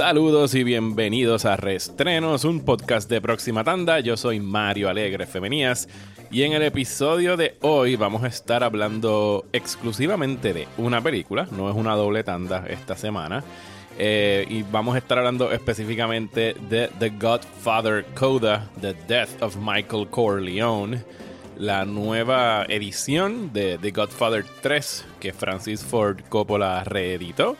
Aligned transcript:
Saludos 0.00 0.54
y 0.54 0.64
bienvenidos 0.64 1.44
a 1.44 1.58
Restrenos, 1.58 2.46
un 2.46 2.64
podcast 2.64 3.06
de 3.10 3.20
próxima 3.20 3.64
tanda. 3.64 4.00
Yo 4.00 4.16
soy 4.16 4.40
Mario 4.40 4.88
Alegre 4.88 5.26
Femenías 5.26 5.90
y 6.30 6.44
en 6.44 6.54
el 6.54 6.62
episodio 6.62 7.36
de 7.36 7.58
hoy 7.60 7.96
vamos 7.96 8.24
a 8.24 8.28
estar 8.28 8.64
hablando 8.64 9.44
exclusivamente 9.52 10.54
de 10.54 10.68
una 10.78 11.02
película, 11.02 11.46
no 11.50 11.68
es 11.68 11.76
una 11.76 11.96
doble 11.96 12.24
tanda 12.24 12.64
esta 12.66 12.96
semana. 12.96 13.44
Eh, 13.98 14.46
y 14.48 14.62
vamos 14.62 14.94
a 14.94 14.98
estar 14.98 15.18
hablando 15.18 15.52
específicamente 15.52 16.56
de 16.70 16.88
The 16.98 17.10
Godfather 17.10 18.06
Coda, 18.18 18.70
The 18.80 18.94
Death 19.06 19.42
of 19.42 19.58
Michael 19.60 20.08
Corleone, 20.08 21.04
la 21.58 21.84
nueva 21.84 22.64
edición 22.70 23.52
de 23.52 23.76
The 23.76 23.90
Godfather 23.90 24.46
3 24.62 25.04
que 25.20 25.34
Francis 25.34 25.84
Ford 25.84 26.20
Coppola 26.30 26.84
reeditó 26.84 27.58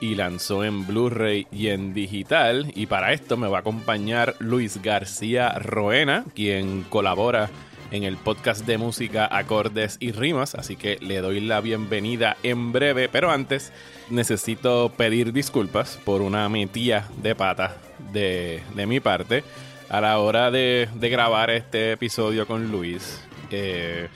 y 0.00 0.14
lanzó 0.14 0.64
en 0.64 0.86
Blu-ray 0.86 1.46
y 1.50 1.68
en 1.68 1.94
digital. 1.94 2.72
Y 2.74 2.86
para 2.86 3.12
esto 3.12 3.36
me 3.36 3.48
va 3.48 3.58
a 3.58 3.60
acompañar 3.60 4.34
Luis 4.38 4.82
García 4.82 5.50
Roena, 5.58 6.24
quien 6.34 6.84
colabora 6.84 7.50
en 7.90 8.04
el 8.04 8.16
podcast 8.16 8.66
de 8.66 8.78
música 8.78 9.28
Acordes 9.30 9.96
y 10.00 10.12
Rimas, 10.12 10.54
así 10.54 10.76
que 10.76 10.98
le 11.00 11.20
doy 11.20 11.40
la 11.40 11.60
bienvenida 11.60 12.36
en 12.42 12.72
breve, 12.72 13.08
pero 13.08 13.30
antes 13.30 13.72
necesito 14.10 14.92
pedir 14.96 15.32
disculpas 15.32 15.98
por 16.04 16.20
una 16.20 16.48
metía 16.48 17.08
de 17.22 17.34
pata 17.34 17.76
de, 18.12 18.62
mi 18.86 19.00
parte 19.00 19.42
a 19.88 20.00
la 20.00 20.18
hora 20.18 20.50
de, 20.50 20.88
grabar 21.00 21.50
este 21.50 21.92
episodio 21.92 22.46
con 22.46 22.70
Luis. 22.70 23.22
Eh, 23.50 24.08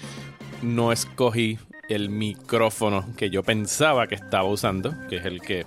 no 0.60 0.92
escogí 0.92 1.58
el 1.92 2.10
micrófono 2.10 3.06
que 3.16 3.30
yo 3.30 3.42
pensaba 3.42 4.06
que 4.06 4.14
estaba 4.14 4.44
usando, 4.44 4.94
que 5.08 5.16
es 5.16 5.24
el 5.24 5.40
que 5.40 5.66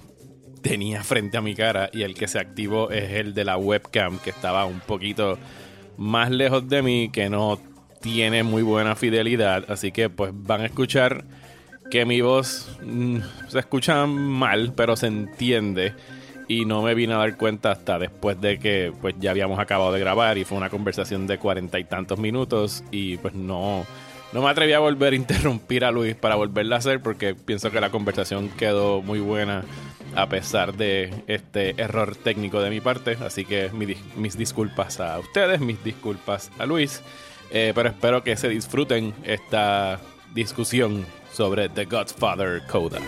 tenía 0.62 1.04
frente 1.04 1.38
a 1.38 1.42
mi 1.42 1.56
cara, 1.56 1.90
y 1.94 2.02
el 2.02 2.16
que 2.16 2.28
se 2.28 2.40
activó 2.40 2.90
es 2.92 3.12
el 3.12 3.34
de 3.34 3.46
la 3.46 3.58
webcam, 3.58 4.20
que 4.20 4.32
estaba 4.32 4.66
un 4.66 4.80
poquito 4.80 5.38
más 5.98 6.32
lejos 6.32 6.68
de 6.68 6.82
mí, 6.82 7.10
que 7.12 7.30
no 7.30 7.60
tiene 8.02 8.44
muy 8.44 8.64
buena 8.64 8.96
fidelidad, 8.96 9.66
así 9.70 9.92
que 9.92 10.10
pues 10.10 10.32
van 10.34 10.62
a 10.62 10.66
escuchar 10.66 11.26
que 11.90 12.06
mi 12.06 12.22
voz 12.22 12.78
mm, 12.84 13.18
se 13.48 13.60
escucha 13.60 14.06
mal, 14.06 14.74
pero 14.76 14.96
se 14.96 15.08
entiende. 15.08 15.94
Y 16.48 16.66
no 16.66 16.84
me 16.84 16.94
vine 16.94 17.14
a 17.14 17.18
dar 17.18 17.38
cuenta 17.38 17.72
hasta 17.72 17.98
después 17.98 18.40
de 18.40 18.60
que 18.60 18.94
pues 19.02 19.16
ya 19.20 19.32
habíamos 19.32 19.58
acabado 19.60 19.92
de 19.92 20.00
grabar 20.00 20.38
y 20.38 20.46
fue 20.46 20.58
una 20.58 20.70
conversación 20.70 21.26
de 21.26 21.40
cuarenta 21.40 21.80
y 21.80 21.86
tantos 21.86 22.20
minutos 22.20 22.84
y 22.92 23.18
pues 23.18 23.34
no, 23.34 23.84
no 24.36 24.42
me 24.42 24.50
atreví 24.50 24.74
a 24.74 24.80
volver 24.80 25.14
a 25.14 25.16
interrumpir 25.16 25.86
a 25.86 25.92
Luis 25.92 26.14
para 26.14 26.36
volverla 26.36 26.76
a 26.76 26.80
hacer 26.80 27.02
porque 27.02 27.36
pienso 27.36 27.72
que 27.72 27.80
la 27.80 27.90
conversación 27.90 28.50
quedó 28.50 29.02
muy 29.02 29.22
buena 29.22 29.64
a 30.14 30.28
pesar 30.28 30.76
de 30.76 31.24
este 31.28 31.82
error 31.82 32.18
técnico 32.18 32.62
de 32.62 32.70
mi 32.70 32.82
parte. 32.82 33.18
Así 33.26 33.46
que 33.46 33.72
mis 33.72 34.38
disculpas 34.38 35.00
a 35.00 35.20
ustedes, 35.20 35.62
mis 35.62 35.82
disculpas 35.86 36.52
a 36.60 36.66
Luis. 36.66 37.02
Eh, 37.50 37.72
pero 37.74 37.88
espero 37.88 38.26
que 38.26 38.36
se 38.36 38.50
disfruten 38.50 39.14
esta 39.24 40.02
discusión 40.34 41.06
sobre 41.32 41.70
The 41.70 41.86
Godfather 41.86 42.62
Coda. 42.68 43.00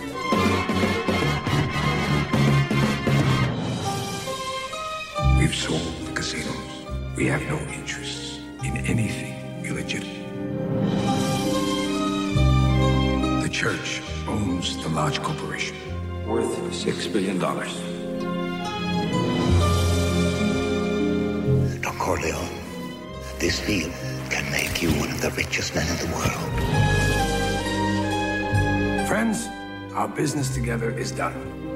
We've 5.37 5.53
sold 5.53 5.81
the 6.05 6.13
casinos. 6.13 6.47
We 7.17 7.29
have 7.29 7.43
no 7.49 7.57
interest 7.73 8.39
in 8.63 8.77
church 13.57 14.03
owns 14.27 14.77
the 14.83 14.89
large 14.89 15.19
Corporation, 15.23 15.75
worth 16.27 16.71
six 16.71 17.07
billion 17.07 17.39
dollars. 17.39 17.73
Don 21.81 21.97
Corleone, 21.97 22.53
this 23.39 23.65
deal 23.65 23.89
can 24.29 24.45
make 24.51 24.79
you 24.83 24.91
one 24.99 25.09
of 25.09 25.21
the 25.21 25.31
richest 25.31 25.73
men 25.73 25.87
in 25.89 25.97
the 26.05 26.13
world. 26.13 26.51
Friends, 29.07 29.47
our 29.95 30.07
business 30.07 30.53
together 30.53 30.91
is 30.91 31.11
done. 31.11 31.66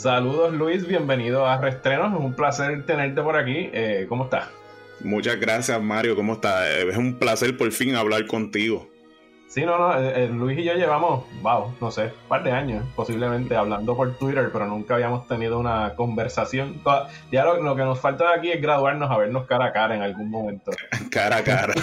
Saludos 0.00 0.54
Luis, 0.54 0.86
bienvenido 0.86 1.44
a 1.46 1.58
Restrenos, 1.58 2.14
es 2.14 2.20
un 2.20 2.32
placer 2.32 2.86
tenerte 2.86 3.20
por 3.20 3.36
aquí. 3.36 3.68
Eh, 3.74 4.06
¿Cómo 4.08 4.24
estás? 4.24 4.48
Muchas 5.00 5.38
gracias, 5.38 5.78
Mario. 5.82 6.16
¿Cómo 6.16 6.32
estás? 6.32 6.70
Es 6.70 6.96
un 6.96 7.18
placer 7.18 7.54
por 7.54 7.70
fin 7.70 7.94
hablar 7.96 8.26
contigo. 8.26 8.88
Sí, 9.46 9.60
no, 9.66 9.76
no. 9.76 10.00
Eh, 10.00 10.24
eh, 10.24 10.28
Luis 10.28 10.58
y 10.58 10.64
yo 10.64 10.72
llevamos, 10.72 11.26
wow, 11.42 11.74
no 11.82 11.90
sé, 11.90 12.04
un 12.04 12.28
par 12.28 12.42
de 12.42 12.50
años 12.50 12.82
posiblemente 12.96 13.54
hablando 13.54 13.94
por 13.94 14.16
Twitter, 14.16 14.48
pero 14.50 14.64
nunca 14.64 14.94
habíamos 14.94 15.28
tenido 15.28 15.58
una 15.58 15.94
conversación. 15.96 16.80
Ya 17.30 17.44
lo, 17.44 17.76
que 17.76 17.82
nos 17.82 18.00
falta 18.00 18.30
de 18.30 18.38
aquí 18.38 18.52
es 18.52 18.62
graduarnos 18.62 19.10
a 19.10 19.18
vernos 19.18 19.46
cara 19.46 19.66
a 19.66 19.72
cara 19.74 19.96
en 19.96 20.00
algún 20.00 20.30
momento. 20.30 20.70
cara 21.10 21.36
a 21.36 21.44
cara. 21.44 21.74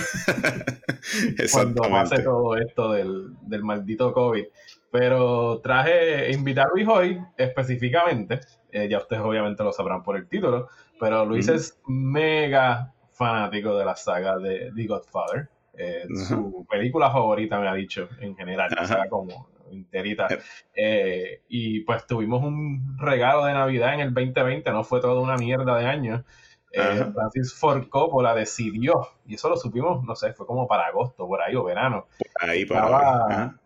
Cuando 1.51 1.84
pase 1.84 2.23
todo 2.23 2.57
esto 2.57 2.94
del, 2.94 3.35
del 3.41 3.63
maldito 3.63 4.11
COVID. 4.11 4.45
Pero 4.92 5.59
traje, 5.59 6.31
invitar 6.31 6.68
a 6.68 6.70
Luis 6.74 6.88
hoy 6.88 7.20
específicamente, 7.38 8.40
eh, 8.72 8.88
ya 8.88 9.00
ustedes 9.00 9.22
obviamente 9.22 9.64
lo 9.64 9.74
sabrán 9.74 10.03
por 10.03 10.16
el 10.16 10.28
título, 10.28 10.70
pero 11.00 11.25
Luis 11.25 11.48
es 11.50 11.80
mega 11.88 12.94
fanático 13.12 13.78
de 13.78 13.86
la 13.86 13.96
saga 13.96 14.38
de 14.38 14.72
The 14.76 14.88
Godfather. 14.88 15.50
Eh, 15.74 16.06
su 16.28 16.66
película 16.70 17.12
favorita, 17.12 17.59
me 17.59 17.68
ha 17.68 17.74
dicho, 17.74 18.09
en 18.20 18.36
general, 18.36 18.76
o 18.81 18.86
sea, 18.86 19.08
como 19.09 19.50
enterita. 19.72 20.28
Eh, 20.74 21.42
y 21.47 21.81
pues 21.81 22.08
tuvimos 22.08 22.44
un 22.44 22.97
regalo 22.97 23.46
de 23.46 23.53
Navidad 23.53 23.94
en 23.94 24.00
el 24.00 24.14
2020, 24.14 24.72
no 24.72 24.84
fue 24.84 25.02
toda 25.02 25.22
una 25.22 25.38
mierda 25.38 25.78
de 25.78 25.86
año. 25.86 26.24
Eh, 26.72 27.06
Francis 27.14 27.53
Ford 27.53 27.88
Coppola 27.90 28.36
decidió, 28.36 29.08
y 29.26 29.36
eso 29.36 29.50
lo 29.50 29.58
supimos, 29.58 30.03
no 30.03 30.16
sé, 30.16 30.34
fue 30.34 30.46
como 30.46 30.68
para 30.68 30.88
agosto, 30.88 31.28
por 31.28 31.42
ahí, 31.42 31.56
o 31.56 31.64
verano. 31.64 32.08
ahí, 32.40 32.64
estaba 32.64 33.59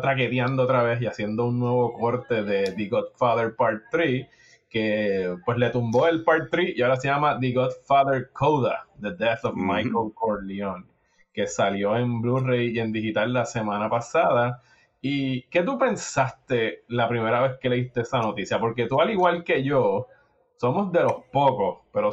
traqueteando 0.00 0.64
otra 0.64 0.82
vez 0.82 1.00
y 1.00 1.06
haciendo 1.06 1.46
un 1.46 1.58
nuevo 1.58 1.92
corte 1.92 2.42
de 2.42 2.72
The 2.72 2.88
Godfather 2.88 3.54
Part 3.56 3.84
3 3.90 4.26
que 4.68 5.36
pues 5.44 5.58
le 5.58 5.70
tumbó 5.70 6.06
el 6.06 6.22
Part 6.24 6.50
3 6.50 6.76
y 6.76 6.82
ahora 6.82 6.96
se 6.96 7.08
llama 7.08 7.38
The 7.40 7.52
Godfather 7.52 8.30
Coda, 8.32 8.86
The 9.00 9.14
Death 9.14 9.44
of 9.44 9.54
Michael 9.54 10.12
Corleone, 10.14 10.84
que 11.32 11.46
salió 11.46 11.96
en 11.96 12.20
Blu-ray 12.20 12.76
y 12.76 12.80
en 12.80 12.92
digital 12.92 13.32
la 13.32 13.46
semana 13.46 13.88
pasada. 13.88 14.62
¿Y 15.00 15.42
qué 15.44 15.62
tú 15.62 15.78
pensaste 15.78 16.84
la 16.88 17.08
primera 17.08 17.40
vez 17.40 17.58
que 17.60 17.68
leíste 17.68 18.00
esa 18.00 18.18
noticia? 18.18 18.58
Porque 18.58 18.86
tú, 18.86 19.00
al 19.00 19.10
igual 19.10 19.44
que 19.44 19.62
yo, 19.62 20.08
somos 20.56 20.90
de 20.92 21.02
los 21.02 21.24
pocos, 21.32 21.78
pero 21.92 22.10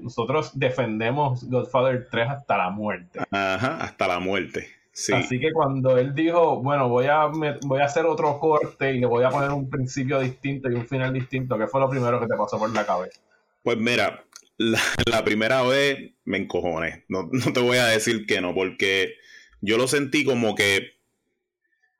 nosotros 0.00 0.58
defendemos 0.58 1.48
Godfather 1.50 2.08
3 2.10 2.28
hasta 2.30 2.56
la 2.56 2.70
muerte. 2.70 3.20
Ajá, 3.30 3.78
hasta 3.78 4.06
la 4.06 4.20
muerte. 4.20 4.79
Así 5.12 5.40
que 5.40 5.52
cuando 5.52 5.96
él 5.96 6.14
dijo, 6.14 6.60
bueno, 6.60 6.88
voy 6.88 7.06
a, 7.06 7.26
voy 7.26 7.80
a 7.80 7.84
hacer 7.84 8.04
otro 8.04 8.38
corte 8.38 8.94
y 8.94 9.00
le 9.00 9.06
voy 9.06 9.24
a 9.24 9.30
poner 9.30 9.50
un 9.50 9.70
principio 9.70 10.20
distinto 10.20 10.70
y 10.70 10.74
un 10.74 10.86
final 10.86 11.12
distinto, 11.12 11.56
¿qué 11.56 11.66
fue 11.66 11.80
lo 11.80 11.88
primero 11.88 12.20
que 12.20 12.26
te 12.26 12.36
pasó 12.36 12.58
por 12.58 12.72
la 12.74 12.84
cabeza? 12.84 13.20
Pues 13.62 13.78
mira, 13.78 14.24
la, 14.58 15.24
primera 15.24 15.62
vez 15.62 16.12
me 16.24 16.38
encojoné. 16.38 17.04
No, 17.08 17.28
no, 17.32 17.52
te 17.52 17.60
voy 17.60 17.78
a 17.78 17.86
decir 17.86 18.26
que 18.26 18.40
no, 18.40 18.54
porque 18.54 19.14
yo 19.60 19.78
lo 19.78 19.88
sentí 19.88 20.24
como 20.24 20.54
que 20.54 20.98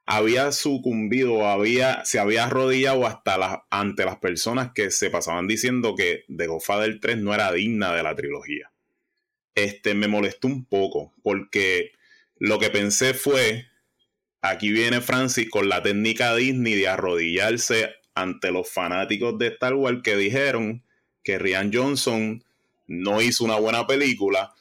había 0.05 0.53
sucumbido, 0.53 1.46
había, 1.46 2.05
se 2.05 2.19
había 2.19 2.44
arrodillado 2.44 3.06
hasta 3.06 3.64
ante 3.70 4.05
las 4.05 4.17
personas 4.17 4.73
que 4.75 4.91
se 4.91 5.08
pasaban 5.08 5.46
diciendo 5.46 5.94
que 5.94 6.25
The 6.35 6.49
Godfather 6.49 6.99
3 7.00 7.19
no 7.19 7.32
era 7.32 7.53
digna 7.53 7.94
de 7.94 8.03
la 8.03 8.14
trilogía. 8.14 8.73
Este 9.55 9.94
me 9.94 10.08
molestó 10.08 10.49
un 10.49 10.64
poco, 10.64 11.12
porque 11.23 11.93
lo 12.40 12.58
que 12.58 12.70
pensé 12.70 13.14
fue, 13.14 13.66
aquí 14.40 14.72
viene 14.72 15.00
Francis 15.02 15.48
con 15.48 15.69
la 15.69 15.82
técnica 15.82 16.34
Disney 16.34 16.75
de 16.75 16.88
arrodillarse 16.88 17.90
ante 18.14 18.50
los 18.50 18.69
fanáticos 18.69 19.38
de 19.38 19.48
Star 19.48 19.75
Wars 19.75 20.00
que 20.02 20.16
dijeron 20.16 20.82
que 21.22 21.38
Rian 21.38 21.70
Johnson 21.72 22.42
no 22.87 23.20
hizo 23.20 23.44
una 23.44 23.56
buena 23.56 23.87
película. 23.87 24.54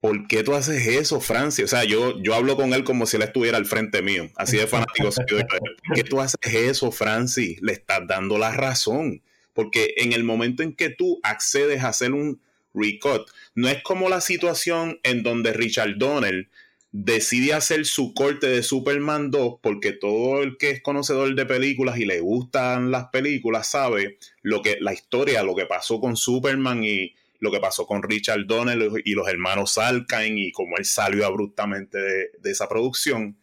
¿Por 0.00 0.26
qué 0.26 0.42
tú 0.42 0.54
haces 0.54 0.86
eso, 0.86 1.20
Francis? 1.20 1.64
O 1.64 1.68
sea, 1.68 1.84
yo, 1.84 2.20
yo 2.20 2.34
hablo 2.34 2.56
con 2.56 2.74
él 2.74 2.82
como 2.82 3.06
si 3.06 3.16
él 3.16 3.22
estuviera 3.22 3.56
al 3.56 3.64
frente 3.64 4.02
mío, 4.02 4.28
así 4.36 4.56
de 4.56 4.66
fanático. 4.66 5.08
¿Por 5.10 5.46
qué 5.94 6.02
tú 6.02 6.20
haces 6.20 6.52
eso, 6.52 6.90
Francis? 6.90 7.62
Le 7.62 7.72
estás 7.72 8.00
dando 8.06 8.36
la 8.38 8.52
razón. 8.52 9.22
Porque 9.54 9.94
en 9.96 10.12
el 10.12 10.24
momento 10.24 10.64
en 10.64 10.74
que 10.74 10.90
tú 10.90 11.20
accedes 11.22 11.84
a 11.84 11.88
hacer 11.88 12.12
un 12.12 12.40
recut, 12.74 13.30
no 13.54 13.68
es 13.68 13.82
como 13.84 14.08
la 14.08 14.20
situación 14.20 14.98
en 15.04 15.22
donde 15.22 15.52
Richard 15.52 15.96
Donner 15.96 16.48
decide 16.96 17.54
hacer 17.54 17.86
su 17.86 18.14
corte 18.14 18.46
de 18.46 18.62
Superman 18.62 19.32
2 19.32 19.56
porque 19.60 19.90
todo 19.90 20.44
el 20.44 20.56
que 20.56 20.70
es 20.70 20.80
conocedor 20.80 21.34
de 21.34 21.44
películas 21.44 21.98
y 21.98 22.04
le 22.04 22.20
gustan 22.20 22.92
las 22.92 23.06
películas 23.08 23.68
sabe 23.68 24.16
lo 24.42 24.62
que 24.62 24.78
la 24.80 24.92
historia, 24.92 25.42
lo 25.42 25.56
que 25.56 25.66
pasó 25.66 25.98
con 25.98 26.16
Superman 26.16 26.84
y 26.84 27.16
lo 27.40 27.50
que 27.50 27.58
pasó 27.58 27.84
con 27.84 28.04
Richard 28.04 28.46
Donnell 28.46 29.02
y 29.04 29.14
los 29.14 29.26
hermanos 29.26 29.72
Salkind 29.72 30.38
y 30.38 30.52
cómo 30.52 30.76
él 30.76 30.84
salió 30.84 31.26
abruptamente 31.26 31.98
de, 31.98 32.30
de 32.38 32.50
esa 32.52 32.68
producción. 32.68 33.36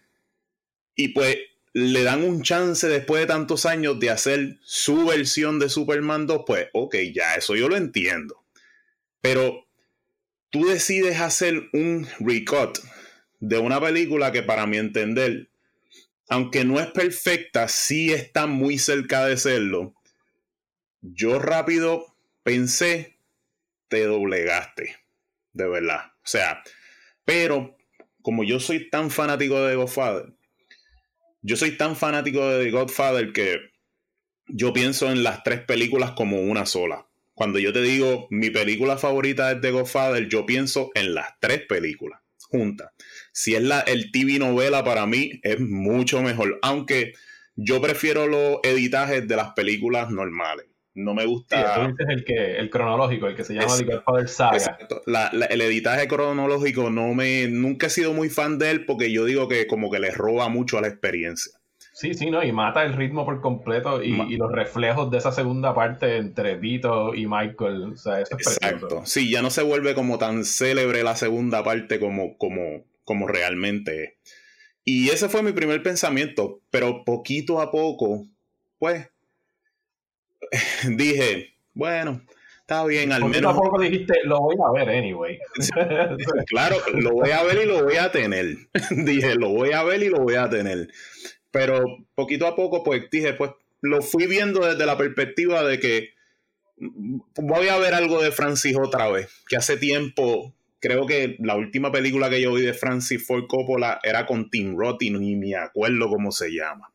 Y 0.96 1.10
pues 1.10 1.38
le 1.74 2.04
dan 2.04 2.24
un 2.24 2.44
chance 2.44 2.88
después 2.88 3.20
de 3.20 3.28
tantos 3.28 3.66
años 3.66 4.00
de 4.00 4.12
hacer 4.12 4.60
su 4.64 5.08
versión 5.08 5.60
de 5.60 5.68
Superman 5.68 6.26
2, 6.26 6.44
pues 6.48 6.68
ok, 6.72 6.96
ya 7.14 7.36
eso 7.36 7.58
yo 7.58 7.68
lo 7.68 7.76
entiendo. 7.76 8.46
Pero 9.20 9.68
tú 10.52 10.68
decides 10.68 11.20
hacer 11.20 11.70
un 11.74 12.08
recut 12.22 12.80
de 13.42 13.58
una 13.58 13.82
película 13.82 14.32
que 14.32 14.44
para 14.44 14.66
mi 14.68 14.78
entender, 14.78 15.50
aunque 16.30 16.64
no 16.64 16.80
es 16.80 16.88
perfecta, 16.88 17.68
sí 17.68 18.14
está 18.14 18.48
muy 18.48 18.78
cerca 18.78 19.26
de 19.26 19.36
serlo. 19.36 19.94
Yo 21.02 21.40
rápido 21.40 22.06
pensé, 22.44 23.18
te 23.90 24.06
doblegaste, 24.06 24.96
de 25.54 25.68
verdad. 25.68 26.14
O 26.18 26.28
sea, 26.28 26.64
pero 27.26 27.76
como 28.22 28.44
yo 28.44 28.60
soy 28.60 28.90
tan 28.90 29.10
fanático 29.10 29.60
de 29.64 29.76
Godfather, 29.76 30.34
yo 31.42 31.58
soy 31.58 31.76
tan 31.78 31.96
fanático 31.96 32.48
de 32.48 32.70
Godfather 32.70 33.34
que 33.34 33.60
yo 34.48 34.72
pienso 34.72 35.12
en 35.12 35.24
las 35.24 35.44
tres 35.44 35.62
películas 35.62 36.12
como 36.12 36.42
una 36.42 36.68
sola. 36.68 37.08
Cuando 37.34 37.58
yo 37.58 37.74
te 37.74 37.82
digo 37.82 38.28
mi 38.30 38.52
película 38.52 39.00
favorita 39.00 39.52
es 39.52 39.62
de 39.62 39.72
Godfather, 39.72 40.28
yo 40.28 40.46
pienso 40.46 40.92
en 40.94 41.16
las 41.16 41.40
tres 41.40 41.66
películas 41.68 42.22
juntas. 42.52 42.92
Si 43.32 43.56
es 43.56 43.64
la, 43.64 43.82
el 43.82 44.12
TV 44.12 44.40
novela, 44.40 44.84
para 44.84 45.06
mí 45.06 45.40
es 45.44 45.60
mucho 45.60 46.22
mejor. 46.22 46.60
Aunque 46.62 47.14
yo 47.56 47.82
prefiero 47.82 48.28
los 48.28 48.60
editajes 48.64 49.28
de 49.28 49.36
las 49.36 49.54
películas 49.54 50.10
normales. 50.10 50.68
No 50.94 51.14
me 51.14 51.26
gusta. 51.26 51.76
Sí, 51.76 51.94
el, 52.10 52.26
que, 52.26 52.58
el 52.58 52.70
cronológico, 52.70 53.28
el 53.28 53.36
que 53.36 53.46
se 53.46 53.54
llama 53.54 53.78
The 53.78 53.86
Godfather 53.86 54.28
Saga. 54.28 54.78
el 55.50 55.62
editaje 55.62 56.08
cronológico 56.08 56.90
no 56.90 57.14
me. 57.14 57.48
Nunca 57.48 57.88
he 57.88 57.90
sido 57.90 58.14
muy 58.14 58.30
fan 58.30 58.58
de 58.58 58.72
él 58.72 58.86
porque 58.86 59.12
yo 59.12 59.24
digo 59.24 59.48
que 59.48 59.68
como 59.68 59.90
que 59.90 60.00
le 60.00 60.12
roba 60.12 60.50
mucho 60.50 60.78
a 60.78 60.82
la 60.82 60.90
experiencia. 60.90 61.62
Sí, 61.94 62.14
sí, 62.14 62.32
¿no? 62.32 62.44
Y 62.44 62.52
mata 62.52 62.84
el 62.84 62.94
ritmo 62.94 63.26
por 63.26 63.42
completo 63.42 64.02
y, 64.02 64.36
los 64.36 64.52
reflejos 64.52 65.12
de 65.12 65.20
esa 65.20 65.32
segunda 65.32 65.74
parte 65.76 66.18
entre 66.18 66.56
Vito 66.56 67.14
y 67.14 67.28
Michael. 67.28 67.94
O 67.94 67.96
sea, 67.96 68.20
eso 68.20 68.38
es 68.38 68.48
Exacto. 68.48 69.04
Sí, 69.06 69.30
ya 69.30 69.42
no 69.42 69.50
se 69.50 69.62
vuelve 69.62 69.94
como 69.94 70.18
tan 70.18 70.44
célebre 70.44 71.04
la 71.04 71.16
segunda 71.16 71.64
parte 71.64 72.00
como, 72.00 72.38
como, 72.38 72.86
como 73.12 73.28
realmente 73.28 74.04
es. 74.04 74.14
Y 74.86 75.10
ese 75.10 75.28
fue 75.28 75.44
mi 75.44 75.52
primer 75.52 75.84
pensamiento, 75.84 76.62
pero 76.70 77.04
poquito 77.04 77.60
a 77.60 77.70
poco, 77.70 78.26
pues, 78.80 79.10
dije, 80.88 81.54
bueno, 81.74 82.22
está 82.62 82.86
bien, 82.86 83.12
al 83.12 83.26
menos. 83.26 83.34
Poquito 83.34 83.50
a 83.50 83.56
poco 83.56 83.82
dijiste, 83.82 84.14
lo 84.24 84.40
voy 84.40 84.56
a 84.66 84.72
ver 84.72 84.98
anyway. 84.98 85.38
claro, 86.48 86.78
lo 86.94 87.12
voy 87.12 87.32
a 87.32 87.44
ver 87.44 87.64
y 87.64 87.66
lo 87.66 87.84
voy 87.84 87.98
a 87.98 88.14
tener. 88.14 88.56
dije, 88.92 89.36
lo 89.36 89.50
voy 89.50 89.74
a 89.74 89.84
ver 89.84 90.04
y 90.04 90.10
lo 90.10 90.20
voy 90.20 90.36
a 90.36 90.50
tener. 90.50 90.88
Pero 91.52 91.84
poquito 92.16 92.48
a 92.48 92.56
poco, 92.56 92.82
pues 92.82 93.10
dije, 93.12 93.34
pues 93.34 93.52
lo 93.82 94.02
fui 94.02 94.26
viendo 94.26 94.66
desde 94.66 94.86
la 94.86 94.98
perspectiva 94.98 95.66
de 95.66 95.82
que 95.82 96.14
voy 96.78 97.68
a 97.68 97.78
ver 97.78 97.94
algo 97.94 98.24
de 98.24 98.32
Francis 98.32 98.78
otra 98.82 99.10
vez, 99.10 99.28
que 99.50 99.58
hace 99.58 99.76
tiempo 99.76 100.56
creo 100.82 101.06
que 101.06 101.38
la 101.40 101.56
última 101.56 101.92
película 101.92 102.30
que 102.30 102.42
yo 102.42 102.54
vi 102.54 102.64
de 102.64 102.74
Francis 102.74 103.26
Ford 103.26 103.46
Coppola 103.48 104.00
era 104.04 104.26
con 104.26 104.50
Tim 104.50 104.76
Roth 104.78 105.02
y 105.04 105.12
ni 105.12 105.36
me 105.36 105.56
acuerdo 105.56 106.10
cómo 106.10 106.32
se 106.32 106.50
llama. 106.50 106.92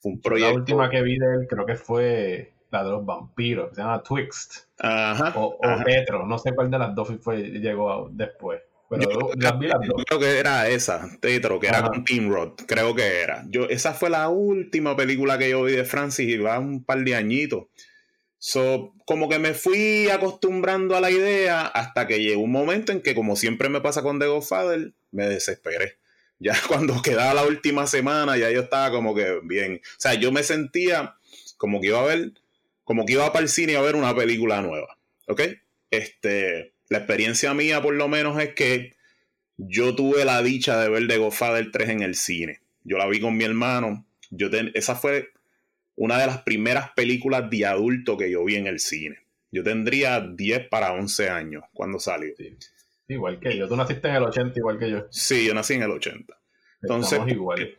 Fue 0.00 0.12
un 0.12 0.20
proyecto. 0.20 0.52
La 0.52 0.58
última 0.58 0.90
que 0.90 1.02
vi 1.02 1.18
de 1.18 1.26
él 1.34 1.46
creo 1.48 1.64
que 1.64 1.76
fue 1.76 2.52
la 2.70 2.84
de 2.84 2.90
los 2.90 3.04
vampiros, 3.04 3.70
se 3.74 3.80
llama 3.80 4.02
Twixt. 4.02 4.66
Ajá. 4.78 5.32
O, 5.36 5.58
Petro, 5.84 6.26
no 6.26 6.38
sé 6.38 6.52
cuál 6.54 6.70
de 6.70 6.78
las 6.78 6.94
dos 6.94 7.08
fue, 7.20 7.42
llegó 7.42 8.08
después. 8.12 8.60
Pero 8.88 9.32
yo, 9.36 10.04
creo 10.04 10.18
que 10.18 10.38
era 10.40 10.68
esa, 10.68 11.08
Tetro, 11.20 11.60
que 11.60 11.68
era 11.68 11.82
con 11.82 12.04
Tim 12.04 12.28
Roth, 12.28 12.62
creo 12.66 12.92
que 12.92 13.22
era. 13.22 13.44
Yo, 13.48 13.68
esa 13.68 13.92
fue 13.92 14.10
la 14.10 14.28
última 14.28 14.96
película 14.96 15.38
que 15.38 15.50
yo 15.50 15.62
vi 15.62 15.74
de 15.74 15.84
Francis 15.84 16.28
y 16.28 16.38
va 16.38 16.58
un 16.58 16.84
par 16.84 16.98
de 17.04 17.14
añitos. 17.14 17.66
So, 18.42 18.94
como 19.04 19.28
que 19.28 19.38
me 19.38 19.52
fui 19.52 20.08
acostumbrando 20.08 20.96
a 20.96 21.00
la 21.02 21.10
idea 21.10 21.66
hasta 21.66 22.06
que 22.06 22.22
llegó 22.22 22.40
un 22.40 22.50
momento 22.50 22.90
en 22.90 23.02
que, 23.02 23.14
como 23.14 23.36
siempre 23.36 23.68
me 23.68 23.82
pasa 23.82 24.02
con 24.02 24.18
The 24.18 24.28
Godfather, 24.28 24.94
me 25.12 25.28
desesperé. 25.28 25.98
Ya 26.42 26.56
cuando 26.68 27.02
quedaba 27.02 27.34
la 27.34 27.44
última 27.44 27.86
semana, 27.86 28.38
ya 28.38 28.50
yo 28.50 28.62
estaba 28.62 28.90
como 28.90 29.14
que 29.14 29.40
bien. 29.42 29.82
O 29.84 30.00
sea, 30.00 30.14
yo 30.14 30.32
me 30.32 30.42
sentía 30.42 31.16
como 31.58 31.82
que 31.82 31.88
iba 31.88 32.00
a 32.00 32.06
ver, 32.06 32.32
como 32.82 33.04
que 33.04 33.12
iba 33.12 33.30
para 33.30 33.42
el 33.42 33.50
cine 33.50 33.76
a 33.76 33.82
ver 33.82 33.94
una 33.94 34.16
película 34.16 34.62
nueva. 34.62 34.96
¿Ok? 35.26 35.42
Este, 35.90 36.72
la 36.88 36.96
experiencia 36.96 37.52
mía, 37.52 37.82
por 37.82 37.92
lo 37.92 38.08
menos, 38.08 38.40
es 38.40 38.54
que 38.54 38.94
yo 39.58 39.94
tuve 39.94 40.24
la 40.24 40.42
dicha 40.42 40.80
de 40.80 40.88
ver 40.88 41.08
The 41.08 41.18
Godfather 41.18 41.70
3 41.70 41.90
en 41.90 42.02
el 42.02 42.14
cine. 42.14 42.62
Yo 42.84 42.96
la 42.96 43.06
vi 43.06 43.20
con 43.20 43.36
mi 43.36 43.44
hermano. 43.44 44.06
Yo 44.30 44.48
esa 44.72 44.96
fue 44.96 45.28
una 46.00 46.18
de 46.18 46.26
las 46.26 46.40
primeras 46.44 46.92
películas 46.92 47.50
de 47.50 47.66
adulto 47.66 48.16
que 48.16 48.30
yo 48.30 48.42
vi 48.42 48.56
en 48.56 48.66
el 48.66 48.80
cine. 48.80 49.18
Yo 49.52 49.62
tendría 49.62 50.18
10 50.18 50.68
para 50.68 50.94
11 50.94 51.28
años 51.28 51.64
cuando 51.74 52.00
salió. 52.00 52.32
Igual 53.06 53.38
que 53.38 53.54
yo. 53.54 53.68
Tú 53.68 53.76
naciste 53.76 54.08
en 54.08 54.14
el 54.14 54.22
80 54.22 54.58
igual 54.58 54.78
que 54.78 54.90
yo. 54.90 55.06
Sí, 55.10 55.46
yo 55.46 55.52
nací 55.52 55.74
en 55.74 55.82
el 55.82 55.90
80. 55.90 56.34
Entonces, 56.80 57.20
igual. 57.26 57.76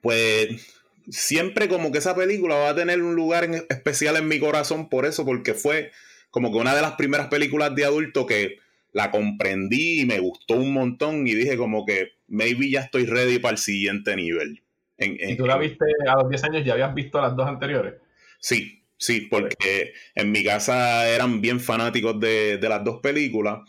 pues 0.00 0.66
siempre 1.10 1.68
como 1.68 1.92
que 1.92 1.98
esa 1.98 2.16
película 2.16 2.54
va 2.54 2.70
a 2.70 2.74
tener 2.74 3.02
un 3.02 3.14
lugar 3.14 3.46
especial 3.68 4.16
en 4.16 4.28
mi 4.28 4.40
corazón 4.40 4.88
por 4.88 5.04
eso, 5.04 5.26
porque 5.26 5.52
fue 5.52 5.90
como 6.30 6.52
que 6.52 6.58
una 6.58 6.74
de 6.74 6.80
las 6.80 6.92
primeras 6.92 7.28
películas 7.28 7.74
de 7.74 7.84
adulto 7.84 8.24
que 8.24 8.60
la 8.92 9.10
comprendí 9.10 10.00
y 10.00 10.06
me 10.06 10.20
gustó 10.20 10.54
un 10.54 10.72
montón 10.72 11.26
y 11.26 11.34
dije 11.34 11.58
como 11.58 11.84
que 11.84 12.12
maybe 12.28 12.70
ya 12.70 12.80
estoy 12.80 13.04
ready 13.04 13.38
para 13.38 13.52
el 13.52 13.58
siguiente 13.58 14.16
nivel. 14.16 14.61
¿Y 15.04 15.36
tú 15.36 15.46
la 15.46 15.58
viste 15.58 15.84
a 16.08 16.16
los 16.16 16.28
10 16.28 16.44
años? 16.44 16.64
¿Ya 16.64 16.74
habías 16.74 16.94
visto 16.94 17.20
las 17.20 17.36
dos 17.36 17.46
anteriores? 17.46 17.94
Sí, 18.38 18.82
sí, 18.96 19.22
porque 19.30 19.94
en 20.14 20.32
mi 20.32 20.44
casa 20.44 21.08
eran 21.08 21.40
bien 21.40 21.60
fanáticos 21.60 22.18
de, 22.20 22.58
las 22.60 22.84
dos 22.84 23.00
películas. 23.00 23.60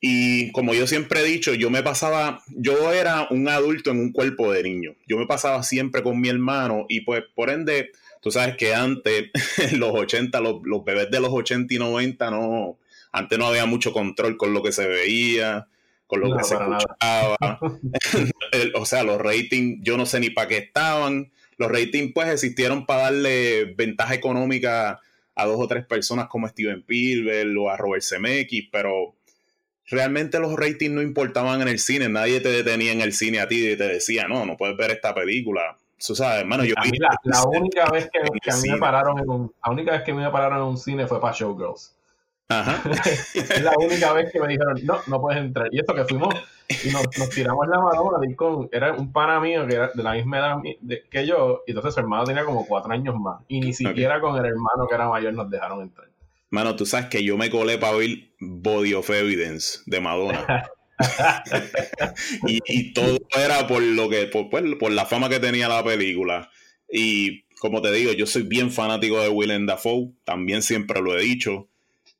Y 0.00 0.52
como 0.52 0.74
yo 0.74 0.86
siempre 0.86 1.20
he 1.20 1.24
dicho, 1.24 1.54
yo 1.54 1.70
me 1.70 1.82
pasaba, 1.82 2.42
yo 2.48 2.92
era 2.92 3.26
un 3.30 3.48
adulto 3.48 3.90
en 3.90 3.98
un 3.98 4.12
cuerpo 4.12 4.52
de 4.52 4.62
niño. 4.62 4.94
Yo 5.06 5.16
me 5.16 5.26
pasaba 5.26 5.62
siempre 5.62 6.02
con 6.02 6.20
mi 6.20 6.28
hermano 6.28 6.86
y 6.88 7.00
pues 7.00 7.24
por 7.34 7.50
ende, 7.50 7.90
tú 8.20 8.30
sabes 8.30 8.56
que 8.56 8.74
antes, 8.74 9.30
en 9.58 9.80
los 9.80 9.92
80, 9.92 10.40
los, 10.40 10.60
los 10.64 10.84
bebés 10.84 11.10
de 11.10 11.20
los 11.20 11.30
80 11.30 11.74
y 11.74 11.78
90 11.78 12.30
no, 12.30 12.78
antes 13.12 13.38
no 13.38 13.46
había 13.46 13.66
mucho 13.66 13.92
control 13.92 14.36
con 14.36 14.52
lo 14.52 14.62
que 14.62 14.72
se 14.72 14.86
veía 14.86 15.66
con 16.06 16.20
lo 16.20 16.36
que 16.36 16.44
se 16.44 16.54
escuchaba. 16.54 17.36
o 18.74 18.86
sea, 18.86 19.02
los 19.02 19.20
ratings, 19.20 19.80
yo 19.82 19.96
no 19.96 20.06
sé 20.06 20.20
ni 20.20 20.30
para 20.30 20.48
qué 20.48 20.58
estaban. 20.58 21.32
Los 21.58 21.70
ratings, 21.70 22.12
pues, 22.14 22.28
existieron 22.28 22.86
para 22.86 23.04
darle 23.04 23.74
ventaja 23.76 24.14
económica 24.14 25.00
a 25.34 25.46
dos 25.46 25.56
o 25.58 25.68
tres 25.68 25.84
personas 25.84 26.28
como 26.28 26.48
Steven 26.48 26.80
Spielberg 26.80 27.56
o 27.58 27.70
a 27.70 27.76
Robert 27.76 28.02
Zemeckis, 28.02 28.68
pero 28.70 29.14
realmente 29.86 30.38
los 30.38 30.54
ratings 30.54 30.94
no 30.94 31.02
importaban 31.02 31.60
en 31.62 31.68
el 31.68 31.78
cine. 31.78 32.08
Nadie 32.08 32.40
te 32.40 32.48
detenía 32.48 32.92
en 32.92 33.00
el 33.00 33.12
cine 33.12 33.40
a 33.40 33.48
ti 33.48 33.68
y 33.68 33.76
te 33.76 33.88
decía, 33.88 34.28
no, 34.28 34.46
no 34.46 34.56
puedes 34.56 34.76
ver 34.76 34.90
esta 34.90 35.14
película. 35.14 35.76
Tú 36.04 36.14
sabes, 36.14 36.40
hermano, 36.40 36.64
yo 36.64 36.74
la, 37.24 37.44
única 37.44 37.90
vez 37.90 38.08
que, 38.12 38.50
a 38.50 38.56
mí 38.56 38.68
me 38.70 38.78
pararon 38.78 39.18
en 39.18 39.30
un, 39.30 39.54
la 39.64 39.72
única 39.72 39.92
vez 39.92 40.02
que 40.02 40.12
me 40.12 40.30
pararon 40.30 40.58
en 40.58 40.64
un 40.64 40.76
cine 40.76 41.06
fue 41.06 41.20
para 41.20 41.34
Showgirls. 41.34 41.95
Ajá. 42.48 42.82
es 43.34 43.62
la 43.62 43.72
única 43.78 44.12
vez 44.12 44.32
que 44.32 44.40
me 44.40 44.48
dijeron, 44.48 44.78
no, 44.84 45.00
no 45.06 45.20
puedes 45.20 45.40
entrar. 45.40 45.68
Y 45.72 45.80
esto 45.80 45.94
que 45.94 46.04
fuimos 46.04 46.34
y 46.68 46.90
nos, 46.90 47.30
tiramos 47.30 47.66
la 47.68 48.36
con, 48.36 48.68
era 48.72 48.92
un 48.92 49.12
pana 49.12 49.40
mío 49.40 49.66
que 49.66 49.74
era 49.74 49.90
de 49.92 50.02
la 50.02 50.14
misma 50.14 50.38
edad 50.38 50.56
que 51.10 51.26
yo, 51.26 51.62
y 51.66 51.70
entonces 51.70 51.94
su 51.94 52.00
hermano 52.00 52.24
tenía 52.24 52.44
como 52.44 52.66
cuatro 52.66 52.92
años 52.92 53.14
más. 53.16 53.40
Y 53.48 53.60
ni 53.60 53.72
siquiera 53.72 54.20
con 54.20 54.36
el 54.36 54.44
hermano 54.44 54.86
que 54.88 54.94
era 54.94 55.08
mayor 55.08 55.34
nos 55.34 55.50
dejaron 55.50 55.82
entrar. 55.82 56.08
Mano, 56.50 56.76
tú 56.76 56.86
sabes 56.86 57.06
que 57.06 57.24
yo 57.24 57.36
me 57.36 57.50
colé 57.50 57.78
para 57.78 57.96
ver 57.96 58.30
Body 58.40 58.94
of 58.94 59.10
Evidence 59.10 59.80
de 59.86 60.00
Madonna. 60.00 60.70
y, 62.46 62.92
todo 62.94 63.18
era 63.36 63.66
por 63.66 63.82
lo 63.82 64.08
que, 64.08 64.26
por, 64.26 64.48
pues, 64.48 64.64
por 64.78 64.92
la 64.92 65.04
fama 65.06 65.28
que 65.28 65.40
tenía 65.40 65.68
la 65.68 65.84
película. 65.84 66.50
Y 66.90 67.42
como 67.60 67.82
te 67.82 67.92
digo, 67.92 68.12
yo 68.12 68.26
soy 68.26 68.42
bien 68.42 68.70
fanático 68.70 69.20
de 69.20 69.28
Willem 69.28 69.66
Dafoe, 69.66 70.12
también 70.24 70.62
siempre 70.62 71.00
lo 71.02 71.16
he 71.16 71.22
dicho. 71.22 71.68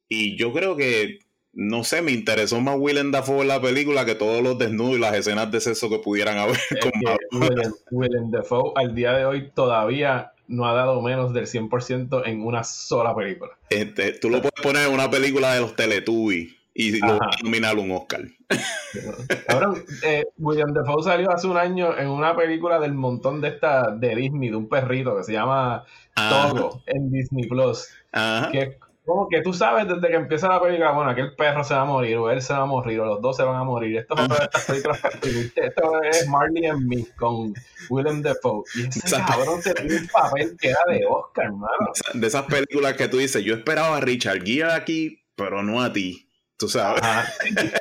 Y 0.08 0.36
yo 0.36 0.52
creo 0.52 0.76
que, 0.76 1.18
no 1.52 1.84
sé, 1.84 2.02
me 2.02 2.12
interesó 2.12 2.60
más 2.60 2.76
Willem 2.78 3.10
Dafoe 3.10 3.42
en 3.42 3.48
la 3.48 3.60
película 3.60 4.04
que 4.04 4.14
todos 4.14 4.42
los 4.42 4.58
desnudos 4.58 4.96
y 4.96 5.00
las 5.00 5.14
escenas 5.14 5.50
de 5.50 5.60
sexo 5.60 5.88
que 5.88 5.98
pudieran 5.98 6.38
haber. 6.38 6.58
Willem, 7.90 8.30
Dafoe 8.30 8.72
al 8.76 8.94
día 8.94 9.12
de 9.12 9.25
hoy 9.25 9.50
todavía 9.54 10.32
no 10.48 10.66
ha 10.66 10.75
dado 10.75 11.02
menos 11.02 11.32
del 11.32 11.46
100% 11.46 12.22
en 12.26 12.46
una 12.46 12.62
sola 12.62 13.14
película. 13.14 13.52
Este, 13.70 14.12
tú 14.12 14.30
lo 14.30 14.38
puedes 14.38 14.60
poner 14.62 14.86
en 14.86 14.94
una 14.94 15.10
película 15.10 15.54
de 15.54 15.60
los 15.60 15.75
Teletubbies 15.75 16.54
y 16.72 17.00
lo 17.00 17.18
va 17.18 17.26
a 17.26 17.42
nominar 17.42 17.78
un 17.78 17.90
Oscar. 17.90 18.20
Ahora, 19.48 19.72
eh, 20.04 20.25
William 20.38 20.72
Defoe 20.72 21.02
salió 21.02 21.30
hace 21.32 21.46
un 21.46 21.56
año 21.56 21.96
en 21.98 22.08
una 22.08 22.36
película 22.36 22.78
del 22.78 22.94
montón 22.94 23.40
de 23.40 23.48
esta 23.48 23.90
de 23.90 24.14
Disney, 24.14 24.50
de 24.50 24.56
un 24.56 24.68
perrito 24.68 25.16
que 25.16 25.25
se 25.25 25.32
llama 25.32 25.84
Togo 26.14 26.82
en 26.86 27.10
Disney 27.10 27.48
Plus. 27.48 27.88
Que 28.52 28.78
como 29.06 29.28
que 29.28 29.40
tú 29.40 29.52
sabes 29.52 29.86
desde 29.86 30.08
que 30.08 30.16
empieza 30.16 30.48
la 30.48 30.60
película, 30.60 30.90
bueno, 30.90 31.14
que 31.14 31.20
el 31.20 31.36
perro 31.36 31.62
se 31.62 31.75
va 31.75 31.82
a 31.82 31.84
morir, 31.84 32.16
o 32.16 32.28
él 32.28 32.42
se 32.42 32.52
va 32.52 32.62
a 32.62 32.66
morir, 32.66 32.98
o 32.98 33.06
los 33.06 33.22
dos 33.22 33.36
se 33.36 33.44
van 33.44 33.54
a 33.54 33.62
morir. 33.62 33.98
Esto 33.98 34.14
es 34.16 34.20
otra 34.25 34.36
de 34.36 34.44
estas 34.44 34.64
películas 34.64 35.00
Esto 35.54 36.02
es 36.02 36.28
Marley 36.28 36.66
and 36.66 36.86
Me 36.88 37.06
con 37.16 37.54
Willem 37.88 38.20
Dafoe. 38.20 38.64
Y 38.75 38.88
ese 38.88 39.16
cabrón 39.25 39.62
se 39.62 39.75
tiene 39.75 40.00
un 40.00 40.08
papel 40.08 40.56
que 40.60 40.70
era 40.70 40.80
de 40.88 41.06
Oscar, 41.08 41.44
hermano. 41.46 41.92
De 42.14 42.26
esas 42.26 42.46
películas 42.46 42.94
que 42.94 43.06
tú 43.06 43.18
dices, 43.18 43.44
yo 43.44 43.54
esperaba 43.54 43.98
a 43.98 44.00
Richard 44.00 44.42
Gere 44.44 44.72
aquí, 44.72 45.22
pero 45.36 45.62
no 45.62 45.80
a 45.80 45.92
ti. 45.92 46.28
Tú 46.56 46.68
sabes. 46.68 47.00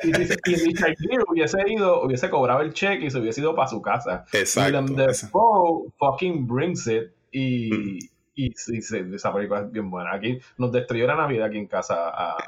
Y, 0.03 0.09
y, 0.09 0.55
Richard 0.57 0.95
Gere 0.99 1.23
hubiese 1.27 1.57
ido, 1.65 2.03
hubiese 2.03 2.29
cobrado 2.29 2.61
el 2.61 2.71
cheque 2.73 3.07
y 3.07 3.09
se 3.09 3.17
hubiese 3.17 3.41
ido 3.41 3.55
para 3.55 3.67
su 3.67 3.81
casa. 3.81 4.25
Exacto. 4.31 4.77
Willem 4.77 4.95
Dafoe 4.95 5.91
fucking 5.97 6.45
brings 6.45 6.85
it 6.85 7.11
y... 7.31 7.71
Mm. 7.73 8.14
Y, 8.35 8.53
esa 8.53 9.33
película 9.33 9.61
es 9.61 9.71
bien 9.71 9.89
buena. 9.89 10.13
Aquí 10.13 10.39
nos 10.57 10.71
destruyó 10.71 11.07
la 11.07 11.15
Navidad 11.15 11.47
aquí 11.47 11.57
en 11.57 11.67
casa 11.67 12.09
a, 12.09 12.45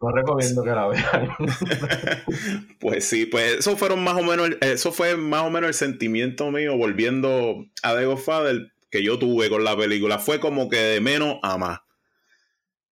No 0.00 0.12
recomiendo 0.12 0.62
que 0.62 0.70
la 0.70 0.86
vean. 0.86 1.30
pues 2.80 3.04
sí, 3.06 3.26
pues 3.26 3.60
eso 3.60 3.76
fueron 3.76 4.04
más 4.04 4.16
o 4.16 4.22
menos, 4.22 4.50
eso 4.60 4.92
fue 4.92 5.16
más 5.16 5.42
o 5.42 5.50
menos 5.50 5.68
el 5.68 5.74
sentimiento 5.74 6.50
mío 6.50 6.76
volviendo 6.76 7.64
a 7.82 7.96
The 7.96 8.04
Godfather 8.04 8.72
que 8.90 9.02
yo 9.02 9.18
tuve 9.18 9.48
con 9.48 9.64
la 9.64 9.76
película. 9.76 10.18
Fue 10.18 10.40
como 10.40 10.68
que 10.68 10.76
de 10.76 11.00
menos 11.00 11.38
a 11.42 11.56
más. 11.56 11.80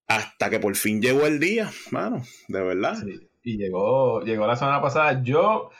Hasta 0.08 0.50
que 0.50 0.58
por 0.58 0.74
fin 0.76 1.02
llegó 1.02 1.26
el 1.26 1.38
día, 1.40 1.70
mano, 1.90 2.22
de 2.48 2.62
verdad. 2.62 2.96
Y 3.42 3.58
llegó, 3.58 4.22
llegó 4.22 4.46
la 4.46 4.56
semana 4.56 4.80
pasada. 4.80 5.22
Yo 5.22 5.70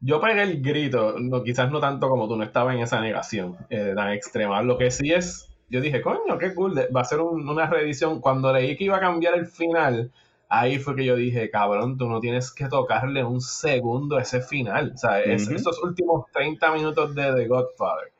yo 0.00 0.20
pegué 0.20 0.42
el 0.42 0.62
grito, 0.62 1.16
no, 1.18 1.42
quizás 1.42 1.70
no 1.70 1.80
tanto 1.80 2.08
como 2.08 2.28
tú, 2.28 2.36
no 2.36 2.44
estaba 2.44 2.74
en 2.74 2.80
esa 2.80 3.00
negación 3.00 3.56
eh, 3.70 3.92
tan 3.94 4.10
extrema. 4.12 4.62
Lo 4.62 4.78
que 4.78 4.90
sí 4.90 5.12
es, 5.12 5.48
yo 5.68 5.80
dije, 5.80 6.02
coño, 6.02 6.38
qué 6.38 6.54
cool, 6.54 6.78
va 6.94 7.00
a 7.00 7.04
ser 7.04 7.20
una 7.20 7.66
reedición. 7.66 8.20
Cuando 8.20 8.52
leí 8.52 8.76
que 8.76 8.84
iba 8.84 8.96
a 8.96 9.00
cambiar 9.00 9.34
el 9.34 9.46
final, 9.46 10.12
ahí 10.48 10.78
fue 10.78 10.96
que 10.96 11.04
yo 11.04 11.16
dije, 11.16 11.50
cabrón, 11.50 11.96
tú 11.96 12.08
no 12.08 12.20
tienes 12.20 12.52
que 12.52 12.68
tocarle 12.68 13.24
un 13.24 13.40
segundo 13.40 14.18
ese 14.18 14.40
final. 14.40 14.92
O 14.94 14.98
sea, 14.98 15.20
esos 15.20 15.82
últimos 15.82 16.26
30 16.32 16.72
minutos 16.72 17.14
de 17.14 17.34
The 17.34 17.46
Godfather, 17.46 18.12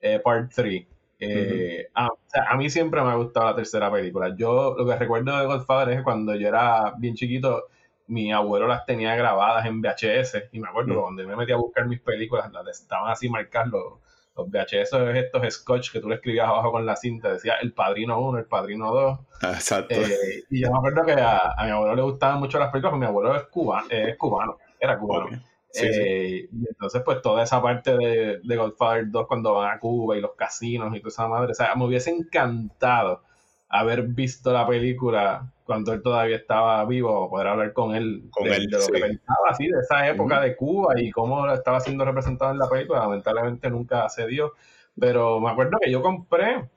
eh, 0.00 0.20
Part 0.22 0.52
3. 0.54 0.86
Eh, 1.18 1.86
a, 1.94 2.10
a, 2.50 2.56
mí 2.58 2.68
siempre 2.68 3.02
me 3.02 3.08
ha 3.08 3.14
gustado 3.14 3.46
la 3.46 3.56
tercera 3.56 3.90
película. 3.90 4.34
Yo 4.36 4.74
lo 4.76 4.86
que 4.86 4.96
recuerdo 4.96 5.36
de 5.36 5.46
Godfather 5.46 5.90
es 5.90 5.98
que 5.98 6.04
cuando 6.04 6.34
yo 6.34 6.48
era 6.48 6.92
bien 6.98 7.14
chiquito, 7.14 7.68
mi 8.08 8.32
abuelo 8.32 8.66
las 8.66 8.84
tenía 8.84 9.14
grabadas 9.16 9.66
en 9.66 9.80
VHS 9.80 10.48
y 10.52 10.60
me 10.60 10.68
acuerdo 10.68 10.94
mm. 10.94 11.02
cuando 11.02 11.26
me 11.26 11.36
metí 11.36 11.52
a 11.52 11.56
buscar 11.56 11.86
mis 11.86 12.00
películas, 12.00 12.50
las 12.52 12.80
estaban 12.80 13.10
así 13.10 13.28
marcadas 13.28 13.68
los, 13.68 13.94
los 14.36 14.50
VHS, 14.50 14.92
estos 15.14 15.54
scotch 15.54 15.92
que 15.92 16.00
tú 16.00 16.08
le 16.08 16.16
escribías 16.16 16.46
abajo 16.46 16.72
con 16.72 16.86
la 16.86 16.96
cinta, 16.96 17.32
decía 17.32 17.54
El 17.60 17.72
Padrino 17.72 18.20
1, 18.20 18.38
El 18.38 18.46
Padrino 18.46 18.92
2. 18.92 19.18
Ah, 19.42 19.52
exacto. 19.52 19.94
Eh, 19.94 20.44
y 20.50 20.62
yo 20.62 20.70
me 20.70 20.78
acuerdo 20.78 21.04
que 21.04 21.12
a, 21.12 21.54
mi 21.64 21.70
abuelo 21.70 21.94
le 21.94 22.02
gustaban 22.02 22.38
mucho 22.38 22.58
las 22.58 22.70
películas, 22.70 22.92
porque 22.92 23.06
mi 23.06 23.06
abuelo 23.06 23.36
es 23.36 23.42
cubano, 23.44 23.86
es 23.90 24.16
cubano 24.16 24.58
era 24.78 24.98
cubano. 24.98 25.42
Eh, 25.74 26.48
y 26.50 26.68
entonces, 26.68 27.02
pues 27.04 27.20
toda 27.20 27.42
esa 27.42 27.60
parte 27.60 27.96
de, 27.96 28.40
de 28.42 28.56
Godfather 28.56 29.10
2 29.10 29.26
cuando 29.26 29.54
van 29.54 29.76
a 29.76 29.78
Cuba 29.78 30.16
y 30.16 30.20
los 30.20 30.34
casinos 30.34 30.94
y 30.96 31.00
toda 31.00 31.08
esa 31.08 31.28
madre, 31.28 31.52
o 31.52 31.54
sea, 31.54 31.74
me 31.74 31.84
hubiese 31.84 32.10
encantado 32.10 33.22
haber 33.68 34.02
visto 34.02 34.52
la 34.52 34.66
película 34.66 35.52
cuando 35.64 35.92
él 35.92 36.00
todavía 36.00 36.36
estaba 36.36 36.84
vivo, 36.84 37.28
poder 37.28 37.48
hablar 37.48 37.72
con 37.72 37.94
él, 37.94 38.28
con 38.30 38.44
de, 38.44 38.56
él, 38.56 38.66
de 38.68 38.78
lo 38.78 38.86
que 38.86 39.00
pensaba, 39.00 39.50
así, 39.50 39.66
de 39.66 39.80
esa 39.80 40.08
época 40.08 40.40
de 40.40 40.54
Cuba 40.54 40.94
y 41.00 41.10
cómo 41.10 41.50
estaba 41.52 41.80
siendo 41.80 42.04
representado 42.04 42.52
en 42.52 42.58
la 42.58 42.68
película. 42.68 43.00
Lamentablemente 43.00 43.68
nunca 43.68 44.08
se 44.08 44.26
dio. 44.28 44.52
Pero 44.98 45.40
me 45.40 45.50
acuerdo 45.50 45.78
que 45.82 45.90
yo 45.90 46.00
compré, 46.00 46.68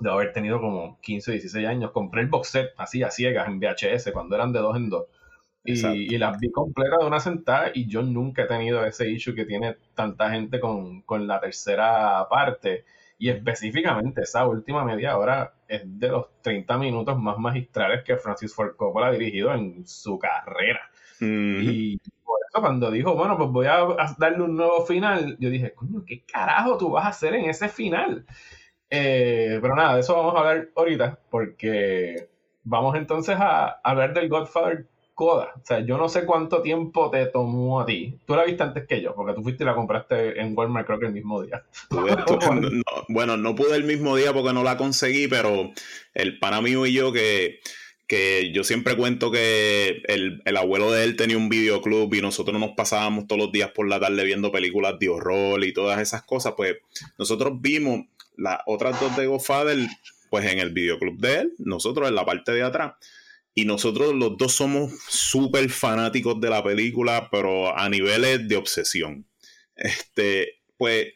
de 0.00 0.10
haber 0.10 0.32
tenido 0.32 0.60
como 0.60 0.98
15 1.00 1.30
o 1.30 1.32
16 1.32 1.66
años, 1.66 1.90
compré 1.90 2.22
el 2.22 2.28
box 2.28 2.48
set 2.48 2.70
así 2.78 3.02
a 3.02 3.10
ciegas 3.10 3.48
en 3.48 3.60
VHS 3.60 4.10
cuando 4.12 4.34
eran 4.34 4.52
de 4.52 4.60
dos 4.60 4.76
en 4.76 4.88
dos. 4.88 5.06
Y, 5.64 6.14
y, 6.14 6.18
las 6.18 6.38
vi 6.38 6.50
completas 6.52 7.00
de 7.00 7.06
una 7.06 7.18
sentada 7.18 7.72
y 7.74 7.88
yo 7.88 8.00
nunca 8.02 8.42
he 8.42 8.46
tenido 8.46 8.84
ese 8.86 9.10
issue 9.10 9.34
que 9.34 9.44
tiene 9.44 9.76
tanta 9.94 10.30
gente 10.30 10.60
con, 10.60 11.02
con 11.02 11.26
la 11.26 11.40
tercera 11.40 12.24
parte. 12.30 12.84
Y 13.18 13.30
específicamente 13.30 14.22
esa 14.22 14.46
última 14.46 14.84
media 14.84 15.16
hora 15.16 15.54
es 15.66 15.82
de 15.84 16.08
los 16.08 16.26
30 16.42 16.76
minutos 16.78 17.18
más 17.18 17.38
magistrales 17.38 18.04
que 18.04 18.16
Francis 18.16 18.54
Ford 18.54 18.76
Coppola 18.76 19.08
ha 19.08 19.12
dirigido 19.12 19.54
en 19.54 19.86
su 19.86 20.18
carrera. 20.18 20.90
Y 21.20 21.98
por 22.24 22.38
eso 22.48 22.60
cuando 22.60 22.90
dijo, 22.90 23.14
bueno, 23.14 23.38
pues 23.38 23.48
voy 23.50 23.66
a 23.66 23.86
darle 24.18 24.42
un 24.42 24.56
nuevo 24.56 24.84
final, 24.84 25.36
yo 25.38 25.48
dije, 25.48 25.72
coño, 25.74 26.04
¿qué 26.06 26.24
carajo 26.24 26.76
tú 26.76 26.90
vas 26.90 27.06
a 27.06 27.08
hacer 27.08 27.34
en 27.34 27.48
ese 27.48 27.68
final? 27.68 28.26
Eh, 28.90 29.58
pero 29.62 29.74
nada, 29.74 29.94
de 29.94 30.00
eso 30.00 30.14
vamos 30.14 30.34
a 30.34 30.38
hablar 30.40 30.68
ahorita, 30.76 31.18
porque 31.30 32.28
vamos 32.64 32.96
entonces 32.96 33.36
a 33.38 33.80
hablar 33.82 34.12
del 34.12 34.28
Godfather 34.28 34.86
Coda. 35.16 35.54
O 35.56 35.64
sea, 35.64 35.80
yo 35.80 35.96
no 35.96 36.10
sé 36.10 36.26
cuánto 36.26 36.60
tiempo 36.60 37.10
te 37.10 37.24
tomó 37.24 37.80
a 37.80 37.86
ti. 37.86 38.18
Tú 38.26 38.36
la 38.36 38.44
viste 38.44 38.62
antes 38.62 38.86
que 38.86 39.00
yo, 39.00 39.14
porque 39.14 39.32
tú 39.32 39.42
fuiste 39.42 39.64
y 39.64 39.66
la 39.66 39.74
compraste 39.74 40.38
en 40.38 40.52
Walmart 40.54 40.86
creo 40.86 41.00
que 41.00 41.06
el 41.06 41.14
mismo 41.14 41.40
día. 41.40 41.64
bueno, 43.08 43.38
no 43.38 43.54
pude 43.54 43.76
el 43.76 43.84
mismo 43.84 44.14
día 44.14 44.34
porque 44.34 44.52
no 44.52 44.62
la 44.62 44.76
conseguí, 44.76 45.26
pero 45.26 45.70
el 46.12 46.38
pana 46.38 46.60
mío 46.60 46.84
y 46.84 46.92
yo 46.92 47.14
que, 47.14 47.60
que 48.06 48.52
yo 48.52 48.62
siempre 48.62 48.94
cuento 48.94 49.30
que 49.30 50.02
el, 50.06 50.42
abuelo 50.54 50.92
de 50.92 51.04
él 51.04 51.16
tenía 51.16 51.38
un 51.38 51.48
videoclub 51.48 52.12
y 52.12 52.20
nosotros 52.20 52.60
nos 52.60 52.72
pasábamos 52.72 53.26
todos 53.26 53.40
los 53.40 53.52
días 53.52 53.70
por 53.70 53.88
la 53.88 53.98
tarde 53.98 54.22
viendo 54.22 54.52
películas 54.52 54.98
de 54.98 55.08
horror 55.08 55.64
y 55.64 55.72
todas 55.72 55.98
esas 55.98 56.24
cosas, 56.24 56.52
pues 56.58 56.76
nosotros 57.16 57.54
vimos 57.62 58.04
las 58.36 58.58
otras 58.66 59.00
dos 59.00 59.16
de 59.16 59.28
Godfather 59.28 59.78
pues 60.28 60.44
en 60.52 60.58
el 60.58 60.74
videoclub 60.74 61.18
de 61.18 61.36
él, 61.36 61.54
nosotros 61.56 62.06
en 62.06 62.16
la 62.16 62.26
parte 62.26 62.52
de 62.52 62.62
atrás. 62.62 62.96
Y 63.58 63.64
nosotros 63.64 64.14
los 64.14 64.36
dos 64.36 64.52
somos 64.52 64.92
súper 65.08 65.70
fanáticos 65.70 66.38
de 66.42 66.50
la 66.50 66.62
película, 66.62 67.30
pero 67.32 67.74
a 67.74 67.88
niveles 67.88 68.46
de 68.46 68.54
obsesión. 68.54 69.26
Este, 69.74 70.60
pues, 70.76 71.06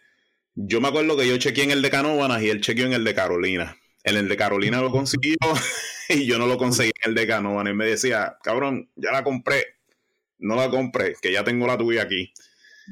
yo 0.54 0.80
me 0.80 0.88
acuerdo 0.88 1.18
que 1.18 1.28
yo 1.28 1.36
chequeé 1.36 1.64
en 1.64 1.70
el 1.70 1.82
de 1.82 1.90
Canóvanas 1.90 2.42
y 2.42 2.48
él 2.48 2.62
chequeó 2.62 2.86
en 2.86 2.94
el 2.94 3.04
de 3.04 3.14
Carolina. 3.14 3.76
En 4.04 4.16
el 4.16 4.26
de 4.26 4.38
Carolina 4.38 4.80
lo 4.80 4.90
consiguió 4.90 5.36
y 6.08 6.24
yo 6.24 6.38
no 6.38 6.46
lo 6.46 6.56
conseguí 6.56 6.92
en 7.04 7.10
el 7.10 7.14
de 7.14 7.26
Canóvanas. 7.26 7.74
Y 7.74 7.76
me 7.76 7.84
decía, 7.84 8.38
cabrón, 8.42 8.88
ya 8.96 9.12
la 9.12 9.22
compré. 9.22 9.62
No 10.38 10.56
la 10.56 10.70
compré, 10.70 11.16
que 11.20 11.32
ya 11.32 11.44
tengo 11.44 11.66
la 11.66 11.76
tuya 11.76 12.04
aquí. 12.04 12.32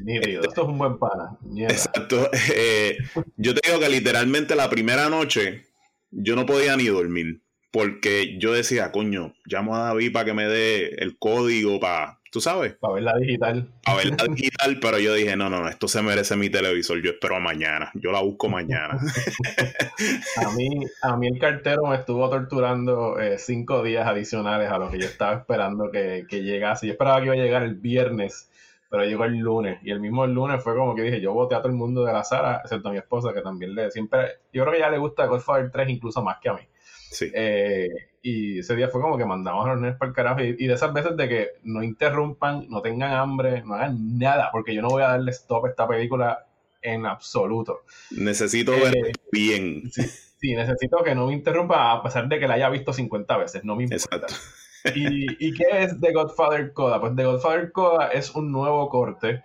Este, 0.06 0.34
esto 0.34 0.62
es 0.62 0.68
un 0.68 0.76
buen 0.76 0.98
pana. 0.98 1.38
Exacto. 1.56 2.30
Eh, 2.54 2.98
yo 3.38 3.54
te 3.54 3.66
digo 3.66 3.80
que 3.80 3.88
literalmente 3.88 4.54
la 4.54 4.68
primera 4.68 5.08
noche 5.08 5.64
yo 6.10 6.36
no 6.36 6.44
podía 6.44 6.76
ni 6.76 6.88
dormir 6.88 7.40
porque 7.70 8.38
yo 8.38 8.52
decía, 8.52 8.92
coño, 8.92 9.34
llamo 9.44 9.76
a 9.76 9.88
David 9.88 10.12
para 10.12 10.24
que 10.24 10.34
me 10.34 10.48
dé 10.48 10.94
el 10.98 11.18
código 11.18 11.78
para, 11.80 12.18
tú 12.32 12.40
sabes. 12.40 12.74
Para 12.74 12.94
verla 12.94 13.14
digital. 13.18 13.68
Para 13.84 13.98
verla 13.98 14.24
digital, 14.34 14.78
pero 14.80 14.98
yo 14.98 15.12
dije, 15.12 15.36
no, 15.36 15.50
no, 15.50 15.60
no, 15.60 15.68
esto 15.68 15.86
se 15.86 16.02
merece 16.02 16.36
mi 16.36 16.48
televisor, 16.48 17.02
yo 17.02 17.10
espero 17.10 17.38
mañana, 17.40 17.90
yo 17.94 18.10
la 18.10 18.20
busco 18.20 18.48
mañana. 18.48 18.98
a, 20.36 20.50
mí, 20.56 20.68
a 21.02 21.16
mí 21.16 21.26
el 21.26 21.38
cartero 21.38 21.86
me 21.86 21.96
estuvo 21.96 22.28
torturando 22.30 23.18
eh, 23.18 23.38
cinco 23.38 23.82
días 23.82 24.06
adicionales 24.06 24.70
a 24.70 24.78
lo 24.78 24.90
que 24.90 24.98
yo 24.98 25.06
estaba 25.06 25.34
esperando 25.36 25.90
que, 25.90 26.24
que 26.28 26.42
llegase. 26.42 26.86
Yo 26.86 26.92
esperaba 26.92 27.18
que 27.18 27.26
iba 27.26 27.34
a 27.34 27.38
llegar 27.38 27.62
el 27.64 27.74
viernes, 27.74 28.50
pero 28.88 29.04
llegó 29.04 29.24
el 29.24 29.36
lunes. 29.36 29.78
Y 29.82 29.90
el 29.90 30.00
mismo 30.00 30.24
el 30.24 30.32
lunes 30.32 30.62
fue 30.64 30.74
como 30.74 30.94
que 30.94 31.02
dije, 31.02 31.20
yo 31.20 31.34
voté 31.34 31.54
a 31.54 31.58
todo 31.58 31.68
el 31.68 31.76
mundo 31.76 32.04
de 32.04 32.14
la 32.14 32.24
sala, 32.24 32.62
excepto 32.64 32.88
a 32.88 32.92
mi 32.92 32.98
esposa, 32.98 33.34
que 33.34 33.42
también 33.42 33.74
le 33.74 33.90
siempre, 33.90 34.38
yo 34.54 34.62
creo 34.62 34.72
que 34.72 34.80
ya 34.80 34.88
le 34.88 34.96
gusta 34.96 35.26
Godfather 35.26 35.70
3 35.70 35.90
incluso 35.90 36.22
más 36.22 36.38
que 36.40 36.48
a 36.48 36.54
mí. 36.54 36.62
Eh, 37.20 37.88
y 38.22 38.58
ese 38.58 38.76
día 38.76 38.88
fue 38.88 39.00
como 39.00 39.16
que 39.16 39.24
mandamos 39.24 39.66
a 39.66 39.70
los 39.70 39.80
nenes 39.80 39.96
para 39.96 40.10
el 40.10 40.14
carajo. 40.14 40.40
Y, 40.40 40.66
de 40.66 40.72
esas 40.72 40.92
veces 40.92 41.16
de 41.16 41.28
que 41.28 41.48
no 41.64 41.82
interrumpan, 41.82 42.66
no 42.68 42.82
tengan 42.82 43.12
hambre, 43.12 43.62
no 43.64 43.74
hagan 43.74 44.18
nada, 44.18 44.50
porque 44.52 44.74
yo 44.74 44.82
no 44.82 44.88
voy 44.88 45.02
a 45.02 45.08
darle 45.08 45.30
stop 45.30 45.66
a 45.66 45.70
esta 45.70 45.88
película 45.88 46.46
en 46.82 47.06
absoluto. 47.06 47.84
Necesito 48.10 48.72
ver 48.72 48.96
eh, 48.96 49.12
bien. 49.32 49.90
Sí, 49.90 50.54
necesito 50.54 51.02
que 51.02 51.14
no 51.14 51.26
me 51.26 51.32
interrumpa 51.32 51.92
a 51.92 52.02
pesar 52.02 52.28
de 52.28 52.38
que 52.38 52.46
la 52.46 52.54
haya 52.54 52.68
visto 52.68 52.92
50 52.92 53.36
veces, 53.38 53.64
no 53.64 53.74
me 53.74 53.84
importa. 53.84 54.26
¿Y, 54.94 55.48
¿Y 55.48 55.52
qué 55.52 55.64
es 55.82 56.00
The 56.00 56.12
Godfather 56.12 56.72
Coda? 56.72 57.00
Pues 57.00 57.16
The 57.16 57.24
Godfather 57.24 57.72
Coda 57.72 58.08
es 58.08 58.30
un 58.34 58.52
nuevo 58.52 58.88
corte 58.88 59.42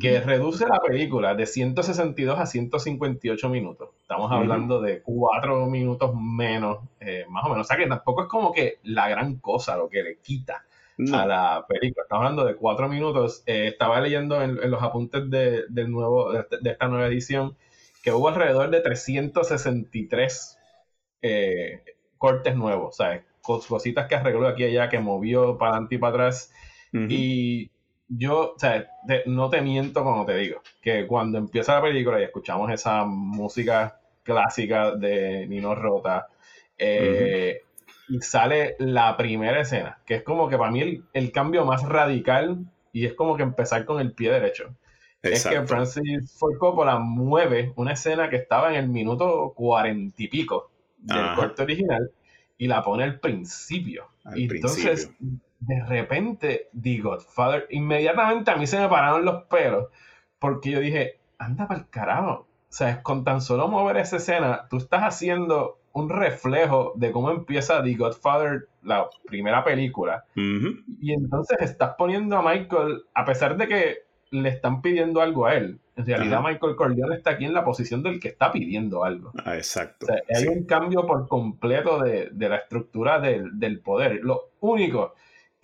que 0.00 0.20
reduce 0.20 0.66
la 0.66 0.80
película 0.80 1.34
de 1.34 1.46
162 1.46 2.38
a 2.38 2.46
158 2.46 3.48
minutos. 3.48 3.90
Estamos 4.08 4.30
hablando 4.30 4.80
de 4.80 5.02
4 5.02 5.66
minutos 5.66 6.14
menos, 6.14 6.78
eh, 7.00 7.26
más 7.28 7.44
o 7.44 7.48
menos. 7.48 7.66
O 7.66 7.68
sea 7.68 7.76
que 7.76 7.88
tampoco 7.88 8.22
es 8.22 8.28
como 8.28 8.52
que 8.52 8.78
la 8.84 9.08
gran 9.08 9.40
cosa 9.40 9.76
lo 9.76 9.88
que 9.88 10.04
le 10.04 10.18
quita 10.18 10.64
a 11.12 11.26
la 11.26 11.64
película. 11.68 12.04
Estamos 12.04 12.22
hablando 12.22 12.44
de 12.44 12.54
4 12.54 12.88
minutos. 12.88 13.42
Eh, 13.46 13.66
estaba 13.66 14.00
leyendo 14.00 14.40
en, 14.40 14.70
los 14.70 14.80
apuntes 14.80 15.28
de, 15.28 15.64
del 15.70 15.90
nuevo, 15.90 16.30
de, 16.30 16.46
esta 16.70 16.86
nueva 16.86 17.08
edición 17.08 17.56
que 18.04 18.12
hubo 18.12 18.28
alrededor 18.28 18.70
de 18.70 18.80
363 18.80 20.58
eh, 21.22 21.82
cortes 22.16 22.54
nuevos. 22.54 23.00
O 23.00 23.02
sea, 23.02 23.24
cositas 23.42 24.06
que 24.06 24.14
arregló 24.14 24.46
aquí 24.46 24.62
y 24.62 24.66
allá, 24.66 24.88
que 24.88 25.00
movió 25.00 25.58
para 25.58 25.72
adelante 25.72 25.96
y 25.96 25.98
para 25.98 26.10
atrás. 26.10 26.52
Y 26.92 27.72
yo, 28.08 28.54
o 28.54 28.58
sea, 28.58 28.88
no 29.26 29.50
te 29.50 29.60
miento 29.60 30.02
cuando 30.02 30.24
te 30.26 30.36
digo 30.36 30.62
que 30.80 31.06
cuando 31.06 31.38
empieza 31.38 31.74
la 31.74 31.82
película 31.82 32.20
y 32.20 32.24
escuchamos 32.24 32.70
esa 32.70 33.04
música 33.04 34.00
clásica 34.22 34.94
de 34.94 35.46
Nino 35.46 35.74
Rota, 35.74 36.28
eh, 36.78 37.62
y 38.08 38.20
sale 38.20 38.76
la 38.78 39.16
primera 39.16 39.60
escena, 39.60 39.98
que 40.06 40.16
es 40.16 40.22
como 40.22 40.48
que 40.48 40.56
para 40.56 40.70
mí 40.70 41.02
el, 41.12 41.32
cambio 41.32 41.64
más 41.64 41.82
radical 41.82 42.64
y 42.92 43.06
es 43.06 43.14
como 43.14 43.36
que 43.36 43.42
empezar 43.42 43.84
con 43.84 44.00
el 44.00 44.12
pie 44.12 44.30
derecho. 44.30 44.74
Es 45.22 45.44
que 45.44 45.60
Francis 45.62 46.36
Ford 46.38 46.56
Coppola 46.58 46.98
mueve 46.98 47.72
una 47.74 47.94
escena 47.94 48.30
que 48.30 48.36
estaba 48.36 48.70
en 48.70 48.76
el 48.76 48.88
minuto 48.88 49.52
cuarenta 49.56 50.22
y 50.22 50.28
pico 50.28 50.70
del 50.98 51.34
corte 51.34 51.62
original 51.62 52.10
y 52.58 52.68
la 52.68 52.82
pone 52.84 53.02
al 53.02 53.18
principio. 53.18 54.08
y 54.36 54.44
entonces, 54.44 55.10
de 55.58 55.82
repente, 55.84 56.68
The 56.80 56.98
Godfather, 56.98 57.66
inmediatamente 57.70 58.50
a 58.50 58.56
mí 58.56 58.66
se 58.66 58.78
me 58.78 58.88
pararon 58.88 59.24
los 59.24 59.44
pelos 59.44 59.88
porque 60.38 60.70
yo 60.70 60.80
dije, 60.80 61.18
anda 61.38 61.66
para 61.66 61.80
el 61.80 61.88
carajo. 61.88 62.46
O 62.68 62.72
sea, 62.76 63.02
con 63.02 63.24
tan 63.24 63.40
solo 63.40 63.68
mover 63.68 63.96
esa 63.96 64.16
escena, 64.16 64.66
tú 64.68 64.76
estás 64.76 65.02
haciendo 65.02 65.78
un 65.92 66.10
reflejo 66.10 66.92
de 66.96 67.10
cómo 67.10 67.30
empieza 67.30 67.82
The 67.82 67.94
Godfather, 67.94 68.68
la 68.82 69.08
primera 69.26 69.64
película. 69.64 70.24
Y 70.34 71.12
entonces 71.12 71.56
estás 71.60 71.94
poniendo 71.96 72.36
a 72.36 72.42
Michael, 72.42 73.04
a 73.14 73.24
pesar 73.24 73.56
de 73.56 73.66
que 73.66 73.96
le 74.30 74.48
están 74.50 74.82
pidiendo 74.82 75.22
algo 75.22 75.46
a 75.46 75.54
él, 75.54 75.80
en 75.96 76.04
realidad 76.04 76.42
Michael 76.42 76.76
Corleone 76.76 77.14
está 77.14 77.30
aquí 77.30 77.46
en 77.46 77.54
la 77.54 77.64
posición 77.64 78.02
del 78.02 78.20
que 78.20 78.28
está 78.28 78.52
pidiendo 78.52 79.04
algo. 79.04 79.32
Ah, 79.42 79.56
exacto. 79.56 80.06
hay 80.34 80.46
un 80.46 80.66
cambio 80.66 81.06
por 81.06 81.26
completo 81.26 82.02
de, 82.02 82.30
la 82.36 82.56
estructura 82.56 83.18
del, 83.18 83.80
poder. 83.80 84.20
Lo 84.22 84.50
único 84.60 85.14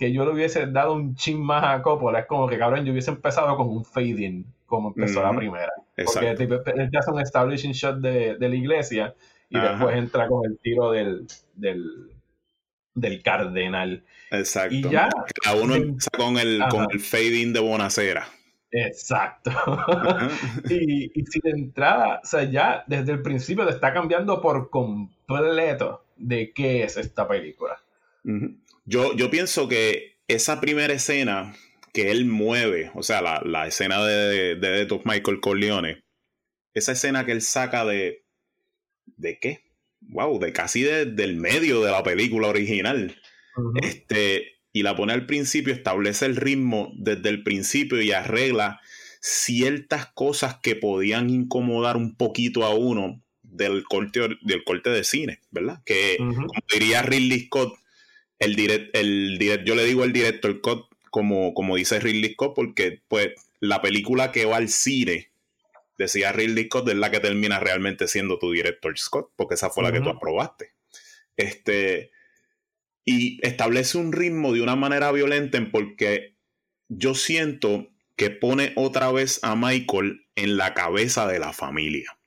que 0.02 0.12
yo 0.12 0.25
le 0.25 0.32
hubiese 0.32 0.66
dado 0.66 0.94
un 0.94 1.14
chin 1.14 1.40
más 1.40 1.62
a 1.62 1.80
Coppola 1.80 2.18
es 2.18 2.26
como 2.26 2.49
que, 2.49 2.59
cabrón, 2.59 2.85
yo 2.85 2.90
hubiese 2.90 3.12
empezado 3.12 3.56
con 3.56 3.68
un 3.68 3.85
fade-in, 3.85 4.44
como 4.66 4.88
empezó 4.88 5.23
la 5.23 5.32
primera. 5.32 5.71
Porque 6.04 6.30
él 6.30 6.90
te 6.90 6.99
hace 6.99 7.12
un 7.12 7.21
establishing 7.21 7.71
shot 7.71 8.00
de, 8.00 8.35
de 8.37 8.49
la 8.49 8.56
iglesia 8.56 9.14
y 9.49 9.61
después 9.61 9.97
entra 9.97 10.26
con 10.26 10.44
el 10.44 10.59
tiro 10.59 10.90
del, 10.90 11.28
del, 11.54 13.23
cardenal. 13.23 14.02
Exacto. 14.32 14.75
Y 14.75 14.82
ya. 14.82 15.09
Cada 15.40 15.62
uno 15.62 15.76
empieza 15.76 16.11
con 16.16 16.37
el, 16.37 16.61
con 16.68 16.88
el 16.90 16.99
fading 16.99 17.52
de 17.52 17.61
Bonacera. 17.61 18.26
Exacto. 18.73 19.52
y, 20.68 21.12
y 21.14 21.26
si 21.26 21.38
de 21.44 21.50
entrada, 21.50 22.18
o 22.25 22.26
sea, 22.26 22.42
ya 22.42 22.82
desde 22.88 23.12
el 23.12 23.23
principio 23.23 23.64
te 23.66 23.71
está 23.71 23.94
cambiando 23.94 24.40
por 24.40 24.68
completo 24.68 26.02
de 26.16 26.52
qué 26.52 26.82
es 26.82 26.97
esta 26.97 27.28
película. 27.28 27.78
Yo, 28.85 29.15
yo 29.17 29.31
pienso 29.31 29.69
que 29.69 30.19
esa 30.29 30.61
primera 30.61 30.93
escena 30.93 31.55
que 31.93 32.11
él 32.11 32.25
mueve, 32.25 32.91
o 32.95 33.03
sea, 33.03 33.21
la, 33.21 33.67
escena 33.67 34.05
de, 34.05 34.57
de, 34.57 34.87
de 34.87 35.01
Michael 35.05 35.41
Corleone, 35.41 36.03
esa 36.75 36.93
escena 36.93 37.27
que 37.27 37.33
él 37.33 37.43
saca 37.43 37.85
de, 37.85 38.25
¿de 39.17 39.39
qué? 39.39 39.65
Wow, 40.01 40.39
de 40.39 40.53
casi 40.53 40.83
del 40.83 41.37
medio 41.37 41.83
de 41.83 41.91
la 41.91 42.03
película 42.03 42.49
original. 42.49 43.21
Este, 43.83 44.53
y 44.73 44.83
la 44.83 44.97
pone 44.97 45.12
al 45.12 45.27
principio, 45.27 45.73
establece 45.73 46.27
el 46.27 46.37
ritmo 46.37 46.93
desde 46.97 47.29
el 47.29 47.43
principio 47.43 48.01
y 48.01 48.12
arregla 48.12 48.81
ciertas 49.21 50.07
cosas 50.07 50.57
que 50.62 50.75
podían 50.75 51.31
incomodar 51.31 51.97
un 51.97 52.17
poquito 52.17 52.65
a 52.65 52.75
uno 52.75 53.23
del 53.43 53.85
corte, 53.85 54.21
del 54.41 54.65
corte 54.65 54.91
de 54.91 55.05
cine, 55.05 55.41
¿verdad? 55.51 55.83
Que, 55.85 56.17
como 56.19 56.49
diría 56.73 57.03
Ridley 57.03 57.47
Scott, 57.47 57.75
el 58.42 58.56
direct, 58.56 58.96
el 58.96 59.38
direct, 59.38 59.64
yo 59.64 59.75
le 59.75 59.84
digo 59.84 60.02
el 60.04 60.12
director 60.12 60.56
Scott 60.58 60.88
como, 61.11 61.54
como 61.54 61.76
dice 61.76 62.00
Ridley 62.00 62.32
Scott, 62.32 62.54
porque 62.54 63.00
pues 63.06 63.28
la 63.61 63.80
película 63.80 64.32
que 64.32 64.46
va 64.46 64.56
al 64.56 64.68
cine 64.68 65.30
decía 65.96 66.32
Ridley 66.32 66.64
Scott, 66.64 66.88
es 66.88 66.96
la 66.96 67.11
que 67.11 67.20
termina 67.20 67.61
realmente 67.61 68.08
siendo 68.08 68.38
tu 68.38 68.50
director 68.50 68.98
Scott, 68.98 69.31
porque 69.37 69.55
esa 69.55 69.70
fue 69.70 69.85
la 69.85 69.92
que 69.92 70.00
tú 70.00 70.09
aprobaste. 70.09 70.72
Este, 71.37 72.11
y 73.05 73.38
establece 73.46 73.98
un 73.98 74.12
ritmo 74.12 74.52
de 74.52 74.62
una 74.62 74.74
manera 74.74 75.12
violenta 75.12 75.64
porque 75.70 76.35
yo 76.88 77.14
siento 77.14 77.88
que 78.16 78.31
pone 78.31 78.72
otra 78.76 79.12
vez 79.12 79.38
a 79.42 79.55
Michael 79.55 80.26
en 80.35 80.57
la 80.57 80.74
cabeza 80.74 81.28
de 81.28 81.38
la 81.38 81.52
familia. 81.52 82.18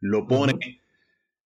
Lo 0.00 0.26
pone 0.26 0.81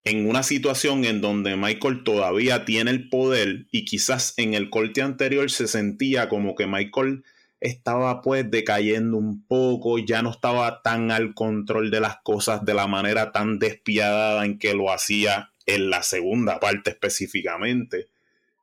en 0.05 0.29
una 0.29 0.43
situación 0.43 1.03
en 1.03 1.19
donde 1.19 1.55
Michael 1.55 2.03
todavía 2.03 2.63
tiene 2.63 2.91
el 2.91 3.09
poder 3.09 3.65
y 3.71 3.85
quizás 3.85 4.35
en 4.37 4.53
el 4.53 4.69
corte 4.69 5.01
anterior 5.01 5.49
se 5.49 5.67
sentía 5.67 6.29
como 6.29 6.55
que 6.55 6.67
Michael 6.67 7.23
estaba 7.59 8.21
pues 8.21 8.49
decayendo 8.49 9.17
un 9.17 9.45
poco, 9.47 9.97
ya 9.97 10.21
no 10.21 10.29
estaba 10.29 10.83
tan 10.83 11.09
al 11.09 11.33
control 11.33 11.89
de 11.89 11.99
las 11.99 12.17
cosas 12.17 12.63
de 12.63 12.75
la 12.75 12.85
manera 12.85 13.31
tan 13.31 13.57
despiadada 13.57 14.45
en 14.45 14.59
que 14.59 14.75
lo 14.75 14.91
hacía 14.91 15.49
en 15.65 15.89
la 15.89 16.03
segunda 16.03 16.59
parte 16.59 16.91
específicamente. 16.91 18.07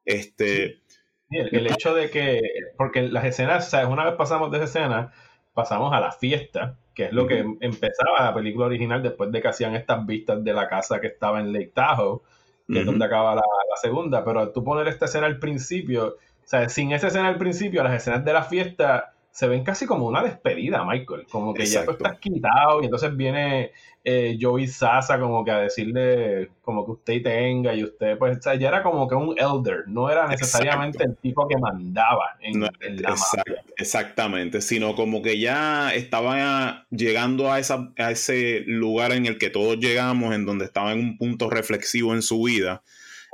Este, 0.04 0.78
el, 1.30 1.66
hecho 1.66 1.92
de 1.94 2.10
que, 2.10 2.40
porque 2.76 3.02
las 3.02 3.24
escenas, 3.24 3.66
o 3.66 3.70
sea, 3.70 3.88
una 3.88 4.04
vez 4.04 4.14
pasamos 4.14 4.52
de 4.52 4.58
esa 4.58 4.66
escena, 4.66 5.12
pasamos 5.54 5.92
a 5.92 5.98
la 5.98 6.12
fiesta, 6.12 6.76
que 6.94 7.06
es 7.06 7.12
lo 7.12 7.26
que 7.26 7.38
empezaba 7.60 8.22
la 8.22 8.34
película 8.34 8.66
original 8.66 9.02
después 9.02 9.30
de 9.32 9.40
que 9.40 9.48
hacían 9.48 9.74
estas 9.74 10.04
vistas 10.06 10.42
de 10.44 10.52
la 10.52 10.68
casa 10.68 11.00
que 11.00 11.08
estaba 11.08 11.40
en 11.40 11.52
Lake 11.52 11.72
Tahoe, 11.74 12.20
que 12.68 12.80
es 12.80 12.86
donde 12.86 13.04
acaba 13.04 13.34
la, 13.34 13.42
la, 13.42 13.76
segunda, 13.76 14.24
pero 14.24 14.50
tú 14.50 14.64
poner 14.64 14.88
esta 14.88 15.04
escena 15.04 15.26
al 15.26 15.38
principio, 15.38 16.16
o 16.16 16.46
sea, 16.46 16.68
sin 16.68 16.92
esa 16.92 17.08
escena 17.08 17.28
al 17.28 17.38
principio, 17.38 17.82
las 17.82 17.94
escenas 17.94 18.24
de 18.24 18.32
la 18.32 18.42
fiesta 18.42 19.14
se 19.32 19.48
ven 19.48 19.64
casi 19.64 19.86
como 19.86 20.06
una 20.06 20.22
despedida, 20.22 20.84
Michael. 20.84 21.26
Como 21.30 21.54
que 21.54 21.64
ya 21.64 21.86
tú 21.86 21.92
estás 21.92 22.18
quitado 22.18 22.82
y 22.82 22.84
entonces 22.84 23.16
viene 23.16 23.72
eh, 24.04 24.36
Joey 24.38 24.68
Sasa 24.68 25.18
como 25.18 25.42
que 25.42 25.50
a 25.50 25.60
decirle 25.60 26.50
como 26.60 26.84
que 26.84 26.92
usted 26.92 27.22
tenga 27.22 27.74
y 27.74 27.82
usted, 27.82 28.18
pues, 28.18 28.36
o 28.36 28.42
sea, 28.42 28.56
ya 28.56 28.68
era 28.68 28.82
como 28.82 29.08
que 29.08 29.14
un 29.14 29.34
elder, 29.38 29.84
no 29.86 30.10
era 30.10 30.28
necesariamente 30.28 31.02
el 31.04 31.16
tipo 31.16 31.48
que 31.48 31.56
mandaba 31.56 32.36
en, 32.42 32.60
la 32.60 32.70
Exactamente, 33.78 34.60
sino 34.60 34.94
como 34.94 35.22
que 35.22 35.40
ya 35.40 35.94
estaba 35.94 36.84
llegando 36.90 37.50
a, 37.50 37.58
esa, 37.58 37.90
a 37.96 38.10
ese 38.10 38.64
lugar 38.66 39.12
en 39.12 39.24
el 39.24 39.38
que 39.38 39.48
todos 39.48 39.78
llegamos, 39.78 40.34
en 40.34 40.44
donde 40.44 40.66
estaba 40.66 40.92
en 40.92 40.98
un 40.98 41.16
punto 41.16 41.48
reflexivo 41.48 42.12
en 42.12 42.20
su 42.20 42.42
vida 42.42 42.82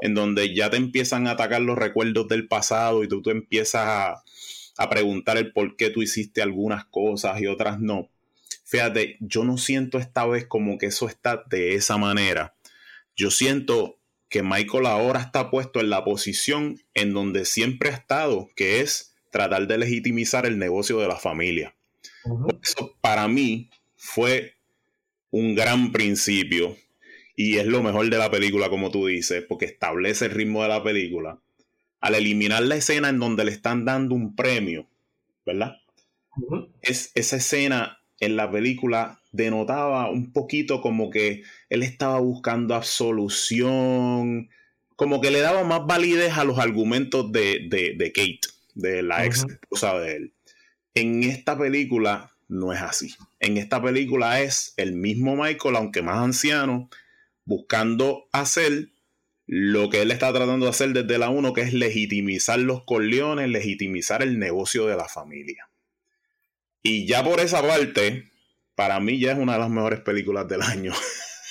en 0.01 0.15
donde 0.15 0.55
ya 0.55 0.71
te 0.71 0.77
empiezan 0.77 1.27
a 1.27 1.33
atacar 1.33 1.61
los 1.61 1.77
recuerdos 1.77 2.29
del 2.29 2.47
pasado 2.47 3.03
y 3.03 3.09
tú, 3.09 3.21
tú 3.21 3.31
empiezas 3.31 3.85
a, 3.85 4.23
preguntar 4.89 5.37
el 5.37 5.53
por 5.53 5.77
qué 5.77 5.91
tú 5.91 6.03
hiciste 6.03 6.43
algunas 6.43 6.85
cosas 6.85 7.41
y 7.41 7.47
otras 7.47 7.81
no. 7.81 8.11
Fíjate, 8.65 9.17
yo 9.21 9.45
no 9.45 9.59
siento 9.59 9.99
esta 9.99 10.27
vez 10.27 10.47
como 10.47 10.79
que 10.79 10.87
eso 10.87 11.09
está 11.09 11.43
de 11.49 11.75
esa 11.75 11.97
manera. 11.97 12.55
Yo 13.17 13.31
siento 13.31 13.99
que 14.29 14.43
Michael 14.43 14.87
ahora 14.87 15.21
está 15.21 15.51
puesto 15.51 15.81
en 15.81 15.91
la 15.91 16.05
posición 16.05 16.81
en 16.95 17.15
donde 17.15 17.45
siempre 17.45 17.91
ha 17.91 17.95
estado, 17.95 18.51
que 18.55 18.81
es 18.81 19.15
tratar 19.31 19.67
de 19.67 19.79
legitimizar 19.79 20.47
el 20.47 20.59
negocio 20.59 20.99
de 20.99 21.09
la 21.09 21.17
familia. 21.17 21.75
Eso 22.63 22.97
para 23.01 23.27
mí 23.27 23.71
fue 23.97 24.55
un 25.31 25.55
gran 25.55 25.93
principio 25.93 26.77
y 27.37 27.57
es 27.59 27.67
lo 27.67 27.83
mejor 27.83 28.11
de 28.11 28.19
la 28.19 28.31
película, 28.31 28.69
como 28.69 28.91
tú 28.91 29.07
dices, 29.07 29.45
porque 29.49 29.67
establece 29.67 30.27
el 30.27 30.33
ritmo 30.33 30.63
de 30.63 30.69
la 30.69 30.83
película. 30.83 31.41
Al 32.01 32.15
eliminar 32.15 32.63
la 32.63 32.77
escena 32.77 33.09
en 33.09 33.19
donde 33.19 33.45
le 33.45 33.53
están 33.53 33.85
dando 33.85 34.15
un 34.15 34.37
premio, 34.37 34.89
¿verdad? 35.45 35.77
es, 36.83 37.11
esa 37.15 37.37
escena 37.37 37.99
en 38.21 38.37
la 38.37 38.51
película 38.51 39.21
denotaba 39.33 40.11
un 40.11 40.33
poquito 40.33 40.81
como 40.81 41.11
que 41.11 41.43
él 41.69 41.83
estaba 41.83 42.19
buscando 42.19 42.75
absolución, 42.75 44.49
como 44.97 45.21
que 45.21 45.31
le 45.31 45.41
daba 45.41 45.65
más 45.65 45.87
validez 45.87 46.37
a 46.37 46.45
los 46.45 46.59
argumentos 46.59 47.31
de, 47.31 47.69
Kate, 48.15 48.41
de 48.75 49.03
la 49.03 49.25
ex 49.25 49.45
esposa 49.49 49.99
de 49.99 50.17
él. 50.17 50.35
En 50.95 51.23
esta 51.23 51.57
película 51.57 52.33
no 52.49 52.73
es 52.73 52.81
así. 52.81 53.15
En 53.39 53.57
esta 53.57 53.81
película 53.81 54.41
es 54.41 54.75
el 54.77 54.95
mismo 54.95 55.37
Michael, 55.37 55.77
aunque 55.77 56.03
más 56.03 56.19
anciano, 56.19 56.89
buscando 57.45 58.25
hacer 58.33 58.89
lo 59.49 59.89
que 59.89 60.03
él 60.03 60.11
está 60.11 60.31
tratando 60.31 60.67
de 60.67 60.71
hacer 60.71 60.91
desde 60.91 61.19
la 61.19 61.31
1, 61.31 61.55
que 61.55 61.63
es 61.63 61.73
legitimizar 61.73 62.59
los 62.59 62.85
Corleones, 62.85 63.49
legitimizar 63.49 64.23
el 64.23 64.39
negocio 64.39 64.87
de 64.87 64.97
la 64.97 65.07
familia. 65.09 65.71
Y 66.83 67.09
ya 67.09 67.25
por 67.25 67.41
esa 67.41 67.63
parte, 67.63 68.31
para 68.75 69.01
mí 69.01 69.19
ya 69.19 69.33
es 69.33 69.39
una 69.39 69.55
de 69.55 69.61
las 69.61 69.71
mejores 69.71 70.01
películas 70.01 70.47
del 70.49 70.61
año. 70.61 70.93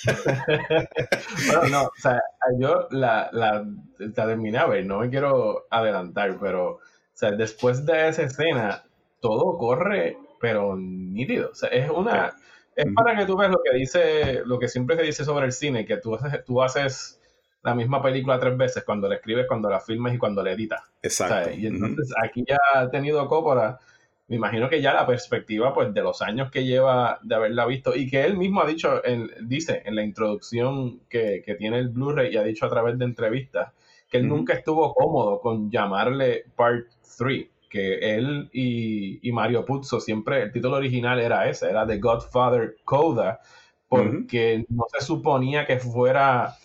bueno, 1.48 1.68
no, 1.70 1.84
o 1.86 1.92
sea, 1.98 2.22
yo 2.60 2.88
la, 2.92 3.30
la, 3.34 3.66
terminé 4.14 4.60
a 4.60 4.68
ver, 4.68 4.86
no 4.86 5.00
me 5.00 5.10
quiero 5.10 5.66
adelantar, 5.72 6.38
pero 6.40 6.74
o 6.74 6.82
sea, 7.14 7.32
después 7.32 7.84
de 7.84 8.10
esa 8.10 8.22
escena, 8.22 8.84
todo 9.20 9.58
corre, 9.58 10.18
pero 10.40 10.76
nítido. 10.78 11.50
O 11.50 11.56
sea, 11.56 11.70
es 11.70 11.90
una 11.90 12.36
es 12.78 12.86
para 12.94 13.18
que 13.18 13.26
tú 13.26 13.36
veas 13.36 13.52
lo 13.52 13.60
que 13.64 13.76
dice, 13.76 14.44
lo 14.46 14.60
que 14.60 14.68
siempre 14.68 14.96
se 14.98 15.02
dice 15.02 15.26
sobre 15.26 15.48
el 15.48 15.52
cine, 15.52 15.84
que 15.84 15.98
tú 15.98 16.14
haces, 16.14 16.46
tú 16.46 16.62
haces 16.62 17.20
la 17.64 17.76
misma 17.76 18.02
película 18.02 18.40
tres 18.40 18.58
veces, 18.58 18.84
cuando 18.84 19.08
la 19.10 19.16
escribes, 19.16 19.46
cuando 19.48 19.70
la 19.70 19.80
filmes 19.80 20.16
y 20.16 20.18
cuando 20.18 20.44
la 20.44 20.52
editas. 20.52 20.82
Exacto. 21.02 21.52
Y 21.52 21.68
entonces 21.68 22.14
aquí 22.22 22.44
ya 22.48 22.58
ha 22.74 22.90
tenido 22.90 23.28
Coppola, 23.28 23.80
me 24.28 24.36
imagino 24.36 24.70
que 24.70 24.82
ya 24.82 24.94
la 24.94 25.06
perspectiva 25.06 25.74
pues 25.74 25.94
de 25.94 26.02
los 26.02 26.22
años 26.22 26.52
que 26.52 26.66
lleva 26.66 27.20
de 27.24 27.36
haberla 27.36 27.66
visto 27.66 27.96
y 27.96 28.10
que 28.10 28.24
él 28.26 28.38
mismo 28.38 28.62
ha 28.62 28.68
dicho, 28.68 29.02
dice 29.42 29.84
en 29.86 29.96
la 29.96 30.04
introducción 30.04 31.00
que, 31.10 31.42
que 31.46 31.56
tiene 31.56 31.80
el 31.80 31.90
Blu-ray 31.90 32.34
y 32.34 32.38
ha 32.38 32.44
dicho 32.44 32.66
a 32.66 32.70
través 32.70 32.98
de 32.98 33.06
entrevistas, 33.06 33.72
que 34.10 34.18
él 34.18 34.28
nunca 34.28 34.54
estuvo 34.54 34.94
cómodo 34.94 35.40
con 35.40 35.70
llamarle 35.70 36.46
Part 36.56 36.88
3 37.18 37.48
que 37.70 38.16
él 38.16 38.50
y, 38.54 39.32
Mario 39.32 39.66
Puzo 39.66 40.00
siempre, 40.00 40.44
el 40.44 40.52
título 40.52 40.78
original 40.78 41.20
era 41.20 41.50
ese, 41.50 41.70
era 41.70 41.86
The 41.86 42.00
Godfather 42.00 42.78
Coda, 42.84 43.40
porque 43.88 44.66
no 44.70 44.86
se 44.92 45.06
suponía 45.06 45.66
que 45.66 45.80
fuera 45.80 46.56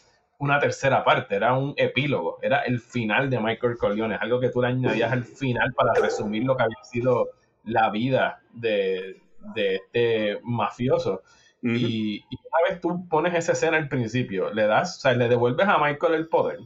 una 0.43 0.59
tercera 0.59 1.05
parte, 1.05 1.37
era 1.37 1.55
un 1.55 1.73
epílogo, 1.77 2.39
era 2.43 2.63
el 2.63 2.81
final 2.81 3.31
de 3.31 3.39
Michael 3.39 3.77
Corleone, 3.79 4.17
algo 4.17 4.41
que 4.41 4.49
tú 4.49 4.61
le 4.61 4.69
añadías 4.69 5.13
al 5.13 5.23
final 5.23 5.73
para 5.73 5.95
resumir 5.95 6.43
lo 6.43 6.57
que 6.57 6.65
había 6.65 6.83
sido 6.83 7.31
la 7.65 7.91
vida 7.91 8.41
de, 8.53 9.21
este 9.55 10.41
mafioso. 10.43 11.23
y, 11.63 12.17
y, 12.29 12.39
una 12.45 12.69
vez 12.69 12.81
tú 12.81 13.09
pones 13.09 13.35
esa 13.35 13.53
escena 13.53 13.77
al 13.77 13.89
principio, 13.89 14.53
le 14.53 14.67
das, 14.67 14.99
o 14.99 15.01
sea, 15.03 15.13
le 15.13 15.29
devuelves 15.29 15.69
a 15.69 15.79
Michael 15.79 16.15
el 16.15 16.29
poder, 16.29 16.59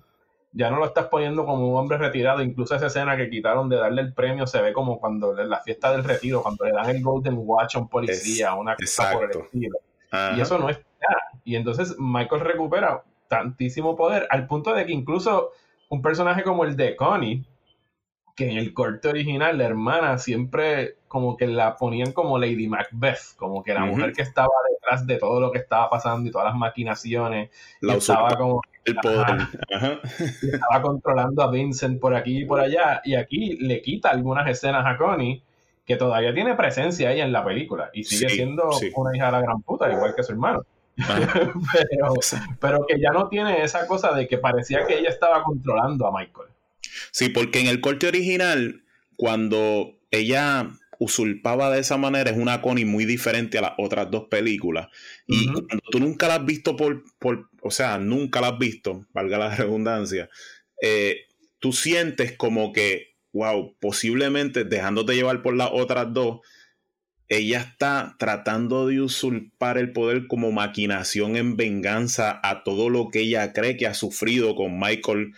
ya 0.53 0.71
no 0.71 0.79
lo 0.79 0.87
estás 0.87 1.09
poniendo 1.09 1.45
como 1.45 1.69
un 1.69 1.77
hombre 1.77 1.99
retirado. 1.99 2.41
Incluso 2.41 2.75
esa 2.75 2.87
escena 2.87 3.15
que 3.15 3.29
quitaron 3.29 3.69
de 3.69 3.77
darle 3.77 4.01
el 4.01 4.15
premio 4.15 4.47
se 4.47 4.63
ve 4.63 4.73
como 4.73 4.99
cuando 4.99 5.39
en 5.39 5.51
la 5.51 5.61
fiesta 5.61 5.93
del 5.93 6.03
retiro, 6.03 6.43
cuando 6.43 6.65
le 6.65 6.73
dan 6.73 6.89
el 6.89 7.03
Golden 7.03 7.35
Watch 7.37 7.77
a 7.77 7.81
un 7.81 7.91
policía, 7.91 8.55
una 8.55 8.75
cosa 8.75 9.13
por 9.13 9.31
el 9.31 9.39
estilo. 9.39 9.79
Y 10.35 10.41
eso 10.41 10.59
no 10.59 10.71
es 10.71 10.79
nada. 10.79 11.21
Y 11.45 11.57
entonces 11.57 11.95
Michael 11.99 12.41
recupera 12.41 13.03
tantísimo 13.29 13.97
poder 13.97 14.27
al 14.31 14.47
punto 14.47 14.75
de 14.75 14.87
que 14.87 14.93
incluso 14.93 15.53
un 15.89 16.03
personaje 16.03 16.43
como 16.43 16.65
el 16.65 16.77
de 16.77 16.97
Connie, 16.97 17.45
que 18.35 18.51
en 18.51 18.59
el 18.59 18.75
corte 18.75 19.09
original 19.09 19.57
la 19.57 19.65
hermana 19.65 20.19
siempre 20.19 20.97
como 21.09 21.37
que 21.37 21.47
la 21.47 21.77
ponían 21.77 22.13
como 22.13 22.39
Lady 22.39 22.69
Macbeth, 22.69 23.37
como 23.37 23.63
que 23.63 23.73
la 23.73 23.87
mujer 23.87 24.13
que 24.13 24.23
estaba 24.23 24.53
detrás 24.71 25.07
de 25.07 25.17
todo 25.17 25.41
lo 25.41 25.51
que 25.51 25.59
estaba 25.59 25.89
pasando 25.89 26.29
y 26.29 26.33
todas 26.33 26.49
las 26.49 26.57
maquinaciones, 26.57 27.51
la 27.81 27.95
estaba 27.95 28.37
como 28.37 28.61
el 28.85 28.95
poder. 28.97 29.27
Estaba 30.43 30.83
controlando 30.83 31.43
a 31.43 31.51
Vincent 31.51 32.01
por 32.01 32.15
aquí 32.15 32.43
y 32.43 32.45
por 32.45 32.61
allá. 32.61 33.01
Y 33.05 33.15
aquí 33.15 33.57
le 33.57 33.81
quita 33.81 34.11
algunas 34.11 34.49
escenas 34.49 34.85
a 34.87 34.97
Connie 34.97 35.43
que 35.87 35.97
todavía 35.97 36.35
tiene 36.35 36.55
presencia 36.55 37.09
ahí 37.09 37.21
en 37.21 37.33
la 37.33 37.45
película. 37.45 37.91
Y 37.93 38.05
sigue 38.05 38.29
siendo 38.29 38.69
una 38.95 39.17
hija 39.17 39.27
de 39.27 39.33
la 39.33 39.41
gran 39.41 39.63
puta, 39.63 39.91
igual 39.91 40.15
que 40.15 40.23
su 40.23 40.33
hermano. 40.33 40.65
pero, 42.61 42.87
que 42.87 43.01
ya 43.01 43.11
no 43.13 43.29
tiene 43.29 43.63
esa 43.63 43.87
cosa 43.87 44.15
de 44.15 44.27
que 44.27 44.39
parecía 44.39 44.87
que 44.87 44.99
ella 44.99 45.11
estaba 45.11 45.43
controlando 45.43 46.07
a 46.07 46.13
Michael. 46.13 46.49
Sí, 47.11 47.29
porque 47.29 47.61
en 47.61 47.67
el 47.67 47.81
corte 47.81 48.09
original, 48.09 48.83
cuando 49.17 49.99
ella 50.11 50.71
usurpaba 50.99 51.71
de 51.71 51.81
esa 51.81 51.99
manera 51.99 52.31
es 52.31 52.39
una 52.39 52.63
Connie 52.63 52.87
muy 52.87 53.05
diferente 53.05 53.59
a 53.59 53.63
las 53.63 53.73
otras 53.79 54.11
dos 54.11 54.25
películas. 54.31 54.89
Y 55.27 55.47
cuando 55.47 55.83
tú 55.91 56.01
nunca 56.01 56.29
la 56.29 56.37
has 56.37 56.45
visto 56.45 56.77
por, 56.77 57.05
por, 57.19 57.51
o 57.61 57.71
sea, 57.71 57.99
nunca 57.99 58.41
la 58.41 58.49
has 58.49 58.59
visto, 58.59 59.07
valga 59.13 59.39
la 59.39 59.55
redundancia, 59.55 60.31
eh, 60.81 61.27
tú 61.59 61.73
sientes 61.73 62.33
como 62.33 62.73
que, 62.73 63.17
wow, 63.33 63.75
posiblemente 63.79 64.65
dejándote 64.65 65.15
llevar 65.15 65.43
por 65.43 65.55
las 65.55 65.71
otras 65.73 66.13
dos, 66.13 66.41
ella 67.29 67.61
está 67.61 68.15
tratando 68.19 68.87
de 68.87 69.01
usurpar 69.01 69.79
el 69.79 69.93
poder 69.93 70.29
como 70.29 70.53
maquinación 70.53 71.37
en 71.37 71.57
venganza 71.57 72.41
a 72.43 72.63
todo 72.63 72.89
lo 72.89 73.09
que 73.09 73.21
ella 73.21 73.53
cree 73.53 73.77
que 73.77 73.87
ha 73.87 73.95
sufrido 73.95 74.55
con 74.55 74.79
Michael 74.79 75.33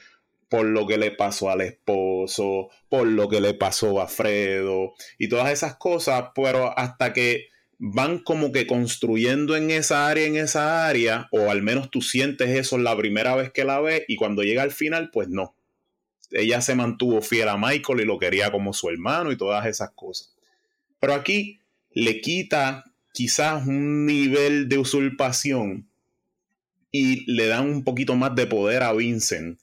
por 0.51 0.64
lo 0.64 0.87
que 0.87 0.98
le 0.98 1.11
pasó 1.11 1.51
al 1.51 1.61
esposo, 1.61 2.68
por 2.88 3.07
lo 3.07 3.29
que 3.29 3.40
le 3.40 3.55
pasó 3.55 4.01
a 4.01 4.09
Fredo 4.09 4.94
y 5.18 5.29
todas 5.29 5.51
esas 5.51 5.77
cosas, 5.77 6.27
pero 6.35 6.79
hasta 6.79 7.12
que 7.12 7.48
van 7.79 8.18
como 8.18 8.51
que 8.51 8.66
construyendo 8.66 9.57
en 9.57 9.70
esa 9.70 10.09
área, 10.09 10.27
en 10.27 10.37
esa 10.37 10.88
área, 10.88 11.29
o 11.31 11.51
al 11.51 11.62
menos 11.62 11.90
tú 11.90 12.03
sientes 12.03 12.51
eso 12.51 12.77
la 12.77 12.96
primera 12.96 13.35
vez 13.37 13.53
que 13.53 13.64
la 13.64 13.81
ves 13.81 14.05
y 14.09 14.16
cuando 14.16 14.42
llega 14.42 14.62
al 14.62 14.72
final, 14.72 15.11
pues 15.11 15.29
no. 15.29 15.55
Ella 16.31 16.61
se 16.61 16.74
mantuvo 16.74 17.22
fiel 17.22 17.48
a 17.48 17.57
Michael 17.57 18.01
y 18.01 18.05
lo 18.05 18.18
quería 18.18 18.51
como 18.51 18.74
su 18.74 18.90
hermano 18.90 19.33
y 19.33 19.37
todas 19.37 19.64
esas 19.66 19.90
cosas. 19.92 20.35
Pero 21.01 21.14
aquí 21.14 21.61
le 21.98 22.20
quita 22.20 22.84
quizás 23.12 23.66
un 23.66 24.06
nivel 24.06 24.68
de 24.68 24.78
usurpación 24.78 25.88
y 26.92 27.28
le 27.30 27.48
dan 27.48 27.68
un 27.68 27.82
poquito 27.82 28.14
más 28.14 28.37
de 28.37 28.46
poder 28.46 28.84
a 28.84 28.92
Vincent 28.92 29.58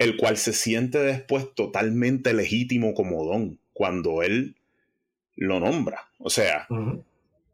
el 0.00 0.16
cual 0.18 0.36
se 0.36 0.52
siente 0.52 0.98
después 0.98 1.46
totalmente 1.54 2.34
legítimo 2.34 2.92
como 2.92 3.24
don 3.24 3.58
cuando 3.72 4.22
él 4.22 4.56
lo 5.36 5.60
nombra. 5.60 6.08
O 6.18 6.28
sea, 6.28 6.66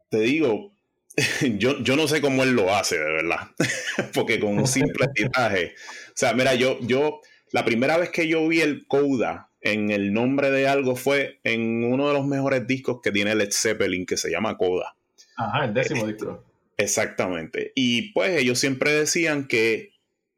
te 0.09 0.19
digo, 0.19 0.71
yo, 1.57 1.81
yo 1.81 1.95
no 1.95 2.09
sé 2.09 2.19
cómo 2.19 2.43
él 2.43 2.51
lo 2.51 2.75
hace, 2.75 2.97
de 2.97 3.05
verdad, 3.05 3.51
porque 4.13 4.37
con 4.37 4.57
un 4.57 4.67
simple 4.67 5.07
tiraje. 5.15 5.75
O 6.09 6.13
sea, 6.15 6.33
mira, 6.33 6.55
yo, 6.55 6.77
yo, 6.81 7.21
la 7.51 7.63
primera 7.63 7.97
vez 7.97 8.09
que 8.09 8.27
yo 8.27 8.45
vi 8.49 8.59
el 8.59 8.85
Coda 8.85 9.49
en 9.65 9.89
el 9.89 10.13
nombre 10.13 10.51
de 10.51 10.67
algo 10.67 10.95
fue 10.95 11.39
en 11.43 11.83
uno 11.83 12.07
de 12.07 12.13
los 12.13 12.25
mejores 12.27 12.67
discos 12.67 12.99
que 13.01 13.11
tiene 13.11 13.33
Led 13.33 13.49
Zeppelin, 13.51 14.05
que 14.05 14.15
se 14.15 14.29
llama 14.29 14.57
Coda. 14.57 14.95
Ajá, 15.37 15.65
el 15.65 15.73
décimo 15.73 16.05
disco. 16.05 16.45
Exactamente. 16.77 17.71
Y 17.73 18.13
pues 18.13 18.39
ellos 18.39 18.59
siempre 18.59 18.91
decían 18.91 19.47
que 19.47 19.93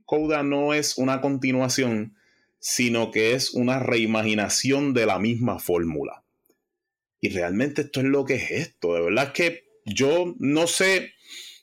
Coda 0.06 0.44
no 0.44 0.74
es 0.74 0.98
una 0.98 1.20
continuación, 1.20 2.16
sino 2.60 3.12
que 3.12 3.34
es 3.34 3.54
una 3.54 3.80
reimaginación 3.80 4.94
de 4.94 5.06
la 5.06 5.20
misma 5.20 5.60
fórmula. 5.60 6.24
Y 7.20 7.28
realmente 7.30 7.82
esto 7.82 8.00
es 8.00 8.06
lo 8.06 8.24
que 8.24 8.36
es 8.36 8.52
esto. 8.52 8.94
De 8.94 9.02
verdad 9.02 9.34
que 9.34 9.68
yo 9.84 10.36
no 10.40 10.68
sé 10.68 11.12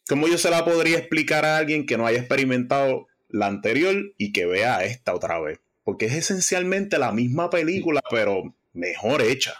cómo 0.06 0.28
yo 0.28 0.36
se 0.36 0.50
la 0.50 0.66
podría 0.66 0.98
explicar 0.98 1.46
a 1.46 1.56
alguien 1.56 1.86
que 1.86 1.96
no 1.96 2.06
haya 2.06 2.18
experimentado 2.18 3.06
la 3.30 3.46
anterior 3.46 4.12
y 4.18 4.34
que 4.34 4.44
vea 4.44 4.84
esta 4.84 5.14
otra 5.14 5.40
vez. 5.40 5.63
Porque 5.84 6.06
es 6.06 6.14
esencialmente 6.14 6.98
la 6.98 7.12
misma 7.12 7.50
película, 7.50 8.00
pero 8.10 8.54
mejor 8.72 9.22
hecha. 9.22 9.54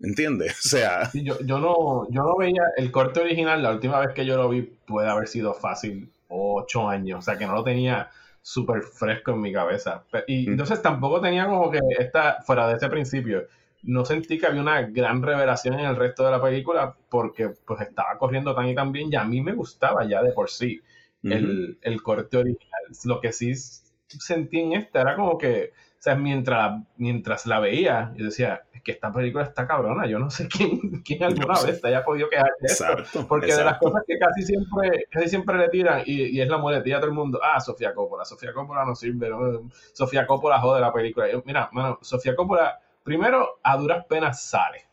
¿Entiendes? 0.00 0.58
O 0.66 0.68
sea. 0.68 1.10
yo, 1.14 1.38
yo, 1.40 1.58
no, 1.58 2.10
yo 2.10 2.22
no 2.22 2.36
veía 2.36 2.62
el 2.76 2.90
corte 2.90 3.20
original, 3.20 3.62
la 3.62 3.72
última 3.72 4.00
vez 4.00 4.14
que 4.14 4.26
yo 4.26 4.36
lo 4.36 4.48
vi 4.48 4.62
puede 4.62 5.08
haber 5.08 5.28
sido 5.28 5.54
fácil 5.54 6.10
ocho 6.28 6.88
años, 6.88 7.18
o 7.18 7.22
sea 7.22 7.36
que 7.36 7.46
no 7.46 7.54
lo 7.54 7.64
tenía 7.64 8.10
súper 8.42 8.82
fresco 8.82 9.32
en 9.32 9.40
mi 9.40 9.52
cabeza. 9.52 10.04
Y 10.26 10.48
mm. 10.48 10.52
entonces 10.52 10.82
tampoco 10.82 11.20
tenía 11.20 11.46
como 11.46 11.70
que 11.70 11.80
esta, 11.98 12.40
fuera 12.42 12.68
de 12.68 12.76
ese 12.76 12.88
principio, 12.88 13.46
no 13.82 14.04
sentí 14.04 14.38
que 14.38 14.46
había 14.46 14.60
una 14.60 14.82
gran 14.82 15.22
revelación 15.22 15.78
en 15.78 15.86
el 15.86 15.96
resto 15.96 16.24
de 16.24 16.30
la 16.30 16.42
película 16.42 16.94
porque 17.08 17.50
pues 17.64 17.80
estaba 17.80 18.18
corriendo 18.18 18.54
tan 18.54 18.68
y 18.68 18.74
tan 18.74 18.92
bien 18.92 19.08
y 19.10 19.16
a 19.16 19.24
mí 19.24 19.40
me 19.40 19.54
gustaba 19.54 20.06
ya 20.06 20.22
de 20.22 20.32
por 20.32 20.50
sí 20.50 20.80
el, 21.22 21.78
el 21.82 22.02
corte 22.02 22.36
original. 22.38 22.82
Lo 23.04 23.20
que 23.20 23.32
sí 23.32 23.50
sentí 24.18 24.60
en 24.60 24.72
esta 24.72 25.00
era 25.00 25.16
como 25.16 25.38
que 25.38 25.72
o 26.00 26.02
sea, 26.02 26.14
mientras, 26.14 26.80
mientras 26.96 27.44
la 27.44 27.60
veía, 27.60 28.10
yo 28.16 28.24
decía, 28.24 28.62
es 28.72 28.80
que 28.80 28.92
esta 28.92 29.12
película 29.12 29.44
está 29.44 29.66
cabrona, 29.66 30.06
yo 30.06 30.18
no 30.18 30.30
sé 30.30 30.48
quién, 30.48 30.80
quién 31.04 31.22
alguna 31.22 31.60
vez 31.60 31.84
haya 31.84 32.02
podido 32.02 32.30
quejar 32.30 32.52
de 32.58 32.72
esto. 32.72 33.28
Porque 33.28 33.54
de 33.54 33.62
las 33.62 33.76
cosas 33.76 34.04
que 34.06 34.18
casi 34.18 34.42
siempre, 34.42 35.04
casi 35.10 35.28
siempre 35.28 35.58
le 35.58 35.68
tiran, 35.68 36.02
y, 36.06 36.40
es 36.40 36.48
la 36.48 36.56
muletilla 36.56 36.94
de 36.96 37.00
todo 37.02 37.10
el 37.10 37.16
mundo, 37.16 37.38
ah, 37.42 37.60
Sofía 37.60 37.92
Coppola, 37.92 38.24
Sofía 38.24 38.54
Coppola 38.54 38.86
no 38.86 38.94
sirve, 38.94 39.28
Sofía 39.92 40.26
Coppola 40.26 40.58
jode 40.58 40.80
la 40.80 40.90
película. 40.90 41.26
mira, 41.44 41.68
mano, 41.72 41.98
Sofía 42.00 42.34
Coppola, 42.34 42.80
primero, 43.02 43.60
a 43.62 43.76
duras 43.76 44.06
penas 44.06 44.42
sale. 44.42 44.86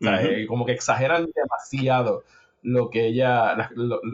Eh, 0.00 0.46
como 0.48 0.64
que 0.64 0.72
exageran 0.72 1.28
demasiado 1.34 2.24
lo 2.62 2.88
que 2.88 3.08
ella, 3.08 3.70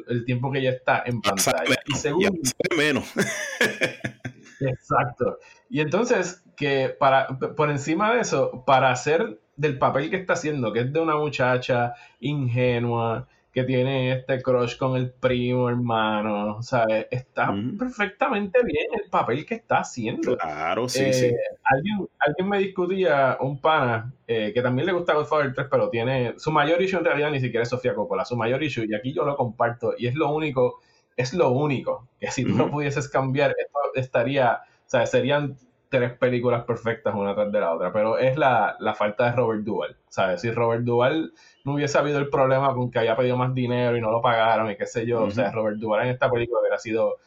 el 0.09 0.25
tiempo 0.25 0.51
que 0.51 0.59
ella 0.59 0.71
está 0.71 1.05
en 1.07 1.21
pantalla. 1.21 1.77
Y 1.87 1.95
segundo, 1.95 2.41
menos. 2.77 3.05
Exacto. 4.61 5.39
Y 5.69 5.81
entonces, 5.81 6.45
que 6.57 6.89
para, 6.89 7.27
por 7.57 7.71
encima 7.71 8.15
de 8.15 8.21
eso, 8.21 8.65
para 8.67 8.91
hacer 8.91 9.41
del 9.57 9.79
papel 9.79 10.11
que 10.11 10.17
está 10.17 10.35
haciendo, 10.35 10.73
que 10.73 10.81
es 10.81 10.93
de 10.93 11.01
una 11.01 11.17
muchacha 11.17 11.95
ingenua, 12.21 13.29
que 13.53 13.65
tiene 13.65 14.13
este 14.13 14.41
crush 14.43 14.77
con 14.77 14.97
el 14.97 15.11
primo 15.11 15.69
hermano, 15.69 16.63
¿sabes? 16.63 17.07
Está 17.11 17.53
perfectamente 17.79 18.63
bien 18.63 18.87
el 18.93 19.11
papel 19.11 19.45
que 19.45 19.57
está 19.57 19.79
haciendo. 19.79 20.37
Claro, 20.37 20.89
sí, 20.89 21.13
sí. 21.13 21.27
Eh, 21.27 21.37
alguien, 21.65 22.09
alguien, 22.19 22.49
me 22.49 22.59
discutía, 22.59 23.39
un 23.41 23.61
pana, 23.61 24.15
eh, 24.27 24.53
que 24.55 24.63
también 24.63 24.87
le 24.87 24.93
gusta 24.93 25.15
Godfather 25.15 25.53
3, 25.53 25.67
pero 25.69 25.91
tiene, 25.91 26.35
su 26.39 26.53
mayor 26.53 26.81
issue 26.81 26.99
en 26.99 27.05
realidad 27.05 27.31
ni 27.31 27.41
siquiera 27.41 27.65
es 27.65 27.69
Sofía 27.69 27.95
Coppola, 27.95 28.25
su 28.25 28.37
mayor 28.37 28.63
issue, 28.63 28.87
y 28.89 28.95
aquí 28.95 29.13
yo 29.13 29.25
lo 29.25 29.37
comparto, 29.37 29.95
y 29.99 30.07
es 30.07 30.15
lo 30.15 30.33
único, 30.33 30.81
es 31.17 31.35
lo 31.35 31.51
único, 31.51 32.09
que 32.19 32.31
si 32.31 32.45
tú 32.45 32.55
no 32.55 32.71
pudieses 32.71 33.09
cambiar, 33.09 33.55
esto 33.59 33.79
estaría 33.95 34.63
o 34.87 34.91
sea, 34.91 35.07
serían 35.07 35.57
tres 35.89 36.19
películas 36.19 36.65
perfectas 36.65 37.15
una 37.15 37.33
tras 37.33 37.53
de 37.53 37.61
la 37.61 37.73
otra, 37.73 37.93
pero 37.93 38.19
es 38.19 38.37
la, 38.37 38.77
falta 38.97 39.27
de 39.27 39.37
Robert 39.37 39.63
Duvall. 39.63 39.97
¿Sabes? 40.09 40.41
Si 40.41 40.51
Robert 40.51 40.83
Duvall 40.83 41.33
no 41.65 41.75
hubiese 41.75 41.97
habido 41.97 42.19
el 42.19 42.29
problema 42.29 42.75
con 42.75 42.91
que 42.91 42.99
había 42.99 43.17
pedido 43.17 43.37
más 43.37 43.55
dinero 43.55 43.97
y 43.97 44.01
no 44.01 44.11
lo 44.11 44.21
pagaron 44.21 44.69
y 44.69 44.77
qué 44.77 44.87
sé 44.87 45.07
yo, 45.07 45.23
o 45.23 45.31
sea, 45.31 45.53
Robert 45.53 45.77
Duvall 45.77 46.03
en 46.03 46.09
esta 46.09 46.29
película 46.29 46.59
hubiera 46.61 46.79
sido 46.79 47.19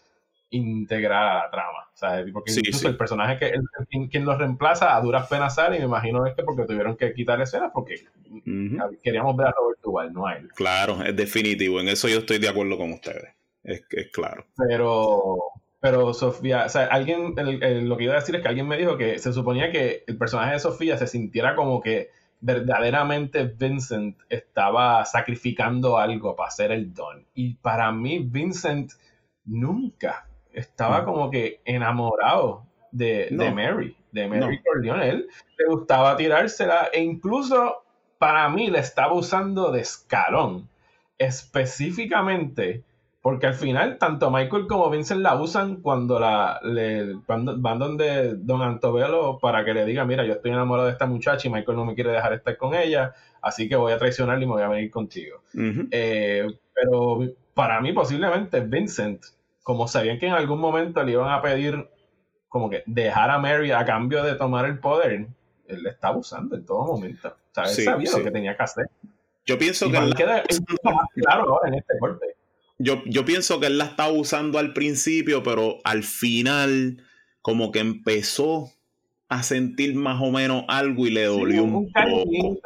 integrar 0.49 1.23
a 1.23 1.43
la 1.45 1.51
trama. 1.51 1.87
¿sabes? 1.93 2.29
Porque 2.33 2.51
incluso 2.51 2.89
el 2.89 2.97
personaje 2.97 3.37
que 3.37 3.53
quien, 4.09 4.25
lo 4.25 4.37
reemplaza 4.37 4.93
a 4.93 4.99
duras 4.99 5.29
penas 5.29 5.55
sale, 5.55 5.77
y 5.77 5.79
me 5.79 5.85
imagino 5.85 6.25
es 6.25 6.35
que 6.35 6.43
porque 6.43 6.65
tuvieron 6.65 6.97
que 6.97 7.13
quitar 7.13 7.39
escenas 7.39 7.71
porque 7.73 7.95
queríamos 9.01 9.37
ver 9.37 9.47
a 9.47 9.51
Robert 9.51 9.79
Duvall, 9.81 10.11
no 10.11 10.27
a 10.27 10.35
él. 10.35 10.49
Claro, 10.53 11.01
es 11.01 11.15
definitivo. 11.15 11.79
En 11.79 11.87
eso 11.87 12.09
yo 12.09 12.19
estoy 12.19 12.39
de 12.39 12.49
acuerdo 12.49 12.77
con 12.77 12.91
ustedes. 12.91 13.33
Es, 13.63 13.83
es 13.89 14.11
claro. 14.11 14.45
Pero, 14.57 15.37
pero 15.79 16.13
Sofía, 16.13 16.65
o 16.65 16.69
sea, 16.69 16.85
alguien, 16.85 17.35
lo 17.87 17.97
que 17.97 18.03
iba 18.03 18.13
a 18.13 18.19
decir 18.19 18.35
es 18.35 18.41
que 18.41 18.47
alguien 18.47 18.67
me 18.67 18.77
dijo 18.77 18.97
que 18.97 19.19
se 19.19 19.33
suponía 19.33 19.71
que 19.71 20.03
el 20.07 20.17
personaje 20.17 20.53
de 20.53 20.59
Sofía 20.59 20.97
se 20.97 21.07
sintiera 21.07 21.55
como 21.55 21.81
que 21.81 22.09
verdaderamente 22.43 23.45
Vincent 23.45 24.19
estaba 24.27 25.05
sacrificando 25.05 25.97
algo 25.97 26.35
para 26.35 26.49
hacer 26.49 26.71
el 26.71 26.93
don. 26.93 27.25
Y 27.33 27.55
para 27.55 27.91
mí, 27.93 28.19
Vincent 28.19 28.91
nunca 29.45 30.27
estaba 30.51 31.05
como 31.05 31.31
que 31.31 31.61
enamorado 31.63 32.65
de, 32.91 33.29
Mary, 33.31 33.95
de 34.11 34.27
Mary 34.27 34.61
Corleone. 34.61 35.09
Él 35.09 35.27
le 35.57 35.65
gustaba 35.73 36.17
tirársela 36.17 36.89
e 36.93 37.01
incluso 37.01 37.83
para 38.19 38.47
mí 38.49 38.69
le 38.69 38.79
estaba 38.79 39.13
usando 39.13 39.71
de 39.71 39.81
escalón. 39.81 40.69
Específicamente 41.17 42.83
porque 43.23 43.47
al 43.47 43.53
final 43.53 43.97
tanto 43.97 44.29
Michael 44.29 44.67
como 44.67 44.89
Vincent 44.89 45.21
la 45.21 45.41
usan 45.41 45.77
cuando 45.77 46.19
la 46.19 46.59
van, 47.25 47.79
donde 47.79 48.35
Don 48.35 48.61
Antobelo 48.61 49.39
para 49.39 49.63
que 49.63 49.73
le 49.73 49.85
diga, 49.85 50.03
mira, 50.03 50.25
yo 50.25 50.33
estoy 50.33 50.51
enamorado 50.51 50.87
de 50.87 50.91
esta 50.91 51.05
muchacha 51.05 51.47
y 51.47 51.49
Michael 51.51 51.77
no 51.77 51.85
me 51.85 51.95
quiere 51.95 52.11
dejar 52.11 52.33
estar 52.33 52.57
con 52.57 52.75
ella, 52.75 53.13
así 53.41 53.69
que 53.69 53.77
voy 53.77 53.93
a 53.93 53.97
traicionarle 53.97 54.43
y 54.43 54.47
me 54.47 54.55
voy 54.55 54.63
a 54.63 54.67
venir 54.67 54.91
contigo. 54.91 55.41
Eh, 55.89 56.45
pero 56.73 57.21
para 57.53 57.79
mí 57.79 57.93
posiblemente 57.93 58.59
Vincent 58.59 59.23
como 59.63 59.87
sabían 59.87 60.19
que 60.19 60.27
en 60.27 60.33
algún 60.33 60.59
momento 60.59 61.01
le 61.01 61.13
iban 61.13 61.31
a 61.31 61.41
pedir 61.41 61.87
como 62.49 62.69
que 62.69 62.83
dejar 62.85 63.31
a 63.31 63.39
Mary 63.39 63.71
a 63.71 63.85
cambio 63.85 64.21
de 64.21 64.35
tomar 64.35 64.65
el 64.65 64.79
poder, 64.79 65.27
él 65.67 65.81
le 65.81 65.89
estaba 65.91 66.17
usando 66.17 66.57
en 66.57 66.65
todo 66.65 66.85
momento. 66.85 67.29
O 67.29 67.53
sea, 67.53 67.63
él 67.63 67.85
sabía 67.85 68.11
lo 68.11 68.21
que 68.21 68.31
tenía 68.31 68.57
que 68.57 68.63
hacer. 68.63 68.89
Yo 69.45 69.57
pienso 69.57 69.89
que... 69.89 69.97
claro 71.15 71.61
en 71.65 71.75
este 71.75 71.97
corte. 71.99 72.32
Yo, 72.77 73.03
yo 73.05 73.23
pienso 73.25 73.59
que 73.59 73.67
él 73.67 73.77
la 73.77 73.85
estaba 73.85 74.11
usando 74.11 74.59
al 74.59 74.73
principio, 74.73 75.43
pero 75.43 75.79
al 75.83 76.03
final 76.03 77.01
como 77.41 77.71
que 77.71 77.79
empezó 77.79 78.71
a 79.29 79.43
sentir 79.43 79.95
más 79.95 80.21
o 80.21 80.31
menos 80.31 80.63
algo 80.67 81.07
y 81.07 81.11
le 81.11 81.25
dolió 81.25 81.63
un, 81.63 81.91
poco. 81.91 82.59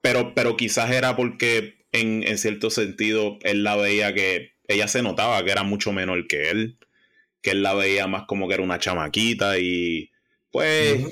pero, 0.00 0.34
pero 0.34 0.56
quizás 0.56 0.90
era 0.90 1.16
porque 1.16 1.82
en, 1.92 2.38
cierto 2.38 2.70
sentido, 2.70 3.38
él 3.42 3.64
la 3.64 3.76
veía 3.76 4.14
que 4.14 4.52
ella 4.68 4.88
se 4.88 5.02
notaba 5.02 5.44
que 5.44 5.52
era 5.52 5.62
mucho 5.62 5.92
menor 5.92 6.26
que 6.26 6.50
él, 6.50 6.78
que 7.42 7.50
él 7.52 7.62
la 7.62 7.74
veía 7.74 8.06
más 8.06 8.24
como 8.24 8.48
que 8.48 8.54
era 8.54 8.62
una 8.62 8.78
chamaquita 8.78 9.58
y 9.58 10.10
pues 10.50 11.02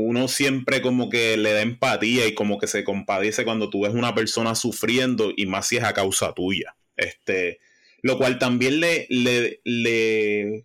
uno 0.00 0.28
siempre 0.28 0.80
como 0.80 1.10
que 1.10 1.36
le 1.36 1.52
da 1.52 1.60
empatía 1.60 2.28
y 2.28 2.32
como 2.32 2.58
que 2.58 2.68
se 2.68 2.84
compadece 2.84 3.44
cuando 3.44 3.68
tú 3.68 3.80
ves 3.80 3.92
una 3.92 4.14
persona 4.14 4.54
sufriendo 4.54 5.32
y 5.36 5.46
más 5.46 5.66
si 5.66 5.76
es 5.76 5.82
a 5.82 5.92
causa 5.92 6.32
tuya. 6.34 6.76
Este, 6.96 7.58
lo 8.00 8.16
cual 8.16 8.38
también 8.38 8.78
le, 8.78 9.08
le, 9.10 9.60
le 9.64 10.64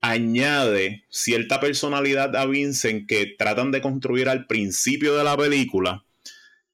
añade 0.00 1.02
cierta 1.08 1.58
personalidad 1.58 2.36
a 2.36 2.46
Vincent 2.46 3.08
que 3.08 3.26
tratan 3.26 3.72
de 3.72 3.80
construir 3.80 4.28
al 4.28 4.46
principio 4.46 5.16
de 5.16 5.24
la 5.24 5.36
película 5.36 6.04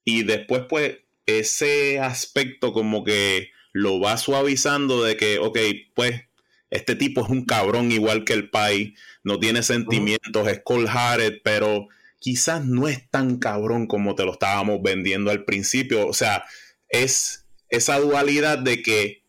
y 0.05 0.25
después 0.25 0.65
pues 0.69 0.99
ese 1.25 2.01
aspecto 2.01 2.75
como 2.75 3.03
que 3.03 3.51
lo 3.73 3.99
va 3.99 4.19
suavizando 4.19 5.03
de 5.03 5.17
que, 5.17 5.39
ok, 5.39 5.59
pues 5.95 6.29
este 6.69 6.97
tipo 6.97 7.25
es 7.25 7.31
un 7.31 7.47
cabrón 7.47 7.93
igual 7.93 8.25
que 8.25 8.35
el 8.35 8.51
Pai, 8.51 8.95
no 9.29 9.39
tiene 9.39 9.63
sentimientos, 9.63 10.49
es 10.49 10.63
cold 10.65 10.89
hearted, 10.89 11.43
pero 11.45 11.89
quizás 12.19 12.65
no 12.65 12.89
es 12.89 13.09
tan 13.11 13.39
cabrón 13.39 13.87
como 13.87 14.15
te 14.15 14.25
lo 14.25 14.33
estábamos 14.33 14.81
vendiendo 14.83 15.31
al 15.31 15.45
principio. 15.45 16.09
O 16.09 16.15
sea, 16.15 16.47
es 16.89 17.45
esa 17.69 18.01
dualidad 18.01 18.59
de 18.59 18.83
que 18.83 19.23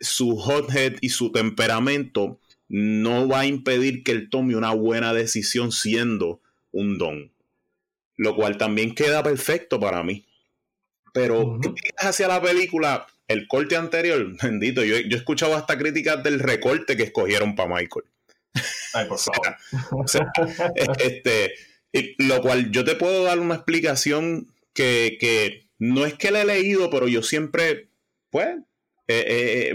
su 0.00 0.36
hothead 0.36 0.94
y 1.00 1.10
su 1.10 1.30
temperamento 1.30 2.40
no 2.68 3.28
va 3.28 3.40
a 3.40 3.46
impedir 3.46 4.02
que 4.02 4.10
él 4.10 4.28
tome 4.28 4.56
una 4.56 4.72
buena 4.72 5.14
decisión 5.14 5.70
siendo 5.70 6.40
un 6.72 6.98
don. 6.98 7.30
Lo 8.16 8.34
cual 8.34 8.58
también 8.58 8.92
queda 8.96 9.22
perfecto 9.22 9.78
para 9.78 10.02
mí. 10.02 10.26
Pero, 11.12 11.60
¿qué 11.62 11.90
hacia 11.98 12.26
la 12.26 12.42
película? 12.42 13.06
El 13.28 13.46
corte 13.46 13.76
anterior, 13.76 14.36
bendito, 14.42 14.82
yo, 14.82 14.98
yo 14.98 15.16
he 15.16 15.20
escuchado 15.20 15.54
hasta 15.54 15.78
críticas 15.78 16.24
del 16.24 16.40
recorte 16.40 16.96
que 16.96 17.04
escogieron 17.04 17.54
para 17.54 17.72
Michael. 17.72 18.06
Ay, 18.92 19.06
por 19.06 19.18
favor. 19.18 19.56
este, 20.98 21.54
lo 22.18 22.40
cual 22.40 22.70
yo 22.70 22.84
te 22.84 22.96
puedo 22.96 23.24
dar 23.24 23.38
una 23.38 23.54
explicación 23.56 24.52
que, 24.72 25.66
no 25.78 26.06
es 26.06 26.14
que 26.14 26.30
la 26.30 26.42
he 26.42 26.44
leído, 26.44 26.90
pero 26.90 27.08
yo 27.08 27.22
siempre, 27.22 27.88
pues, 28.30 28.48
eh, 29.08 29.24
eh, 29.26 29.70
eh, 29.70 29.74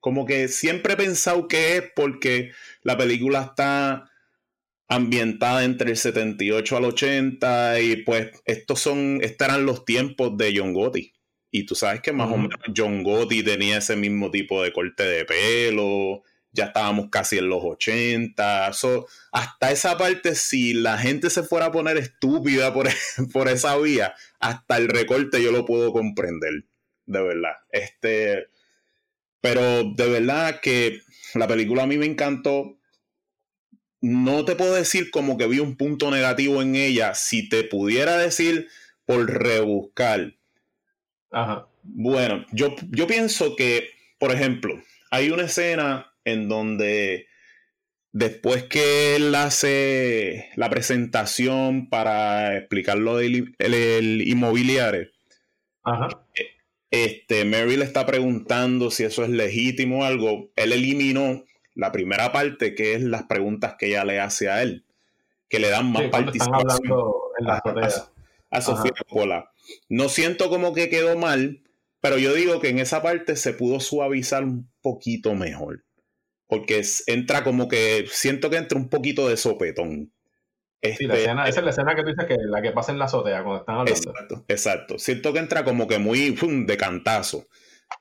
como 0.00 0.24
que 0.24 0.48
siempre 0.48 0.94
he 0.94 0.96
pensado 0.96 1.48
que 1.48 1.76
es 1.76 1.84
porque 1.94 2.52
la 2.82 2.96
película 2.96 3.42
está 3.42 4.10
ambientada 4.88 5.64
entre 5.64 5.90
el 5.90 5.96
78 5.96 6.76
al 6.76 6.84
80 6.86 7.80
y 7.80 7.96
pues 8.04 8.30
estos 8.46 8.80
son, 8.80 9.18
estarán 9.22 9.66
los 9.66 9.84
tiempos 9.84 10.36
de 10.38 10.54
John 10.56 10.72
Gotti. 10.72 11.12
Y 11.50 11.64
tú 11.64 11.74
sabes 11.74 12.00
que 12.00 12.12
más 12.12 12.30
o 12.30 12.36
menos 12.36 12.58
John 12.74 13.02
Gotti 13.02 13.42
tenía 13.42 13.78
ese 13.78 13.96
mismo 13.96 14.30
tipo 14.30 14.62
de 14.62 14.72
corte 14.72 15.02
de 15.02 15.24
pelo, 15.24 16.22
ya 16.52 16.66
estábamos 16.66 17.08
casi 17.10 17.38
en 17.38 17.48
los 17.48 17.62
80. 17.62 18.66
hasta 19.32 19.70
esa 19.70 19.98
parte, 19.98 20.34
si 20.34 20.74
la 20.74 20.98
gente 20.98 21.30
se 21.30 21.42
fuera 21.42 21.66
a 21.66 21.72
poner 21.72 21.96
estúpida 21.96 22.72
por, 22.72 22.88
por 23.32 23.48
esa 23.48 23.76
vía, 23.78 24.14
hasta 24.40 24.76
el 24.76 24.88
recorte 24.88 25.42
yo 25.42 25.52
lo 25.52 25.64
puedo 25.64 25.92
comprender, 25.92 26.64
de 27.06 27.22
verdad. 27.22 27.56
Este, 27.70 28.48
pero 29.40 29.84
de 29.84 30.08
verdad 30.08 30.60
que 30.60 31.00
la 31.34 31.46
película 31.46 31.84
a 31.84 31.86
mí 31.86 31.98
me 31.98 32.06
encantó 32.06 32.78
no 34.00 34.44
te 34.44 34.54
puedo 34.54 34.74
decir 34.74 35.10
como 35.10 35.36
que 35.36 35.46
vi 35.46 35.58
un 35.58 35.76
punto 35.76 36.10
negativo 36.10 36.62
en 36.62 36.76
ella. 36.76 37.14
Si 37.14 37.48
te 37.48 37.64
pudiera 37.64 38.16
decir 38.16 38.68
por 39.04 39.28
rebuscar. 39.28 40.34
Ajá. 41.30 41.68
Bueno, 41.82 42.44
yo, 42.52 42.74
yo 42.90 43.06
pienso 43.06 43.56
que, 43.56 43.90
por 44.18 44.30
ejemplo, 44.32 44.80
hay 45.10 45.30
una 45.30 45.44
escena 45.44 46.07
en 46.32 46.48
donde 46.48 47.26
después 48.12 48.64
que 48.64 49.16
él 49.16 49.34
hace 49.34 50.50
la 50.56 50.70
presentación 50.70 51.88
para 51.88 52.56
explicar 52.56 52.98
lo 52.98 53.16
del 53.16 53.54
el, 53.58 54.22
inmobiliario, 54.26 55.08
Ajá. 55.84 56.08
Este, 56.90 57.44
Mary 57.44 57.76
le 57.76 57.84
está 57.84 58.06
preguntando 58.06 58.90
si 58.90 59.04
eso 59.04 59.22
es 59.22 59.30
legítimo 59.30 60.00
o 60.00 60.04
algo. 60.04 60.50
Él 60.56 60.72
eliminó 60.72 61.44
la 61.74 61.92
primera 61.92 62.32
parte, 62.32 62.74
que 62.74 62.94
es 62.94 63.02
las 63.02 63.24
preguntas 63.24 63.76
que 63.78 63.88
ella 63.88 64.04
le 64.04 64.20
hace 64.20 64.48
a 64.48 64.62
él, 64.62 64.86
que 65.48 65.58
le 65.58 65.68
dan 65.68 65.92
más 65.92 66.04
participación 66.04 66.82
a, 68.50 68.60
Sofía 68.60 68.92
Coppola. 68.98 69.52
No 69.88 70.08
siento 70.08 70.48
como 70.48 70.72
que 70.72 70.88
quedó 70.88 71.16
mal, 71.18 71.62
pero 72.00 72.18
yo 72.18 72.32
digo 72.32 72.60
que 72.60 72.70
en 72.70 72.78
esa 72.78 73.02
parte 73.02 73.36
se 73.36 73.52
pudo 73.52 73.80
suavizar 73.80 74.44
un 74.44 74.70
poquito 74.80 75.34
mejor. 75.34 75.84
Porque 76.48 76.82
entra 77.06 77.44
como 77.44 77.68
que 77.68 78.06
siento 78.10 78.50
que 78.50 78.56
entra 78.56 78.78
un 78.78 78.88
poquito 78.88 79.28
de 79.28 79.36
sopetón. 79.36 80.12
Este, 80.80 81.04
esa 81.04 81.48
es 81.48 81.62
la 81.62 81.70
escena 81.70 81.94
que 81.94 82.02
tú 82.02 82.08
dices 82.08 82.26
que 82.26 82.36
la 82.38 82.62
que 82.62 82.70
pasa 82.70 82.92
en 82.92 82.98
la 82.98 83.06
azotea 83.06 83.42
cuando 83.42 83.60
están 83.60 83.76
hablando. 83.76 83.92
Exacto, 83.92 84.44
exacto. 84.48 84.98
Siento 84.98 85.32
que 85.32 85.40
entra 85.40 85.64
como 85.64 85.88
que 85.88 85.98
muy 85.98 86.30
de 86.66 86.76
cantazo. 86.76 87.46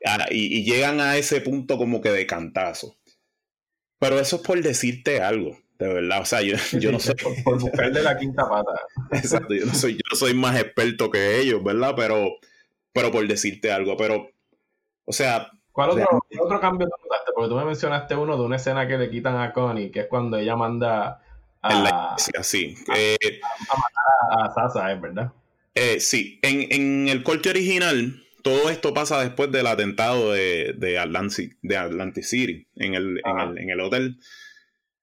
Ah, 0.06 0.28
y, 0.30 0.60
y, 0.60 0.64
llegan 0.64 1.00
a 1.00 1.18
ese 1.18 1.42
punto 1.42 1.78
como 1.78 2.02
que 2.02 2.10
de 2.10 2.28
cantazo. 2.28 2.98
Pero 4.00 4.20
eso 4.20 4.38
es 4.38 4.42
por 4.44 4.62
decirte 4.62 5.22
algo, 5.22 5.58
de 5.80 5.88
verdad. 5.88 6.22
O 6.22 6.26
sea, 6.26 6.42
yo, 6.42 6.56
yo 6.80 6.92
no 6.92 7.00
sé. 7.00 7.16
Por, 7.44 7.60
buscarle 7.60 8.04
la 8.04 8.18
quinta 8.18 8.48
pata. 8.48 8.80
Exacto, 9.12 9.54
yo 9.54 9.66
no 9.66 9.74
soy, 9.74 9.96
yo 9.96 10.16
soy 10.16 10.34
más 10.34 10.60
experto 10.60 11.10
que 11.10 11.40
ellos, 11.40 11.64
¿verdad? 11.64 11.94
Pero, 11.96 12.38
pero 12.94 13.12
por 13.12 13.28
decirte 13.28 13.72
algo. 13.72 13.98
Pero, 13.98 14.30
o 15.06 15.14
sea. 15.14 15.52
¿Cuál 15.78 15.92
otro, 15.92 16.26
otro 16.40 16.60
cambio 16.60 16.88
te 16.88 17.04
notaste? 17.04 17.32
Porque 17.36 17.50
tú 17.50 17.56
me 17.56 17.63
mencionaste 17.63 18.16
uno 18.16 18.36
de 18.36 18.44
una 18.44 18.56
escena 18.56 18.88
que 18.88 18.98
le 18.98 19.12
quitan 19.12 19.40
a 19.40 19.54
Connie, 19.54 19.92
que 19.92 20.00
es 20.00 20.08
cuando 20.08 20.36
ella 20.36 20.56
manda 20.56 21.22
a. 21.62 21.72
En 21.72 21.84
la 21.84 22.16
sí. 22.18 22.74
A, 22.88 22.98
eh, 22.98 23.40
a 23.70 23.78
matar 23.78 24.50
a 24.50 24.54
Sasa, 24.56 24.92
¿es 24.92 25.00
verdad? 25.00 25.32
Eh, 25.76 26.00
sí, 26.00 26.40
en, 26.42 26.66
en 26.72 27.10
el 27.10 27.22
corte 27.22 27.52
original 27.52 28.24
todo 28.42 28.72
esto 28.72 28.92
pasa 28.92 29.22
después 29.22 29.52
del 29.52 29.68
atentado 29.68 30.32
de, 30.32 30.74
de, 30.76 30.98
Atlantic, 30.98 31.56
de 31.62 31.78
Atlantic 31.78 32.24
City 32.24 32.66
en 32.78 32.96
el, 32.96 33.22
en 33.24 33.70
el, 33.70 33.80
hotel. 33.80 34.18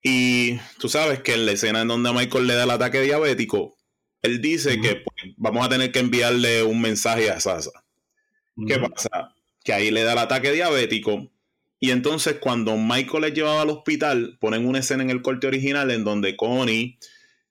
Y 0.02 0.58
tú 0.80 0.88
sabes 0.88 1.20
que 1.20 1.34
en 1.34 1.46
la 1.46 1.52
escena 1.52 1.82
en 1.82 1.88
donde 1.88 2.12
Michael 2.12 2.48
le 2.48 2.54
da 2.54 2.64
el 2.64 2.70
ataque 2.70 3.00
diabético, 3.00 3.76
él 4.22 4.40
dice 4.40 4.80
que 4.80 4.96
pues, 4.96 5.34
vamos 5.36 5.64
a 5.64 5.68
tener 5.68 5.92
que 5.92 6.00
enviarle 6.00 6.64
un 6.64 6.80
mensaje 6.80 7.30
a 7.30 7.38
Sasa. 7.38 7.70
¿Qué 8.66 8.76
pasa? 8.76 9.33
Que 9.64 9.72
ahí 9.72 9.90
le 9.90 10.02
da 10.02 10.12
el 10.12 10.18
ataque 10.18 10.52
diabético 10.52 11.32
Y 11.80 11.90
entonces 11.90 12.36
cuando 12.40 12.76
Michael 12.76 13.22
les 13.22 13.34
llevaba 13.34 13.62
al 13.62 13.70
hospital, 13.70 14.38
ponen 14.40 14.66
una 14.66 14.78
escena 14.78 15.02
en 15.02 15.10
el 15.10 15.22
corte 15.22 15.48
original 15.48 15.90
en 15.90 16.04
donde 16.04 16.36
Connie, 16.36 16.98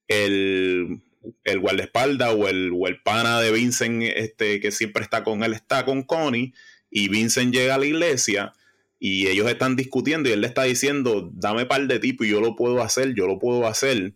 el, 0.07 1.01
el 1.43 1.59
guardaespaldas 1.59 2.33
o 2.33 2.47
el, 2.47 2.71
o 2.73 2.87
el 2.87 3.01
pana 3.01 3.41
de 3.41 3.51
Vincent, 3.51 4.03
este, 4.03 4.59
que 4.59 4.71
siempre 4.71 5.03
está 5.03 5.23
con 5.23 5.43
él, 5.43 5.53
está 5.53 5.85
con 5.85 6.03
Connie, 6.03 6.53
y 6.89 7.09
Vincent 7.09 7.53
llega 7.53 7.75
a 7.75 7.79
la 7.79 7.85
iglesia 7.85 8.53
y 8.99 9.27
ellos 9.27 9.49
están 9.49 9.75
discutiendo 9.75 10.29
y 10.29 10.31
él 10.31 10.41
le 10.41 10.47
está 10.47 10.63
diciendo, 10.63 11.29
dame 11.33 11.65
par 11.65 11.85
de 11.87 11.99
tipo 11.99 12.23
y 12.23 12.29
yo 12.29 12.39
lo 12.39 12.55
puedo 12.55 12.81
hacer, 12.81 13.13
yo 13.15 13.27
lo 13.27 13.39
puedo 13.39 13.67
hacer. 13.67 14.13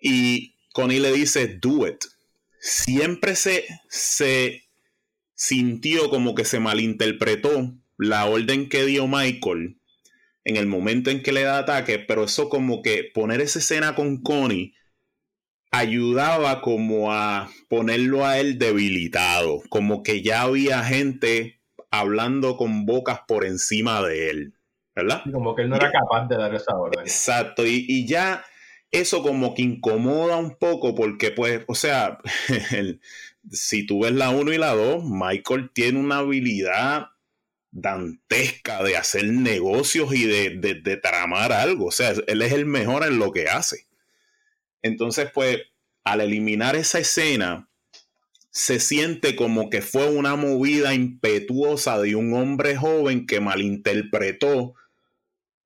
Y 0.00 0.54
Connie 0.72 1.00
le 1.00 1.10
dice, 1.12 1.58
do 1.60 1.88
it. 1.88 2.04
Siempre 2.60 3.34
se, 3.34 3.64
se 3.88 4.65
sintió 5.36 6.10
como 6.10 6.34
que 6.34 6.44
se 6.44 6.58
malinterpretó 6.58 7.74
la 7.98 8.26
orden 8.26 8.68
que 8.68 8.84
dio 8.84 9.06
Michael 9.06 9.78
en 10.44 10.56
el 10.56 10.66
momento 10.66 11.10
en 11.10 11.22
que 11.22 11.32
le 11.32 11.42
da 11.42 11.58
ataque, 11.58 11.98
pero 11.98 12.24
eso 12.24 12.48
como 12.48 12.80
que 12.80 13.04
poner 13.12 13.40
esa 13.40 13.58
escena 13.58 13.94
con 13.94 14.22
Connie 14.22 14.74
ayudaba 15.72 16.60
como 16.62 17.12
a 17.12 17.50
ponerlo 17.68 18.24
a 18.24 18.38
él 18.38 18.58
debilitado, 18.58 19.60
como 19.68 20.02
que 20.02 20.22
ya 20.22 20.42
había 20.42 20.84
gente 20.84 21.60
hablando 21.90 22.56
con 22.56 22.86
bocas 22.86 23.20
por 23.26 23.44
encima 23.44 24.00
de 24.02 24.30
él, 24.30 24.54
¿verdad? 24.94 25.22
como 25.32 25.54
que 25.56 25.62
él 25.62 25.68
no 25.68 25.76
era 25.76 25.90
capaz 25.90 26.28
de 26.28 26.36
dar 26.36 26.54
esa 26.54 26.76
orden. 26.76 27.00
Exacto, 27.00 27.66
y, 27.66 27.84
y 27.88 28.06
ya 28.06 28.44
eso 28.92 29.22
como 29.22 29.54
que 29.54 29.62
incomoda 29.62 30.36
un 30.36 30.56
poco 30.56 30.94
porque 30.94 31.32
pues, 31.32 31.62
o 31.66 31.74
sea, 31.74 32.18
si 33.50 33.86
tú 33.86 34.02
ves 34.02 34.12
la 34.12 34.30
1 34.30 34.52
y 34.52 34.58
la 34.58 34.74
2, 34.74 35.04
Michael 35.04 35.70
tiene 35.72 35.98
una 35.98 36.18
habilidad 36.18 37.08
dantesca 37.70 38.82
de 38.82 38.96
hacer 38.96 39.26
negocios 39.26 40.14
y 40.14 40.26
de, 40.26 40.96
tramar 41.02 41.52
algo. 41.52 41.86
O 41.86 41.92
sea, 41.92 42.14
él 42.26 42.42
es 42.42 42.52
el 42.52 42.66
mejor 42.66 43.04
en 43.04 43.18
lo 43.18 43.32
que 43.32 43.48
hace. 43.48 43.86
Entonces, 44.82 45.30
pues, 45.32 45.58
al 46.04 46.20
eliminar 46.20 46.76
esa 46.76 46.98
escena, 46.98 47.68
se 48.50 48.80
siente 48.80 49.36
como 49.36 49.68
que 49.68 49.82
fue 49.82 50.08
una 50.08 50.36
movida 50.36 50.94
impetuosa 50.94 52.00
de 52.00 52.14
un 52.14 52.32
hombre 52.32 52.76
joven 52.76 53.26
que 53.26 53.40
malinterpretó 53.40 54.74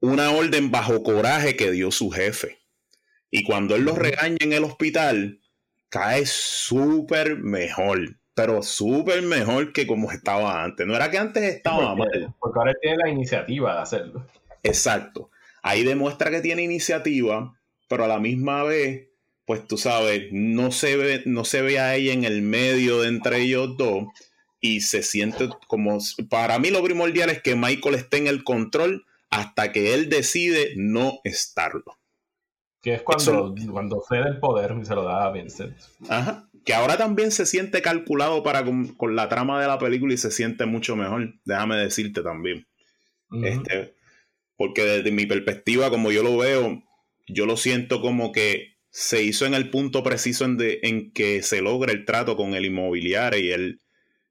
una 0.01 0.33
orden 0.33 0.71
bajo 0.71 1.03
coraje 1.03 1.57
que 1.57 1.71
dio 1.71 1.93
su 1.93 2.11
jefe. 2.11 2.59
Y 3.31 3.45
cuando 3.45 3.77
él 3.77 3.83
lo 3.83 3.95
regaña 3.95 4.39
en 4.41 4.53
el 4.53 4.65
hospital, 4.65 5.40
cae 5.91 6.25
súper 6.25 7.37
mejor, 7.37 8.17
pero 8.35 8.63
súper 8.63 9.23
mejor 9.23 9.73
que 9.73 9.87
como 9.87 10.11
estaba 10.11 10.65
antes. 10.65 10.87
No 10.87 10.97
era 10.97 11.11
que 11.11 11.19
antes 11.19 11.43
estaba 11.43 11.95
mal. 11.95 12.35
Porque 12.39 12.59
ahora 12.59 12.75
tiene 12.81 12.97
la 12.97 13.11
iniciativa 13.11 13.75
de 13.75 13.81
hacerlo. 13.81 14.27
Exacto. 14.63 15.31
Ahí 15.63 15.85
demuestra 15.85 16.31
que 16.31 16.41
tiene 16.41 16.63
iniciativa, 16.63 17.55
pero 17.89 18.05
a 18.05 18.09
la 18.09 18.19
misma 18.19 18.63
vez, 18.63 19.09
pues 19.45 19.67
tú 19.67 19.77
sabes, 19.77 20.29
no 20.33 20.71
se 20.71 20.97
ve, 20.97 21.23
no 21.27 21.45
se 21.45 21.61
ve 21.61 21.79
a 21.79 21.95
ella 21.95 22.13
en 22.13 22.25
el 22.25 22.41
medio 22.41 23.03
de 23.03 23.09
entre 23.09 23.43
ellos 23.43 23.77
dos 23.77 24.05
y 24.61 24.83
se 24.83 25.03
siente 25.03 25.49
como, 25.67 25.99
para 26.29 26.59
mí 26.59 26.71
lo 26.71 26.83
primordial 26.83 27.31
es 27.31 27.43
que 27.43 27.57
Michael 27.57 27.95
esté 27.95 28.19
en 28.19 28.27
el 28.27 28.45
control 28.45 29.07
hasta 29.31 29.73
que 29.73 29.95
él 29.95 30.09
decide 30.09 30.75
no 30.77 31.21
estarlo. 31.25 32.00
Que 32.83 32.95
es 32.95 33.03
cuando, 33.03 33.55
cuando 33.71 34.03
cede 34.09 34.29
el 34.29 34.39
poder 34.39 34.75
y 34.81 34.85
se 34.87 34.95
lo 34.95 35.05
da 35.05 35.27
a 35.27 35.33
Vincent. 35.33 35.77
Ajá. 36.09 36.49
Que 36.65 36.73
ahora 36.73 36.97
también 36.97 37.31
se 37.31 37.45
siente 37.45 37.83
calculado 37.83 38.43
para 38.43 38.65
con, 38.65 39.17
la 39.17 39.29
trama 39.29 39.61
de 39.61 39.67
la 39.67 39.79
película 39.79 40.15
y 40.15 40.19
se 40.19 40.31
siente 40.31 40.65
mucho 40.65 40.97
mejor. 40.97 41.35
Déjame 41.45 41.77
decirte 41.77 42.23
también. 42.23 42.67
este, 43.43 43.95
porque 44.57 44.85
desde 44.85 45.11
mi 45.11 45.27
perspectiva, 45.27 45.91
como 45.91 46.11
yo 46.11 46.23
lo 46.23 46.39
veo, 46.39 46.83
yo 47.29 47.47
lo 47.47 47.57
siento 47.57 48.01
como 48.01 48.33
que 48.33 48.77
se 48.91 49.23
hizo 49.23 49.47
en 49.47 49.55
el 49.55 49.71
punto 49.71 50.03
preciso 50.03 50.45
en, 50.45 50.57
de, 50.57 50.81
en 50.83 51.13
que 51.13 51.43
se 51.43 51.63
logra 51.63 51.93
el 51.93 52.05
trato 52.05 52.37
con 52.37 52.55
el 52.55 52.65
inmobiliario 52.65 53.41
y 53.41 53.53
él 53.53 53.81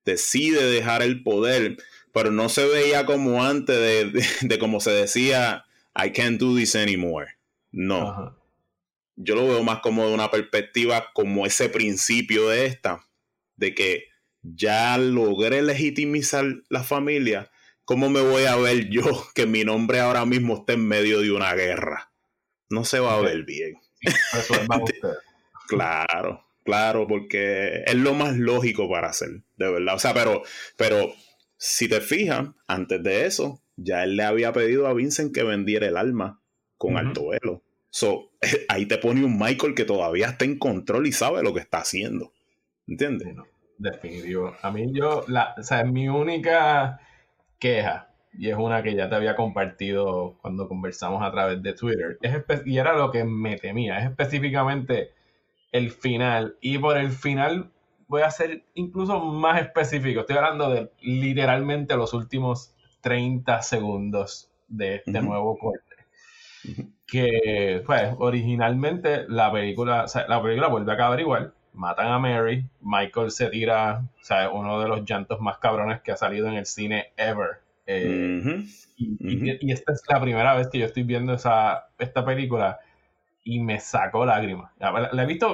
decide 0.05 0.63
dejar 0.69 1.01
el 1.01 1.23
poder, 1.23 1.77
pero 2.13 2.31
no 2.31 2.49
se 2.49 2.65
veía 2.65 3.05
como 3.05 3.43
antes 3.43 3.77
de, 3.77 4.23
de, 4.47 4.59
como 4.59 4.79
se 4.79 4.91
decía, 4.91 5.65
I 5.95 6.11
can't 6.11 6.39
do 6.39 6.55
this 6.55 6.75
anymore. 6.75 7.27
No 7.71 8.38
yo 9.21 9.35
lo 9.35 9.47
veo 9.47 9.63
más 9.63 9.81
como 9.81 10.07
de 10.07 10.13
una 10.13 10.31
perspectiva 10.31 11.11
como 11.13 11.45
ese 11.45 11.67
principio 11.67 12.47
de 12.47 12.65
esta, 12.65 13.05
de 13.57 13.75
que 13.75 14.05
ya 14.41 14.97
logré 14.97 15.61
legitimizar 15.61 16.45
la 16.69 16.83
familia, 16.83 17.51
¿cómo 17.83 18.09
me 18.09 18.21
voy 18.21 18.45
a 18.45 18.55
ver 18.55 18.89
yo 18.89 19.03
que 19.35 19.45
mi 19.45 19.65
nombre 19.65 19.99
ahora 19.99 20.25
mismo 20.25 20.55
esté 20.55 20.73
en 20.73 20.87
medio 20.87 21.19
de 21.19 21.31
una 21.31 21.53
guerra? 21.53 22.13
No 22.69 22.85
se 22.85 22.99
va 22.99 23.15
a 23.15 23.21
ver 23.21 23.43
bien. 23.43 23.75
claro, 25.67 26.45
claro, 26.63 27.05
porque 27.05 27.83
es 27.85 27.95
lo 27.95 28.13
más 28.13 28.37
lógico 28.37 28.89
para 28.89 29.09
hacer, 29.09 29.43
de 29.57 29.71
verdad. 29.71 29.95
O 29.95 29.99
sea, 29.99 30.13
pero, 30.13 30.43
pero 30.77 31.13
si 31.57 31.89
te 31.89 31.99
fijas, 31.99 32.47
antes 32.67 33.03
de 33.03 33.25
eso, 33.25 33.61
ya 33.75 34.05
él 34.05 34.15
le 34.15 34.23
había 34.23 34.53
pedido 34.53 34.87
a 34.87 34.93
Vincent 34.93 35.35
que 35.35 35.43
vendiera 35.43 35.87
el 35.87 35.97
alma 35.97 36.41
con 36.77 36.95
alto 36.95 37.29
velo. 37.29 37.65
So, 37.89 38.31
ahí 38.69 38.85
te 38.85 38.97
pone 38.97 39.23
un 39.23 39.37
Michael 39.37 39.75
que 39.75 39.85
todavía 39.85 40.27
está 40.27 40.45
en 40.45 40.57
control 40.57 41.07
y 41.07 41.11
sabe 41.11 41.43
lo 41.43 41.53
que 41.53 41.59
está 41.59 41.79
haciendo. 41.79 42.33
¿Entiendes? 42.87 43.35
definitivo. 43.79 44.53
A 44.61 44.71
mí 44.71 44.91
yo, 44.93 45.23
la, 45.27 45.55
o 45.57 45.63
sea, 45.63 45.83
mi 45.83 46.07
única 46.07 46.99
queja, 47.57 48.09
y 48.33 48.49
es 48.49 48.57
una 48.57 48.83
que 48.83 48.93
ya 48.93 49.09
te 49.09 49.15
había 49.15 49.35
compartido 49.35 50.37
cuando 50.41 50.67
conversamos 50.67 51.23
a 51.23 51.31
través 51.31 51.63
de 51.63 51.73
Twitter, 51.73 52.19
es 52.21 52.43
y 52.65 52.77
era 52.77 52.95
lo 52.95 53.11
que 53.11 53.23
me 53.23 53.57
temía, 53.57 53.99
es 53.99 54.09
específicamente 54.09 55.11
el 55.71 55.91
final. 55.91 56.57
Y 56.61 56.77
por 56.77 56.97
el 56.97 57.11
final 57.11 57.71
voy 58.07 58.21
a 58.21 58.31
ser 58.31 58.63
incluso 58.75 59.19
más 59.19 59.61
específico. 59.61 60.21
Estoy 60.21 60.37
hablando 60.37 60.69
de 60.69 60.91
literalmente 61.01 61.95
los 61.95 62.13
últimos 62.13 62.75
30 63.01 63.61
segundos 63.61 64.51
de 64.67 64.95
este 64.95 65.21
nuevo 65.21 65.57
corte 65.57 65.88
que 67.05 67.83
pues 67.85 68.13
originalmente 68.17 69.25
la 69.27 69.51
película, 69.51 70.05
la 70.27 70.41
película 70.41 70.67
vuelve 70.67 70.91
a 70.91 70.95
acabar 70.95 71.19
igual, 71.19 71.53
matan 71.73 72.07
a 72.07 72.19
Mary, 72.19 72.65
Michael 72.81 73.31
se 73.31 73.47
tira, 73.47 74.03
o 74.19 74.23
sea, 74.23 74.49
uno 74.49 74.81
de 74.81 74.87
los 74.87 75.05
llantos 75.05 75.39
más 75.39 75.57
cabrones 75.57 76.01
que 76.01 76.11
ha 76.11 76.17
salido 76.17 76.47
en 76.47 76.55
el 76.55 76.65
cine 76.65 77.13
ever. 77.17 77.61
Eh, 77.85 78.63
y, 78.97 79.71
esta 79.71 79.93
es 79.93 80.03
la 80.07 80.21
primera 80.21 80.53
vez 80.55 80.67
que 80.67 80.77
yo 80.77 80.85
estoy 80.85 81.03
viendo 81.03 81.33
esa, 81.33 81.87
esta 81.97 82.23
película 82.23 82.79
y 83.43 83.59
me 83.59 83.79
sacó 83.79 84.25
lágrimas. 84.25 84.71
La, 84.77 85.23
he 85.23 85.25
visto 85.25 85.53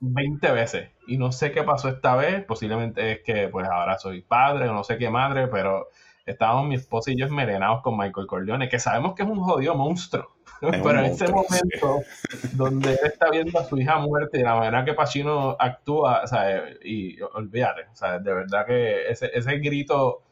20 0.00 0.52
veces 0.52 0.90
y 1.06 1.16
no 1.16 1.32
sé 1.32 1.52
qué 1.52 1.62
pasó 1.62 1.88
esta 1.88 2.14
vez, 2.16 2.44
posiblemente 2.44 3.12
es 3.12 3.20
que 3.22 3.48
pues 3.48 3.66
ahora 3.68 3.98
soy 3.98 4.20
padre 4.20 4.68
o 4.68 4.74
no 4.74 4.84
sé 4.84 4.98
qué 4.98 5.10
madre, 5.10 5.48
pero 5.48 5.88
estábamos 6.26 6.68
mi 6.68 6.74
esposa 6.74 7.10
y 7.10 7.18
yo 7.18 7.26
esmerenados 7.26 7.82
con 7.82 7.96
Michael 7.96 8.26
Corleone, 8.26 8.68
que 8.68 8.78
sabemos 8.78 9.14
que 9.14 9.22
es 9.22 9.28
un 9.28 9.40
jodido 9.40 9.74
monstruo. 9.74 10.28
Pero 10.70 10.98
en 11.00 11.06
ese 11.06 11.26
momento 11.26 12.02
donde 12.52 12.92
él 12.92 12.98
está 13.04 13.30
viendo 13.30 13.58
a 13.58 13.64
su 13.64 13.76
hija 13.78 13.98
muerta 13.98 14.38
y 14.38 14.42
la 14.42 14.54
manera 14.54 14.84
que 14.84 14.94
Pacino 14.94 15.56
actúa, 15.58 16.22
o 16.22 16.26
sea, 16.26 16.64
y 16.84 17.20
olvídate, 17.34 17.82
o 17.92 17.96
sea, 17.96 18.20
de 18.20 18.32
verdad 18.32 18.64
que 18.66 19.08
ese, 19.08 19.30
ese 19.34 19.58
grito 19.58 20.22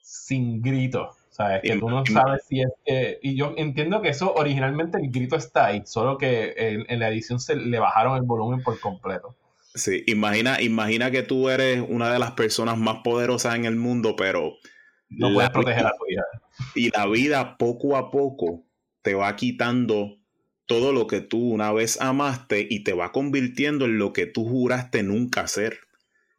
sin 0.00 0.62
grito, 0.62 1.10
¿sabes? 1.28 1.60
Que 1.62 1.76
tú 1.78 1.90
no 1.90 2.04
sabes 2.06 2.44
si 2.48 2.62
es 2.62 2.70
que... 2.84 3.18
Y 3.22 3.36
yo 3.36 3.52
entiendo 3.56 4.00
que 4.00 4.08
eso 4.08 4.32
originalmente 4.34 4.98
el 4.98 5.10
grito 5.10 5.36
está 5.36 5.66
ahí, 5.66 5.82
solo 5.84 6.16
que 6.16 6.54
en, 6.88 6.98
la 6.98 7.08
edición 7.08 7.38
se 7.38 7.54
le 7.54 7.78
bajaron 7.78 8.16
el 8.16 8.22
volumen 8.22 8.62
por 8.62 8.80
completo. 8.80 9.36
Sí, 9.74 10.02
imagina, 10.06 10.62
imagina 10.62 11.10
que 11.10 11.22
tú 11.22 11.50
eres 11.50 11.84
una 11.86 12.10
de 12.10 12.18
las 12.18 12.30
personas 12.32 12.78
más 12.78 12.98
poderosas 13.04 13.54
en 13.56 13.66
el 13.66 13.76
mundo, 13.76 14.14
pero... 14.16 14.54
No 15.10 15.32
puedes 15.32 15.50
proteger 15.50 15.86
a 15.86 15.92
tu 15.92 16.06
hija. 16.08 16.22
Y 16.74 16.90
la 16.90 17.06
vida 17.06 17.56
poco 17.58 17.96
a 17.96 18.10
poco 18.10 18.64
te 19.04 19.14
va 19.14 19.36
quitando 19.36 20.18
todo 20.66 20.94
lo 20.94 21.06
que 21.06 21.20
tú 21.20 21.50
una 21.50 21.70
vez 21.72 22.00
amaste 22.00 22.66
y 22.68 22.84
te 22.84 22.94
va 22.94 23.12
convirtiendo 23.12 23.84
en 23.84 23.98
lo 23.98 24.14
que 24.14 24.24
tú 24.24 24.46
juraste 24.48 25.02
nunca 25.02 25.42
hacer. 25.42 25.78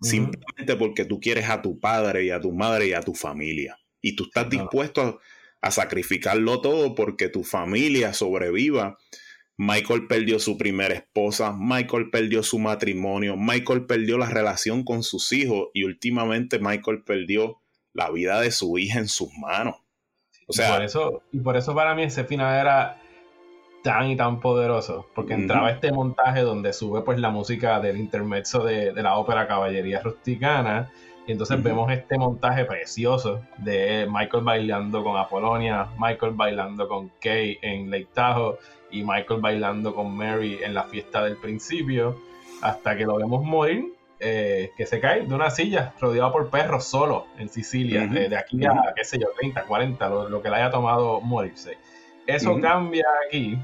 Simplemente 0.02 0.76
porque 0.76 1.06
tú 1.06 1.20
quieres 1.20 1.48
a 1.50 1.62
tu 1.62 1.80
padre 1.80 2.26
y 2.26 2.32
a 2.32 2.42
tu 2.42 2.52
madre 2.52 2.88
y 2.88 2.94
a 2.94 3.02
tu 3.02 3.14
familia. 3.14 3.78
Y 4.02 4.16
tú 4.16 4.26
estás 4.26 4.50
dispuesto 4.50 5.20
a, 5.62 5.72
sacrificarlo 5.72 6.62
todo 6.62 6.96
porque 6.96 7.30
tu 7.30 7.44
familia 7.44 8.14
sobreviva. 8.14 8.98
Michael 9.58 10.08
perdió 10.08 10.40
su 10.40 10.58
primera 10.58 10.94
esposa, 10.94 11.56
Michael 11.58 12.10
perdió 12.10 12.44
su 12.44 12.60
matrimonio, 12.60 13.38
Michael 13.38 13.86
perdió 13.86 14.18
la 14.18 14.30
relación 14.30 14.84
con 14.84 15.02
sus 15.02 15.32
hijos 15.32 15.70
y 15.74 15.84
últimamente 15.84 16.60
Michael 16.60 17.04
perdió 17.04 17.62
la 17.94 18.12
vida 18.12 18.42
de 18.42 18.52
su 18.52 18.78
hija 18.78 19.00
en 19.00 19.08
sus 19.08 19.30
manos. 19.40 19.85
O 20.48 20.54
sea, 20.54 20.70
y 20.70 20.74
por 20.74 20.84
eso, 20.84 21.24
y 21.32 21.40
por 21.40 21.58
eso 21.58 21.74
para 21.74 21.96
mí 21.96 22.04
ese 22.04 22.24
final 22.24 22.60
era 22.60 22.98
tan 23.86 24.10
y 24.10 24.16
tan 24.16 24.40
poderoso, 24.40 25.08
porque 25.14 25.36
entraba 25.36 25.70
este 25.70 25.92
montaje 25.92 26.42
donde 26.42 26.74
sube 26.74 27.02
pues 27.02 27.20
la 27.20 27.30
música 27.30 27.80
del 27.80 27.98
intermezzo 27.98 28.64
de, 28.64 28.92
la 28.94 29.16
ópera 29.18 29.48
Caballería 29.48 30.02
Rusticana 30.02 30.90
Y 31.28 31.32
entonces 31.34 31.62
vemos 31.62 31.92
este 31.92 32.18
montaje 32.18 32.66
precioso 32.66 33.42
de 33.60 34.08
Michael 34.10 34.44
bailando 34.44 35.04
con 35.04 35.18
Apolonia, 35.18 35.88
Michael 36.00 36.34
bailando 36.34 36.88
con 36.88 37.12
Kay 37.22 37.60
en 37.62 37.92
Lake 37.92 38.08
Tahoe 38.14 38.58
y 38.90 39.04
Michael 39.04 39.42
bailando 39.42 39.94
con 39.94 40.16
Mary 40.16 40.58
en 40.64 40.74
la 40.74 40.86
fiesta 40.86 41.24
del 41.24 41.38
principio, 41.38 42.20
hasta 42.64 42.98
que 42.98 43.06
lo 43.06 43.18
vemos 43.18 43.44
morir, 43.44 43.95
eh, 44.20 44.72
que 44.78 44.86
se 44.86 45.00
cae 45.00 45.26
de 45.26 45.36
una 45.36 45.50
silla 45.50 45.94
rodeado 46.00 46.32
por 46.32 46.50
perros 46.50 46.86
solo 46.86 47.28
en 47.38 47.50
Sicilia, 47.50 48.04
eh, 48.04 48.30
de 48.30 48.38
aquí 48.38 48.66
a, 48.66 48.94
qué 48.96 49.04
sé 49.04 49.20
yo, 49.20 49.28
30, 49.38 49.64
40, 49.64 50.10
lo, 50.10 50.42
que 50.42 50.50
le 50.50 50.56
haya 50.56 50.70
tomado 50.70 51.20
morirse. 51.22 51.78
Eso 52.26 52.60
cambia 52.60 53.06
aquí, 53.28 53.58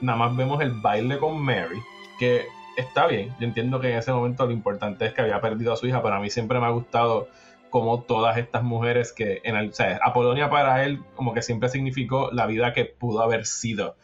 nada 0.00 0.18
más 0.18 0.36
vemos 0.36 0.62
el 0.62 0.72
baile 0.72 1.18
con 1.18 1.38
Mary, 1.38 1.82
que 2.18 2.46
está 2.76 3.06
bien. 3.06 3.34
Yo 3.40 3.46
entiendo 3.46 3.80
que 3.80 3.90
en 3.90 3.98
ese 3.98 4.12
momento 4.12 4.46
lo 4.46 4.52
importante 4.52 5.06
es 5.06 5.12
que 5.12 5.22
había 5.22 5.40
perdido 5.40 5.72
a 5.72 5.76
su 5.76 5.86
hija, 5.86 6.02
pero 6.02 6.14
a 6.14 6.20
mí 6.20 6.30
siempre 6.30 6.60
me 6.60 6.66
ha 6.66 6.70
gustado 6.70 7.28
como 7.70 8.02
todas 8.02 8.38
estas 8.38 8.62
mujeres 8.62 9.12
que 9.12 9.40
en 9.44 9.56
el, 9.56 9.70
o 9.70 9.72
sea, 9.72 9.98
Apolonia 10.02 10.48
para 10.48 10.84
él 10.84 11.00
como 11.14 11.34
que 11.34 11.42
siempre 11.42 11.68
significó 11.68 12.30
la 12.32 12.46
vida 12.46 12.72
que 12.72 12.84
pudo 12.84 13.22
haber 13.22 13.44
sido. 13.44 13.96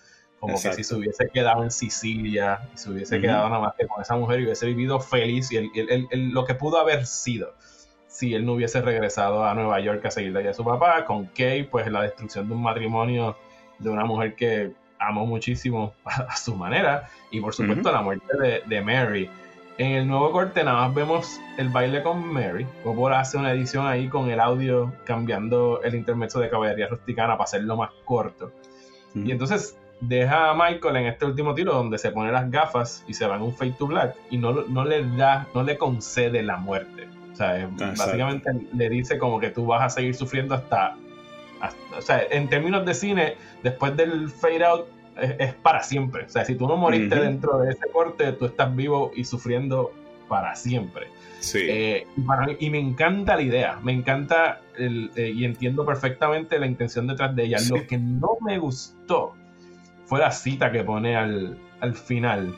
Como 0.42 0.60
que 0.60 0.72
si 0.72 0.82
se 0.82 0.96
hubiese 0.96 1.28
quedado 1.28 1.62
en 1.62 1.70
Sicilia, 1.70 2.68
y 2.74 2.76
se 2.76 2.90
hubiese 2.90 3.20
quedado 3.20 3.48
nada 3.48 3.60
más 3.60 3.74
que 3.78 3.86
con 3.86 4.02
esa 4.02 4.16
mujer 4.16 4.40
y 4.40 4.44
hubiese 4.46 4.66
vivido 4.66 4.98
feliz 4.98 5.52
y 5.52 5.70
lo 6.32 6.44
que 6.44 6.54
pudo 6.56 6.80
haber 6.80 7.06
sido 7.06 7.54
si 8.08 8.34
él 8.34 8.44
no 8.44 8.54
hubiese 8.54 8.82
regresado 8.82 9.44
a 9.44 9.54
Nueva 9.54 9.78
York 9.78 10.04
a 10.04 10.10
seguir 10.10 10.32
de 10.32 10.40
allá 10.40 10.50
a 10.50 10.54
su 10.54 10.64
papá. 10.64 11.04
Con 11.04 11.26
Kay, 11.26 11.62
pues 11.62 11.86
la 11.92 12.02
destrucción 12.02 12.48
de 12.48 12.54
un 12.54 12.62
matrimonio 12.64 13.36
de 13.78 13.88
una 13.88 14.04
mujer 14.04 14.34
que 14.34 14.72
amó 14.98 15.26
muchísimo 15.26 15.94
a, 16.04 16.34
su 16.34 16.56
manera. 16.56 17.08
Y 17.30 17.40
por 17.40 17.54
supuesto 17.54 17.92
la 17.92 18.02
muerte 18.02 18.26
de, 18.66 18.82
Mary. 18.82 19.30
En 19.78 19.92
el 19.92 20.08
nuevo 20.08 20.32
corte 20.32 20.64
nada 20.64 20.88
más 20.88 20.94
vemos 20.96 21.40
el 21.56 21.68
baile 21.68 22.02
con 22.02 22.26
Mary. 22.32 22.66
Coppola 22.82 23.20
hace 23.20 23.38
una 23.38 23.52
edición 23.52 23.86
ahí 23.86 24.08
con 24.08 24.28
el 24.28 24.40
audio 24.40 24.92
cambiando 25.04 25.80
el 25.84 25.94
intermedio 25.94 26.40
de 26.40 26.50
caballería 26.50 26.88
rusticana 26.88 27.34
para 27.34 27.44
hacerlo 27.44 27.76
más 27.76 27.90
corto. 28.04 28.50
Y 29.14 29.30
entonces 29.30 29.76
deja 30.02 30.50
a 30.50 30.54
Michael 30.54 30.96
en 30.96 31.06
este 31.06 31.24
último 31.24 31.54
tiro 31.54 31.72
donde 31.72 31.96
se 31.96 32.10
pone 32.10 32.32
las 32.32 32.50
gafas 32.50 33.04
y 33.06 33.14
se 33.14 33.26
va 33.26 33.36
en 33.36 33.42
un 33.42 33.54
fade 33.54 33.72
to 33.72 33.86
black 33.86 34.16
y 34.30 34.36
no, 34.36 34.52
no 34.52 34.84
le 34.84 35.06
da, 35.16 35.46
no 35.54 35.62
le 35.62 35.78
concede 35.78 36.42
la 36.42 36.56
muerte. 36.56 37.08
O 37.32 37.36
sea, 37.36 37.68
básicamente 37.96 38.50
le 38.74 38.90
dice 38.90 39.16
como 39.16 39.40
que 39.40 39.50
tú 39.50 39.64
vas 39.64 39.82
a 39.82 39.88
seguir 39.88 40.14
sufriendo 40.14 40.54
hasta 40.54 40.96
o 41.96 42.02
sea, 42.02 42.22
en 42.30 42.48
términos 42.48 42.84
de 42.84 42.94
cine, 42.94 43.36
después 43.62 43.96
del 43.96 44.28
fade 44.28 44.64
out 44.64 44.86
es, 45.16 45.54
para 45.54 45.82
siempre. 45.82 46.24
O 46.24 46.28
sea, 46.28 46.44
si 46.44 46.56
tú 46.56 46.66
no 46.66 46.76
moriste 46.76 47.14
dentro 47.14 47.58
de 47.58 47.70
ese 47.70 47.88
corte, 47.92 48.32
tú 48.32 48.46
estás 48.46 48.74
vivo 48.74 49.12
y 49.14 49.24
sufriendo 49.24 49.92
para 50.28 50.56
siempre. 50.56 51.06
Sí. 51.38 51.60
Eh, 51.68 52.06
y, 52.58 52.70
me 52.70 52.78
encanta 52.78 53.36
la 53.36 53.42
idea, 53.42 53.78
me 53.82 53.92
encanta 53.92 54.60
eh, 54.76 55.32
y 55.34 55.44
entiendo 55.44 55.84
perfectamente 55.86 56.58
la 56.58 56.66
intención 56.66 57.06
detrás 57.06 57.36
de 57.36 57.44
ella. 57.44 57.58
Lo 57.70 57.86
que 57.86 57.98
no 57.98 58.38
me 58.40 58.58
gustó 58.58 59.34
fue 60.04 60.20
la 60.20 60.30
cita 60.30 60.70
que 60.70 60.84
pone 60.84 61.16
al, 61.16 61.56
final. 61.94 62.54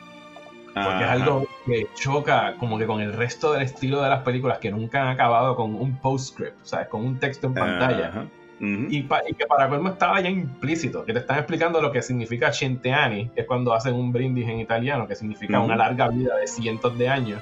Porque 0.73 1.03
es 1.03 1.09
algo 1.09 1.47
que 1.65 1.87
choca 1.95 2.55
como 2.59 2.77
que 2.77 2.85
con 2.85 2.99
el 2.99 3.13
resto 3.13 3.53
del 3.53 3.61
estilo 3.61 4.01
de 4.01 4.09
las 4.09 4.23
películas 4.23 4.57
que 4.59 4.71
nunca 4.71 5.01
han 5.01 5.07
acabado 5.07 5.55
con 5.55 5.73
un 5.73 5.97
postscript, 5.97 6.57
¿sabes? 6.63 6.89
Con 6.89 7.05
un 7.05 7.17
texto 7.17 7.47
en 7.47 7.53
pantalla 7.53 8.27
y, 8.59 9.03
que 9.03 9.45
para 9.47 9.67
colmo 9.67 9.89
estaba 9.89 10.21
ya 10.21 10.29
implícito, 10.29 11.03
que 11.05 11.13
te 11.13 11.19
están 11.19 11.37
explicando 11.37 11.81
lo 11.81 11.91
que 11.91 12.01
significa 12.01 12.53
Centeani, 12.53 13.29
que 13.29 13.41
es 13.41 13.47
cuando 13.47 13.73
hacen 13.73 13.93
un 13.93 14.11
brindis 14.11 14.47
en 14.47 14.59
italiano, 14.59 15.07
que 15.07 15.15
significa 15.15 15.59
una 15.59 15.75
larga 15.75 16.07
vida 16.09 16.35
de 16.37 16.47
cientos 16.47 16.97
de 16.97 17.09
años, 17.09 17.41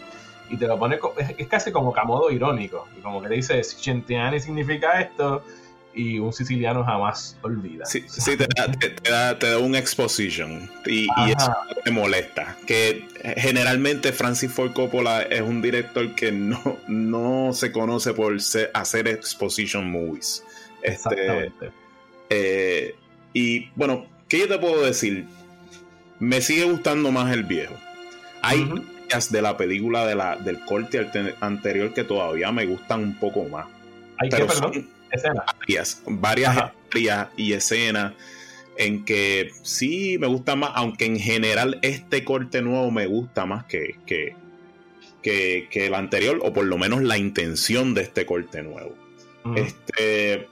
y 0.49 0.57
te 0.57 0.67
lo 0.67 0.77
pone, 0.77 0.99
es, 1.37 1.47
casi 1.47 1.71
como 1.71 1.95
a 1.95 2.03
modo 2.03 2.31
irónico, 2.31 2.87
y 2.97 3.01
como 3.01 3.21
que 3.21 3.29
te 3.29 3.35
dice, 3.35 3.63
Centeani 3.63 4.39
significa 4.39 4.99
esto, 4.99 5.43
y 5.95 6.19
un 6.19 6.33
siciliano 6.33 6.83
jamás 6.83 7.37
olvida. 7.41 7.85
Sí, 7.85 8.01
te, 8.37 8.47
da, 9.09 9.37
te, 9.37 9.49
da, 9.49 9.59
un 9.59 9.75
exposition 9.75 10.69
y, 10.85 11.07
eso 11.29 11.55
te 11.83 11.91
molesta. 11.91 12.57
Que 12.65 13.07
generalmente 13.37 14.11
Francis 14.11 14.51
Ford 14.51 14.73
Coppola 14.73 15.23
es 15.23 15.41
un 15.41 15.61
director 15.61 16.15
que 16.15 16.31
no, 16.31 16.77
no 16.87 17.51
se 17.53 17.71
conoce 17.71 18.13
por 18.13 18.37
hacer 18.73 19.07
exposition 19.07 19.91
movies. 19.91 20.43
Este, 20.81 21.51
eh, 22.29 22.95
y 23.33 23.69
bueno, 23.75 24.05
¿qué 24.27 24.39
yo 24.39 24.47
te 24.47 24.57
puedo 24.57 24.83
decir? 24.83 25.25
Me 26.19 26.41
sigue 26.41 26.65
gustando 26.65 27.11
más 27.11 27.33
el 27.33 27.43
viejo. 27.43 27.75
Hay 28.41 28.67
de 29.29 29.41
la 29.41 29.55
película 29.57 30.07
de 30.07 30.15
la, 30.15 30.35
del 30.37 30.59
corte 30.65 31.07
anterior 31.39 31.93
que 31.93 32.03
todavía 32.03 32.51
me 32.51 32.65
gustan 32.65 33.01
un 33.01 33.19
poco 33.19 33.43
más. 33.43 33.67
Hay 34.17 34.29
que, 34.29 34.47
varias, 35.59 36.01
varias 36.05 36.73
y 37.37 37.53
escenas 37.53 38.13
en 38.77 39.05
que 39.05 39.51
sí 39.61 40.17
me 40.19 40.27
gusta 40.27 40.55
más, 40.55 40.71
aunque 40.75 41.05
en 41.05 41.19
general 41.19 41.79
este 41.81 42.23
corte 42.23 42.61
nuevo 42.61 42.89
me 42.91 43.05
gusta 43.05 43.45
más 43.45 43.65
que, 43.65 43.95
que, 44.05 44.35
que, 45.21 45.85
el 45.85 45.93
anterior, 45.93 46.39
o 46.41 46.53
por 46.53 46.65
lo 46.65 46.77
menos 46.77 47.03
la 47.03 47.17
intención 47.17 47.93
de 47.93 48.01
este 48.01 48.25
corte 48.25 48.63
nuevo. 48.63 48.95
Este, 49.55 50.47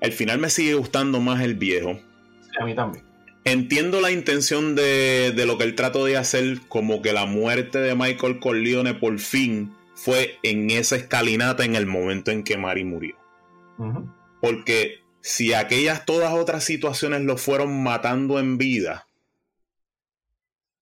al 0.00 0.12
final 0.12 0.38
me 0.38 0.50
sigue 0.50 0.74
gustando 0.74 1.20
más 1.20 1.42
el 1.42 1.54
viejo. 1.54 1.98
a 2.58 2.64
mí 2.64 2.74
también. 2.74 3.08
Entiendo 3.44 4.00
la 4.00 4.10
intención 4.10 4.74
de, 4.74 5.32
lo 5.46 5.56
que 5.56 5.64
él 5.64 5.74
trató 5.74 6.04
de 6.04 6.16
hacer, 6.16 6.60
como 6.68 7.00
que 7.00 7.12
la 7.12 7.24
muerte 7.24 7.78
de 7.78 7.94
Michael 7.94 8.40
Corleone 8.40 8.94
por 8.94 9.18
fin 9.18 9.72
fue 9.94 10.36
en 10.42 10.70
esa 10.70 10.96
escalinata 10.96 11.64
en 11.64 11.74
el 11.74 11.86
momento 11.86 12.30
en 12.30 12.44
que 12.44 12.58
Mari 12.58 12.84
murió. 12.84 13.16
Porque 14.40 15.00
si 15.20 15.52
aquellas 15.52 16.04
todas 16.04 16.32
otras 16.32 16.64
situaciones 16.64 17.22
lo 17.22 17.36
fueron 17.36 17.82
matando 17.82 18.38
en 18.38 18.58
vida, 18.58 19.06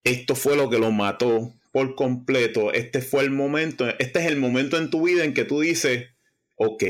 esto 0.04 0.34
fue 0.34 0.56
lo 0.56 0.70
que 0.70 0.78
lo 0.78 0.92
mató 0.92 1.52
por 1.72 1.94
completo. 1.94 2.72
Este 2.72 3.02
fue 3.02 3.24
el 3.24 3.30
momento, 3.30 3.88
este 3.98 4.20
es 4.20 4.26
el 4.26 4.36
momento 4.36 4.78
en 4.78 4.88
tu 4.88 5.06
vida 5.06 5.24
en 5.24 5.34
que 5.34 5.44
tú 5.44 5.60
dices, 5.60 6.08
ok, 6.54 6.84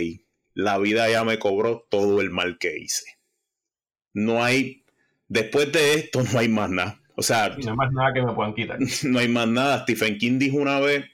la 0.54 0.78
vida 0.78 1.11
ya 1.11 1.24
me 1.24 1.38
cobró 1.38 1.86
todo 1.90 2.20
el 2.20 2.30
mal 2.30 2.59
que 2.59 2.78
hice. 2.78 3.04
No 4.12 4.44
hay, 4.44 4.84
después 5.28 5.72
de 5.72 5.94
esto 5.94 6.22
no 6.32 6.38
hay 6.38 6.48
más 6.48 6.70
nada. 6.70 7.00
O 7.16 7.22
sea, 7.22 7.48
no 7.48 7.70
hay 7.70 7.76
más 7.76 7.92
nada 7.92 8.12
que 8.12 8.22
me 8.22 8.32
puedan 8.32 8.54
quitar. 8.54 8.78
No 9.04 9.18
hay 9.18 9.28
más 9.28 9.48
nada. 9.48 9.82
Stephen 9.82 10.18
King 10.18 10.38
dijo 10.38 10.59
una 10.59 10.78
vez, 10.80 11.04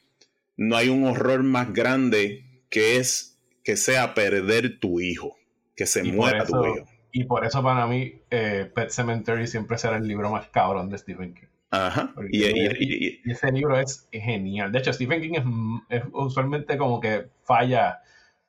no 0.56 0.76
hay 0.76 0.88
un 0.88 1.04
horror 1.04 1.42
más 1.42 1.72
grande 1.72 2.64
que 2.68 2.96
es 2.96 3.31
que 3.64 3.76
sea 3.76 4.14
perder 4.14 4.78
tu 4.78 5.00
hijo, 5.00 5.36
que 5.76 5.86
se 5.86 6.02
muera 6.02 6.44
tu 6.44 6.64
hijo. 6.64 6.86
Y 7.12 7.24
por 7.24 7.44
eso 7.44 7.62
para 7.62 7.86
mí 7.86 8.22
eh, 8.30 8.70
Pet 8.74 8.90
Cemetery 8.90 9.46
siempre 9.46 9.76
será 9.78 9.96
el 9.96 10.08
libro 10.08 10.30
más 10.30 10.48
cabrón 10.48 10.88
de 10.88 10.98
Stephen 10.98 11.34
King. 11.34 11.46
Ajá. 11.70 12.12
Y, 12.30 13.30
ese 13.30 13.50
libro 13.50 13.78
es 13.78 14.08
genial. 14.12 14.72
De 14.72 14.78
hecho, 14.78 14.92
Stephen 14.92 15.20
King 15.20 15.84
es 15.88 16.02
usualmente 16.12 16.76
como 16.76 17.00
que 17.00 17.28
falla 17.44 18.02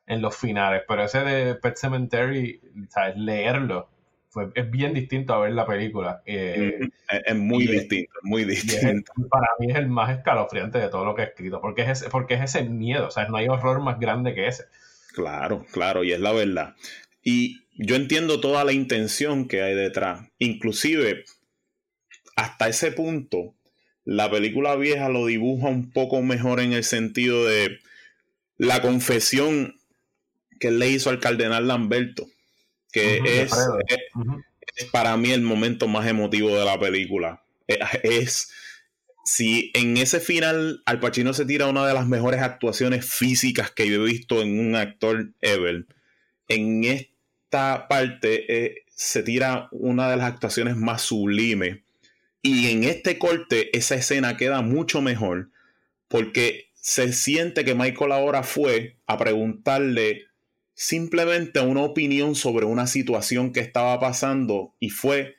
en 0.06 0.20
los 0.20 0.36
finales, 0.36 0.82
pero 0.86 1.04
ese 1.04 1.20
de 1.20 1.54
Pet 1.54 1.76
Cemetery, 1.76 2.60
¿sabes? 2.90 3.16
leerlo 3.16 3.88
fue, 4.28 4.50
es 4.54 4.70
bien 4.70 4.92
distinto 4.92 5.32
a 5.32 5.38
ver 5.38 5.52
la 5.52 5.64
película. 5.64 6.22
Eh, 6.26 6.80
es, 7.24 7.36
muy 7.36 7.66
distinto, 7.66 8.12
muy 8.22 8.44
distinto. 8.44 9.12
para 9.30 9.46
mí 9.58 9.70
es 9.70 9.76
el 9.76 9.88
más 9.88 10.10
escalofriante 10.10 10.78
de 10.78 10.88
todo 10.88 11.04
lo 11.04 11.14
que 11.14 11.22
he 11.22 11.26
escrito, 11.26 11.60
porque 11.60 11.82
es, 11.82 11.88
ese, 11.88 12.10
porque 12.10 12.34
es 12.34 12.42
ese 12.42 12.64
miedo, 12.64 13.10
¿sabes? 13.10 13.30
No 13.30 13.36
hay 13.36 13.48
horror 13.48 13.80
más 13.80 13.98
grande 13.98 14.34
que 14.34 14.48
ese. 14.48 14.64
Claro, 15.14 15.64
claro, 15.70 16.02
y 16.02 16.12
es 16.12 16.20
la 16.20 16.32
verdad. 16.32 16.74
Y 17.22 17.60
yo 17.78 17.94
entiendo 17.94 18.40
toda 18.40 18.64
la 18.64 18.72
intención 18.72 19.46
que 19.46 19.62
hay 19.62 19.74
detrás. 19.74 20.28
Inclusive, 20.38 21.24
hasta 22.36 22.68
ese 22.68 22.90
punto, 22.90 23.54
la 24.04 24.28
película 24.30 24.74
vieja 24.74 25.08
lo 25.08 25.26
dibuja 25.26 25.68
un 25.68 25.92
poco 25.92 26.20
mejor 26.20 26.60
en 26.60 26.72
el 26.72 26.82
sentido 26.82 27.46
de 27.46 27.78
la 28.58 28.82
confesión 28.82 29.78
que 30.58 30.68
él 30.68 30.80
le 30.80 30.90
hizo 30.90 31.10
al 31.10 31.20
cardenal 31.20 31.68
Lamberto, 31.68 32.26
que 32.92 33.20
es, 33.24 33.52
para 34.90 35.16
mí 35.16 35.30
el 35.30 35.42
momento 35.42 35.86
más 35.86 36.06
emotivo 36.08 36.56
de 36.56 36.64
la 36.64 36.78
película. 36.78 37.44
Es, 38.02 38.52
si 39.24 39.72
en 39.74 39.96
ese 39.96 40.20
final 40.20 40.82
Al 40.84 41.00
Pacino 41.00 41.32
se 41.32 41.46
tira 41.46 41.66
una 41.66 41.86
de 41.86 41.94
las 41.94 42.06
mejores 42.06 42.42
actuaciones 42.42 43.06
físicas 43.06 43.70
que 43.70 43.88
yo 43.88 44.06
he 44.06 44.10
visto 44.10 44.42
en 44.42 44.60
un 44.60 44.76
actor 44.76 45.32
ever, 45.40 45.86
en 46.48 46.84
esta 46.84 47.88
parte 47.88 48.44
eh, 48.66 48.84
se 48.94 49.22
tira 49.22 49.68
una 49.72 50.10
de 50.10 50.18
las 50.18 50.26
actuaciones 50.26 50.76
más 50.76 51.02
sublimes. 51.02 51.78
Y 52.42 52.70
en 52.70 52.84
este 52.84 53.18
corte 53.18 53.76
esa 53.76 53.94
escena 53.94 54.36
queda 54.36 54.60
mucho 54.60 55.00
mejor 55.00 55.50
porque 56.08 56.70
se 56.74 57.14
siente 57.14 57.64
que 57.64 57.74
Michael 57.74 58.12
ahora 58.12 58.42
fue 58.42 58.98
a 59.06 59.16
preguntarle 59.16 60.26
simplemente 60.74 61.60
una 61.60 61.80
opinión 61.80 62.34
sobre 62.34 62.66
una 62.66 62.86
situación 62.86 63.52
que 63.52 63.60
estaba 63.60 63.98
pasando 63.98 64.74
y 64.78 64.90
fue 64.90 65.36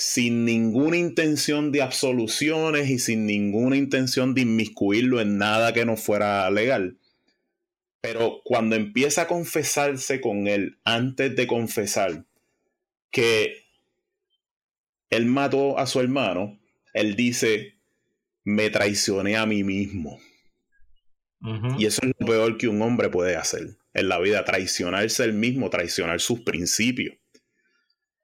sin 0.00 0.46
ninguna 0.46 0.96
intención 0.96 1.72
de 1.72 1.82
absoluciones 1.82 2.88
y 2.88 2.98
sin 2.98 3.26
ninguna 3.26 3.76
intención 3.76 4.32
de 4.32 4.40
inmiscuirlo 4.40 5.20
en 5.20 5.36
nada 5.36 5.74
que 5.74 5.84
no 5.84 5.98
fuera 5.98 6.50
legal. 6.50 6.96
Pero 8.00 8.40
cuando 8.42 8.76
empieza 8.76 9.22
a 9.22 9.26
confesarse 9.26 10.22
con 10.22 10.46
él, 10.46 10.78
antes 10.84 11.36
de 11.36 11.46
confesar 11.46 12.24
que 13.10 13.66
él 15.10 15.26
mató 15.26 15.78
a 15.78 15.86
su 15.86 16.00
hermano, 16.00 16.58
él 16.94 17.14
dice, 17.14 17.74
me 18.42 18.70
traicioné 18.70 19.36
a 19.36 19.44
mí 19.44 19.64
mismo. 19.64 20.18
Y 21.78 21.84
eso 21.84 22.00
es 22.04 22.12
lo 22.18 22.26
peor 22.26 22.56
que 22.56 22.68
un 22.68 22.80
hombre 22.80 23.10
puede 23.10 23.36
hacer 23.36 23.76
en 23.92 24.08
la 24.08 24.18
vida, 24.18 24.46
traicionarse 24.46 25.24
él 25.24 25.34
mismo, 25.34 25.68
traicionar 25.68 26.20
sus 26.20 26.40
principios. 26.40 27.18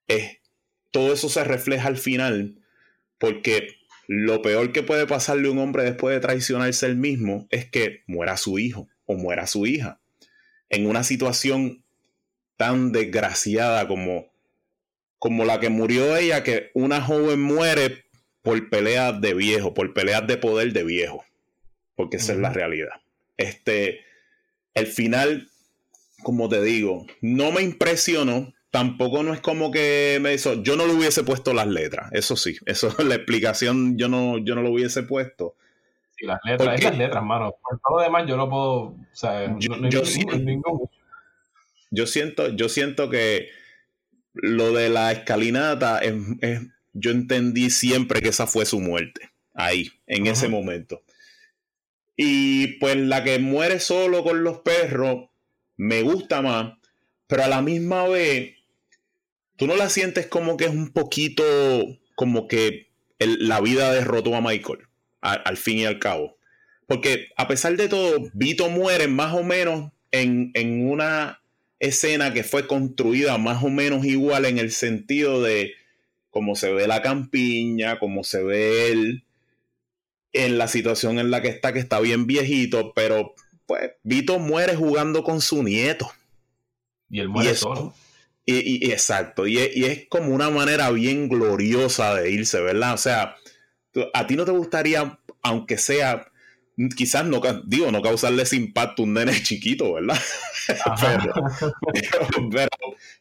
Es, 0.06 0.38
todo 0.90 1.12
eso 1.12 1.28
se 1.28 1.44
refleja 1.44 1.88
al 1.88 1.96
final 1.96 2.62
porque 3.18 3.76
lo 4.08 4.42
peor 4.42 4.72
que 4.72 4.82
puede 4.82 5.06
pasarle 5.06 5.48
a 5.48 5.50
un 5.50 5.58
hombre 5.58 5.82
después 5.82 6.14
de 6.14 6.20
traicionarse 6.20 6.86
él 6.86 6.96
mismo 6.96 7.46
es 7.50 7.68
que 7.68 8.02
muera 8.06 8.36
su 8.36 8.58
hijo 8.58 8.88
o 9.04 9.14
muera 9.14 9.46
su 9.46 9.66
hija. 9.66 10.00
En 10.68 10.86
una 10.86 11.02
situación 11.02 11.84
tan 12.56 12.92
desgraciada 12.92 13.86
como, 13.88 14.32
como 15.18 15.44
la 15.44 15.60
que 15.60 15.68
murió 15.68 16.16
ella, 16.16 16.42
que 16.42 16.70
una 16.74 17.00
joven 17.00 17.40
muere 17.40 18.04
por 18.42 18.68
peleas 18.70 19.20
de 19.20 19.34
viejo, 19.34 19.74
por 19.74 19.92
peleas 19.92 20.26
de 20.26 20.36
poder 20.36 20.72
de 20.72 20.84
viejo. 20.84 21.24
Porque 21.94 22.18
esa 22.18 22.32
es 22.32 22.38
la 22.38 22.52
realidad. 22.52 23.00
Este, 23.36 24.00
el 24.74 24.86
final, 24.86 25.50
como 26.22 26.48
te 26.48 26.62
digo, 26.62 27.06
no 27.20 27.50
me 27.52 27.62
impresionó. 27.62 28.52
Tampoco 28.76 29.22
no 29.22 29.32
es 29.32 29.40
como 29.40 29.70
que 29.70 30.18
me 30.20 30.34
hizo. 30.34 30.62
Yo 30.62 30.76
no 30.76 30.86
le 30.86 30.92
hubiese 30.92 31.24
puesto 31.24 31.54
las 31.54 31.66
letras. 31.66 32.10
Eso 32.12 32.36
sí. 32.36 32.58
Eso 32.66 32.88
es 32.88 32.98
la 33.06 33.14
explicación. 33.14 33.96
Yo 33.96 34.06
no, 34.08 34.36
yo 34.36 34.54
no 34.54 34.60
lo 34.60 34.70
hubiese 34.70 35.02
puesto. 35.02 35.54
Sí, 36.14 36.26
las 36.26 36.40
letras, 36.44 36.78
esas 36.78 36.98
letras, 36.98 37.24
mano. 37.24 37.56
Por 37.62 37.80
todo 37.80 37.96
lo 37.96 38.02
demás, 38.02 38.26
yo 38.28 38.36
no 38.36 38.50
puedo. 38.50 38.72
O 38.72 39.06
sea, 39.12 39.56
yo, 39.58 39.76
yo, 39.88 40.04
siento, 40.04 40.36
yo, 41.90 42.06
siento, 42.06 42.48
yo 42.48 42.68
siento 42.68 43.08
que 43.08 43.48
lo 44.34 44.74
de 44.74 44.90
la 44.90 45.10
escalinata 45.10 46.00
es, 46.00 46.14
yo 46.92 47.12
entendí 47.12 47.70
siempre 47.70 48.20
que 48.20 48.28
esa 48.28 48.46
fue 48.46 48.66
su 48.66 48.78
muerte. 48.78 49.30
Ahí, 49.54 49.90
en 50.06 50.26
ese 50.26 50.48
momento. 50.48 51.00
Y 52.14 52.78
pues 52.78 52.98
la 52.98 53.24
que 53.24 53.38
muere 53.38 53.80
solo 53.80 54.22
con 54.22 54.44
los 54.44 54.58
perros 54.58 55.30
me 55.78 56.02
gusta 56.02 56.42
más, 56.42 56.74
pero 57.26 57.44
a 57.44 57.48
la 57.48 57.62
misma 57.62 58.06
vez, 58.06 58.55
tú 59.56 59.66
no 59.66 59.76
la 59.76 59.88
sientes 59.88 60.26
como 60.26 60.56
que 60.56 60.64
es 60.66 60.70
un 60.70 60.90
poquito 60.92 61.44
como 62.14 62.48
que 62.48 62.90
la 63.18 63.60
vida 63.60 63.92
derrotó 63.92 64.34
a 64.34 64.40
Michael, 64.40 64.80
al 65.20 65.56
fin 65.56 65.78
y 65.78 65.84
al 65.84 65.98
cabo. 65.98 66.36
Porque 66.86 67.28
a 67.36 67.48
pesar 67.48 67.76
de 67.76 67.88
todo, 67.88 68.30
Vito 68.32 68.70
muere 68.70 69.08
más 69.08 69.34
o 69.34 69.42
menos 69.42 69.90
en, 70.12 70.50
en 70.54 70.88
una 70.88 71.40
escena 71.80 72.32
que 72.32 72.44
fue 72.44 72.66
construida 72.66 73.38
más 73.38 73.62
o 73.62 73.68
menos 73.68 74.04
igual 74.04 74.44
en 74.44 74.58
el 74.58 74.70
sentido 74.70 75.42
de 75.42 75.74
cómo 76.30 76.54
se 76.54 76.72
ve 76.72 76.86
la 76.86 77.02
campiña, 77.02 77.98
cómo 77.98 78.24
se 78.24 78.42
ve 78.42 78.92
él, 78.92 79.24
en 80.32 80.58
la 80.58 80.68
situación 80.68 81.18
en 81.18 81.30
la 81.30 81.42
que 81.42 81.48
está, 81.48 81.72
que 81.72 81.78
está 81.78 81.98
bien 82.00 82.26
viejito, 82.26 82.92
pero 82.94 83.34
pues 83.66 83.92
Vito 84.02 84.38
muere 84.38 84.76
jugando 84.76 85.24
con 85.24 85.40
su 85.40 85.62
nieto. 85.62 86.10
Y 87.08 87.20
él 87.20 87.28
muere 87.28 87.54
solo. 87.54 87.94
Y, 88.48 88.92
exacto, 88.92 89.48
y, 89.48 89.58
es 89.58 90.06
como 90.08 90.32
una 90.32 90.50
manera 90.50 90.90
bien 90.90 91.28
gloriosa 91.28 92.14
de 92.14 92.30
irse, 92.30 92.60
¿verdad? 92.60 92.94
O 92.94 92.96
sea, 92.96 93.34
a 94.14 94.26
ti 94.28 94.36
no 94.36 94.44
te 94.44 94.52
gustaría, 94.52 95.18
aunque 95.42 95.78
sea, 95.78 96.30
quizás 96.96 97.24
no, 97.26 97.40
digo, 97.64 97.90
no 97.90 98.02
causarle 98.02 98.44
ese 98.44 98.54
impacto 98.54 99.02
a 99.02 99.06
un 99.06 99.14
nene 99.14 99.32
chiquito, 99.42 99.94
¿verdad? 99.94 100.18
pero, 102.52 102.70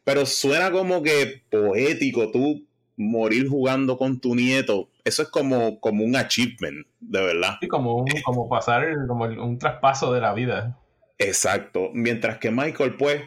pero, 0.04 0.26
suena 0.26 0.70
como 0.70 1.02
que 1.02 1.42
poético 1.50 2.30
tú 2.30 2.64
morir 2.96 3.48
jugando 3.48 3.98
con 3.98 4.20
tu 4.20 4.36
nieto, 4.36 4.90
eso 5.04 5.22
es 5.22 5.28
como, 5.28 5.80
como 5.80 6.04
un 6.04 6.14
achievement, 6.14 6.86
de 7.00 7.20
verdad. 7.20 7.56
Sí, 7.60 7.68
como, 7.68 7.96
un, 7.96 8.06
como 8.24 8.48
pasar 8.48 8.86
como 9.08 9.24
un 9.24 9.58
traspaso 9.58 10.12
de 10.12 10.20
la 10.20 10.34
vida. 10.34 10.78
Exacto. 11.18 11.90
Mientras 11.92 12.38
que 12.38 12.50
Michael, 12.50 12.96
pues, 12.96 13.22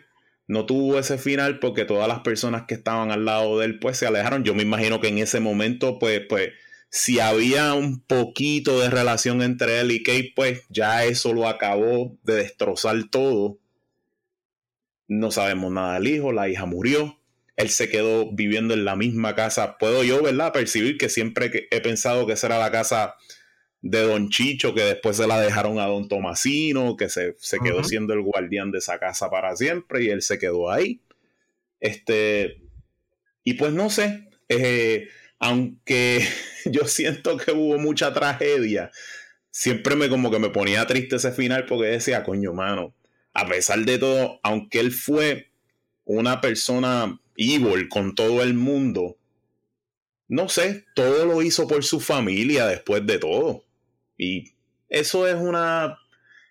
no 0.50 0.66
tuvo 0.66 0.98
ese 1.00 1.18
final 1.18 1.60
porque 1.60 1.86
todas 1.86 2.08
las 2.08 2.20
personas 2.22 2.64
que 2.68 2.74
estaban 2.74 3.12
al 3.12 3.24
lado 3.24 3.60
de 3.60 3.68
él, 3.68 3.80
pues, 3.80 3.98
se 3.98 4.08
alejaron. 4.08 4.44
Yo 4.44 4.56
me 4.56 4.64
imagino 4.64 5.00
que 5.00 5.08
en 5.08 5.20
ese 5.20 5.40
momento, 5.40 6.00
pues, 6.00 6.22
pues, 6.28 6.50
si 6.90 7.20
había 7.20 7.76
un 7.76 8.02
poquito 8.02 8.80
de 8.82 8.90
relación 8.90 9.44
entre 9.44 9.80
él 9.80 9.92
y 9.92 10.04
Kate, 10.04 10.34
pues, 10.36 10.64
ya 10.70 11.06
eso 11.06 11.34
lo 11.34 11.48
acabó 11.48 12.18
de 12.24 12.34
destrozar 12.36 12.98
todo. 13.12 13.60
No 15.08 15.32
sabemos 15.32 15.72
nada 15.72 15.94
del 15.96 16.08
hijo, 16.08 16.32
la 16.32 16.50
hija 16.50 16.66
murió 16.66 17.20
él 17.60 17.70
se 17.70 17.90
quedó 17.90 18.32
viviendo 18.32 18.74
en 18.74 18.86
la 18.86 18.96
misma 18.96 19.36
casa. 19.36 19.78
Puedo 19.78 20.02
yo, 20.06 20.24
¿verdad? 20.24 20.54
Percibir 20.54 20.98
que 20.98 21.10
siempre 21.10 21.68
he 21.70 21.82
pensado 21.82 22.26
que 22.26 22.32
esa 22.32 22.48
era 22.48 22.58
la 22.58 22.72
casa 22.72 23.16
de 23.82 24.02
Don 24.02 24.30
Chicho, 24.30 24.74
que 24.74 24.84
después 24.84 25.18
se 25.18 25.28
la 25.28 25.40
dejaron 25.40 25.80
a 25.80 25.86
Don 25.86 26.08
Tomasino, 26.08 26.98
que 26.98 27.10
se, 27.10 27.36
quedó 27.64 27.84
siendo 27.84 28.14
el 28.14 28.22
guardián 28.22 28.72
de 28.72 28.80
esa 28.80 29.00
casa 29.00 29.30
para 29.30 29.56
siempre 29.56 30.04
y 30.04 30.10
él 30.10 30.22
se 30.22 30.38
quedó 30.38 30.70
ahí. 30.70 31.02
Este, 31.80 32.62
y 33.44 33.54
pues 33.54 33.74
no 33.74 33.90
sé, 33.90 34.30
eh, 34.50 35.08
aunque 35.40 36.28
yo 36.66 36.86
siento 36.86 37.38
que 37.38 37.52
hubo 37.52 37.78
mucha 37.78 38.14
tragedia, 38.14 38.92
siempre 39.50 39.96
me 39.96 40.10
como 40.10 40.30
que 40.30 40.40
me 40.40 40.50
ponía 40.50 40.86
triste 40.86 41.16
ese 41.16 41.32
final 41.32 41.66
porque 41.66 41.88
decía, 41.88 42.24
coño, 42.24 42.54
mano, 42.54 42.94
a 43.34 43.48
pesar 43.48 43.80
de 43.80 43.98
todo, 43.98 44.40
aunque 44.44 44.80
él 44.80 44.92
fue 44.92 45.52
una 46.04 46.42
persona 46.42 47.20
evil 47.38 47.88
con 47.88 48.16
todo 48.16 48.44
el 48.44 48.54
mundo. 48.54 49.18
No 50.28 50.50
sé, 50.50 50.86
todo 50.94 51.26
lo 51.26 51.42
hizo 51.42 51.68
por 51.68 51.84
su 51.84 52.00
familia 52.00 52.68
después 52.68 53.06
de 53.06 53.18
todo. 53.18 53.69
Y 54.20 54.52
eso 54.90 55.28
es 55.28 55.36
una, 55.36 55.98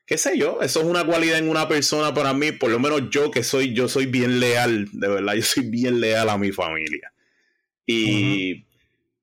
qué 0.07 0.19
sé 0.19 0.37
yo, 0.37 0.61
eso 0.63 0.81
es 0.81 0.87
una 0.87 1.05
cualidad 1.05 1.39
en 1.39 1.49
una 1.49 1.69
persona 1.69 2.13
para 2.15 2.35
mí, 2.35 2.51
por 2.51 2.71
lo 2.71 2.81
menos 2.81 3.11
yo 3.11 3.31
que 3.31 3.45
soy, 3.45 3.75
yo 3.75 3.89
soy 3.89 4.07
bien 4.07 4.41
leal, 4.41 4.89
de 4.93 5.09
verdad, 5.09 5.35
yo 5.35 5.43
soy 5.43 5.69
bien 5.69 6.01
leal 6.01 6.29
a 6.31 6.39
mi 6.39 6.51
familia. 6.51 7.13
Y, 7.87 8.67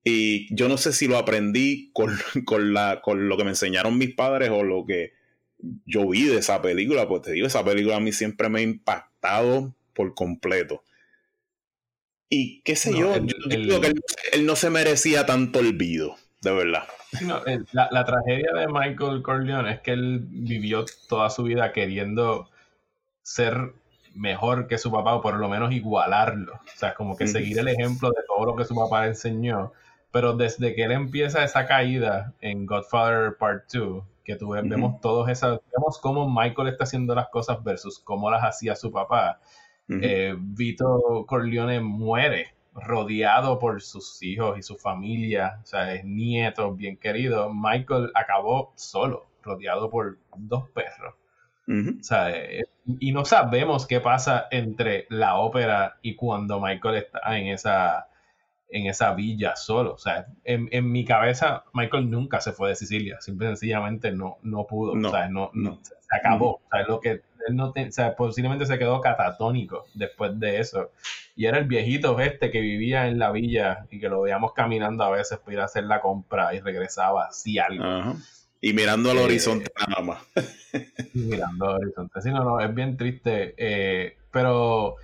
y 0.02 0.54
yo 0.54 0.68
no 0.68 0.78
sé 0.78 0.92
si 0.92 1.08
lo 1.08 1.18
aprendí 1.18 1.90
con, 1.92 2.16
con, 2.44 2.72
la, 2.72 3.02
con 3.02 3.28
lo 3.28 3.36
que 3.36 3.44
me 3.44 3.50
enseñaron 3.50 3.98
mis 3.98 4.14
padres 4.14 4.50
o 4.50 4.62
lo 4.62 4.86
que 4.86 5.12
yo 5.84 6.08
vi 6.08 6.24
de 6.26 6.38
esa 6.38 6.62
película, 6.62 7.08
pues 7.08 7.22
te 7.22 7.32
digo, 7.32 7.46
esa 7.46 7.64
película 7.64 7.96
a 7.96 8.00
mí 8.00 8.12
siempre 8.12 8.48
me 8.48 8.60
ha 8.60 8.62
impactado 8.62 9.74
por 9.92 10.14
completo. 10.14 10.84
Y 12.28 12.60
qué 12.62 12.76
sé 12.76 12.92
yo, 12.92 13.16
yo 13.16 13.36
creo 13.48 13.80
que 13.80 13.92
él, 14.32 14.46
no 14.46 14.56
se 14.56 14.70
merecía 14.70 15.26
tanto 15.26 15.60
olvido, 15.60 16.16
de 16.42 16.52
verdad. 16.52 16.84
la, 17.72 18.04
tragedia 18.04 18.52
de 18.54 18.68
Michael 18.68 19.22
Corleone 19.22 19.72
es 19.72 19.80
que 19.80 19.92
él 19.92 20.26
vivió 20.28 20.84
toda 21.08 21.30
su 21.30 21.44
vida 21.44 21.72
queriendo 21.72 22.48
ser 23.22 23.72
mejor 24.14 24.66
que 24.66 24.78
su 24.78 24.90
papá 24.90 25.14
o 25.14 25.22
por 25.22 25.34
lo 25.34 25.48
menos 25.48 25.72
igualarlo. 25.72 26.54
O 26.54 26.76
sea, 26.78 26.94
como 26.94 27.16
que 27.16 27.26
seguir 27.26 27.58
el 27.58 27.68
ejemplo 27.68 28.10
de 28.10 28.22
todo 28.26 28.46
lo 28.46 28.56
que 28.56 28.64
su 28.64 28.74
papá 28.74 29.06
enseñó. 29.06 29.72
Pero 30.10 30.34
desde 30.34 30.74
que 30.74 30.84
él 30.84 30.92
empieza 30.92 31.44
esa 31.44 31.66
caída 31.66 32.32
en 32.40 32.64
Godfather 32.64 33.36
Part 33.36 33.64
2, 33.72 34.04
que 34.24 34.36
tú 34.36 34.50
vemos 34.50 35.00
todos 35.00 35.28
esas, 35.28 35.60
vemos 35.76 35.98
cómo 35.98 36.28
Michael 36.28 36.68
está 36.68 36.84
haciendo 36.84 37.14
las 37.14 37.28
cosas 37.28 37.62
versus 37.62 37.98
cómo 37.98 38.30
las 38.30 38.42
hacía 38.42 38.74
su 38.76 38.90
papá. 38.90 39.40
Eh, 39.88 40.34
Vito 40.36 41.24
Corleone 41.28 41.80
muere 41.80 42.55
rodeado 42.76 43.58
por 43.58 43.82
sus 43.82 44.22
hijos 44.22 44.58
y 44.58 44.62
su 44.62 44.76
familia, 44.76 45.58
o 45.62 45.66
sea, 45.66 45.94
es 45.94 46.04
nieto 46.04 46.74
bien 46.74 46.96
querido. 46.96 47.52
Michael 47.52 48.10
acabó 48.14 48.72
solo, 48.76 49.26
rodeado 49.42 49.90
por 49.90 50.18
dos 50.36 50.68
perros. 50.70 51.14
o 51.68 52.02
sea, 52.02 52.30
eh, 52.30 52.64
y 53.00 53.12
no 53.12 53.24
sabemos 53.24 53.86
qué 53.86 54.00
pasa 54.00 54.46
entre 54.50 55.06
la 55.10 55.36
ópera 55.36 55.98
y 56.02 56.14
cuando 56.14 56.60
Michael 56.60 56.96
está 56.96 57.38
en 57.38 57.48
esa, 57.48 58.08
en 58.68 58.86
esa 58.86 59.14
villa 59.14 59.56
solo. 59.56 59.94
O 59.94 59.98
sea, 59.98 60.26
en, 60.44 60.68
en 60.72 60.90
mi 60.90 61.04
cabeza, 61.04 61.64
Michael 61.72 62.10
nunca 62.10 62.40
se 62.40 62.52
fue 62.52 62.70
de 62.70 62.76
Sicilia, 62.76 63.20
simple 63.20 63.48
sencillamente 63.48 64.12
no, 64.12 64.38
no 64.42 64.66
pudo. 64.66 64.92
o 64.92 65.10
sea, 65.10 65.28
no, 65.28 65.50
no. 65.54 65.80
se 65.82 66.16
acabó. 66.16 66.56
O 66.56 66.62
sea, 66.70 66.82
lo 66.86 67.00
que 67.00 67.22
él 67.46 67.54
no 67.54 67.68
o 67.68 67.74
sea, 67.90 68.16
posiblemente 68.16 68.66
se 68.66 68.78
quedó 68.78 69.00
catatónico 69.00 69.86
después 69.94 70.38
de 70.38 70.58
eso. 70.60 70.90
Y 71.34 71.46
era 71.46 71.58
el 71.58 71.66
viejito 71.66 72.18
este 72.18 72.50
que 72.50 72.60
vivía 72.60 73.06
en 73.06 73.18
la 73.18 73.30
villa 73.30 73.86
y 73.90 74.00
que 74.00 74.08
lo 74.08 74.22
veíamos 74.22 74.52
caminando 74.52 75.04
a 75.04 75.10
veces 75.10 75.38
para 75.38 75.52
ir 75.52 75.60
a 75.60 75.64
hacer 75.64 75.84
la 75.84 76.00
compra 76.00 76.54
y 76.54 76.60
regresaba 76.60 77.26
así 77.26 77.58
algo. 77.58 78.16
Y 78.60 78.72
mirando 78.72 79.10
al 79.10 79.18
eh, 79.18 79.24
horizonte 79.24 79.70
nada 79.88 80.02
más. 80.02 80.22
mirando 81.14 81.68
al 81.68 81.76
horizonte. 81.76 82.20
Sí, 82.22 82.30
no, 82.30 82.42
no, 82.42 82.60
es 82.60 82.74
bien 82.74 82.96
triste. 82.96 83.54
Eh, 83.56 84.16
pero 84.30 84.96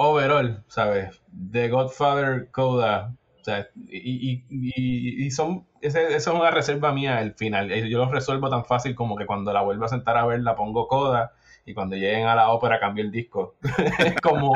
overall, 0.00 0.64
¿sabes? 0.68 1.20
The 1.52 1.68
Godfather 1.68 2.50
Coda. 2.50 3.14
O 3.40 3.44
sea, 3.44 3.68
y, 3.88 4.44
y, 4.48 5.26
y 5.26 5.30
son, 5.30 5.66
esa 5.80 6.00
es 6.00 6.26
una 6.26 6.50
reserva 6.50 6.92
mía 6.92 7.20
el 7.20 7.34
final. 7.34 7.68
Yo 7.68 7.98
lo 7.98 8.10
resuelvo 8.10 8.48
tan 8.48 8.64
fácil 8.64 8.94
como 8.94 9.16
que 9.16 9.26
cuando 9.26 9.52
la 9.52 9.62
vuelvo 9.62 9.84
a 9.84 9.88
sentar 9.88 10.16
a 10.16 10.26
ver 10.26 10.40
la 10.40 10.56
pongo 10.56 10.88
Coda 10.88 11.32
y 11.66 11.74
cuando 11.74 11.96
lleguen 11.96 12.26
a 12.26 12.34
la 12.34 12.50
ópera 12.50 12.80
cambie 12.80 13.04
el 13.04 13.10
disco. 13.10 13.56
como, 14.22 14.52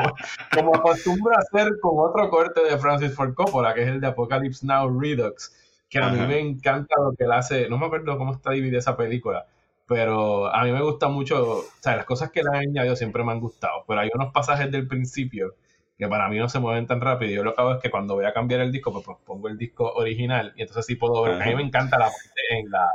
como 0.53 0.75
acostumbra 0.75 1.37
hacer 1.37 1.73
con 1.79 1.93
otro 1.97 2.29
corte 2.29 2.63
de 2.63 2.77
Francis 2.77 3.13
Ford 3.13 3.35
Coppola, 3.35 3.73
que 3.73 3.83
es 3.83 3.89
el 3.89 4.01
de 4.01 4.07
Apocalypse 4.07 4.65
Now 4.65 4.99
Redux, 4.99 5.55
que 5.89 5.99
a 5.99 6.09
mí 6.09 6.19
me 6.25 6.39
encanta 6.39 6.95
lo 6.97 7.13
que 7.15 7.23
él 7.23 7.31
hace, 7.31 7.69
no 7.69 7.77
me 7.77 7.85
acuerdo 7.85 8.17
cómo 8.17 8.33
está 8.33 8.51
dividida 8.51 8.79
esa 8.79 8.97
película, 8.97 9.45
pero 9.87 10.53
a 10.53 10.63
mí 10.63 10.71
me 10.71 10.81
gusta 10.81 11.07
mucho, 11.07 11.59
o 11.59 11.63
sea, 11.79 11.95
las 11.95 12.05
cosas 12.05 12.31
que 12.31 12.41
le 12.43 12.49
han 12.49 12.55
añadido 12.69 12.95
siempre 12.95 13.23
me 13.23 13.31
han 13.31 13.39
gustado, 13.39 13.85
pero 13.87 13.99
hay 13.99 14.09
unos 14.13 14.33
pasajes 14.33 14.71
del 14.71 14.87
principio 14.87 15.55
que 15.97 16.07
para 16.07 16.27
mí 16.27 16.37
no 16.37 16.49
se 16.49 16.59
mueven 16.59 16.87
tan 16.87 16.99
rápido. 17.01 17.31
Yo 17.31 17.43
lo 17.43 17.55
que 17.55 17.61
hago 17.61 17.73
es 17.75 17.81
que 17.81 17.89
cuando 17.89 18.15
voy 18.15 18.25
a 18.25 18.33
cambiar 18.33 18.61
el 18.61 18.71
disco, 18.71 18.91
pues, 18.91 19.05
pues 19.05 19.17
pongo 19.25 19.47
el 19.47 19.57
disco 19.57 19.93
original 19.93 20.53
y 20.55 20.61
entonces 20.61 20.85
sí 20.85 20.95
puedo 20.95 21.21
ver. 21.21 21.41
A 21.41 21.45
mí 21.45 21.55
me 21.55 21.63
encanta 21.63 21.97
la 21.97 22.05
parte 22.05 22.41
en 22.49 22.69
la, 22.69 22.89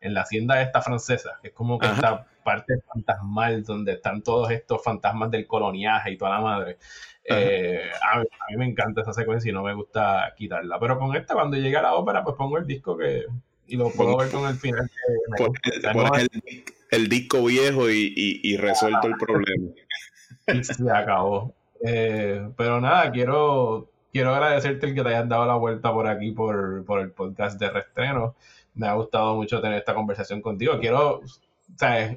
en 0.00 0.14
la 0.14 0.22
hacienda 0.22 0.62
esta 0.62 0.80
francesa, 0.80 1.38
que 1.42 1.48
es 1.48 1.54
como 1.54 1.78
que 1.78 1.86
esta 1.86 2.24
parte 2.42 2.74
fantasmal 2.86 3.64
donde 3.64 3.92
están 3.94 4.22
todos 4.22 4.50
estos 4.50 4.82
fantasmas 4.82 5.30
del 5.30 5.46
coloniaje 5.46 6.12
y 6.12 6.16
toda 6.16 6.30
la 6.30 6.40
madre. 6.40 6.78
Eh, 7.24 7.90
a, 8.00 8.20
mí, 8.20 8.56
me 8.56 8.66
encanta 8.66 9.00
esa 9.00 9.12
secuencia 9.12 9.50
y 9.50 9.52
no 9.52 9.62
me 9.62 9.74
gusta 9.74 10.32
quitarla. 10.36 10.78
Pero 10.78 10.98
con 10.98 11.14
esta, 11.16 11.34
cuando 11.34 11.56
llegue 11.56 11.76
a 11.76 11.82
la 11.82 11.94
ópera, 11.94 12.22
pues 12.22 12.36
pongo 12.36 12.56
el 12.56 12.66
disco 12.66 12.96
que 12.96 13.24
y 13.66 13.76
lo 13.76 13.90
puedo 13.90 14.16
ver 14.16 14.30
con 14.30 14.48
el 14.48 14.56
final. 14.56 14.90
el, 16.90 17.08
disco 17.08 17.44
viejo 17.44 17.90
y, 17.90 18.40
y 18.42 18.56
resuelto 18.56 19.06
el 19.06 19.14
problema. 19.18 19.70
Y 20.46 20.64
se 20.64 20.90
acabó. 20.90 21.54
Eh, 21.84 22.48
pero 22.56 22.80
nada, 22.80 23.10
quiero, 23.10 23.90
quiero 24.12 24.34
agradecerte 24.34 24.86
el 24.86 24.94
que 24.94 25.02
te 25.02 25.08
hayas 25.08 25.28
dado 25.28 25.46
la 25.46 25.56
vuelta 25.56 25.92
por 25.92 26.06
aquí, 26.06 26.32
por, 26.32 26.84
por 26.84 27.00
el 27.00 27.10
podcast 27.10 27.60
de 27.60 27.70
Restreno. 27.70 28.36
Me 28.74 28.86
ha 28.86 28.94
gustado 28.94 29.34
mucho 29.34 29.60
tener 29.60 29.78
esta 29.78 29.94
conversación 29.94 30.40
contigo. 30.40 30.78
Quiero 30.78 31.22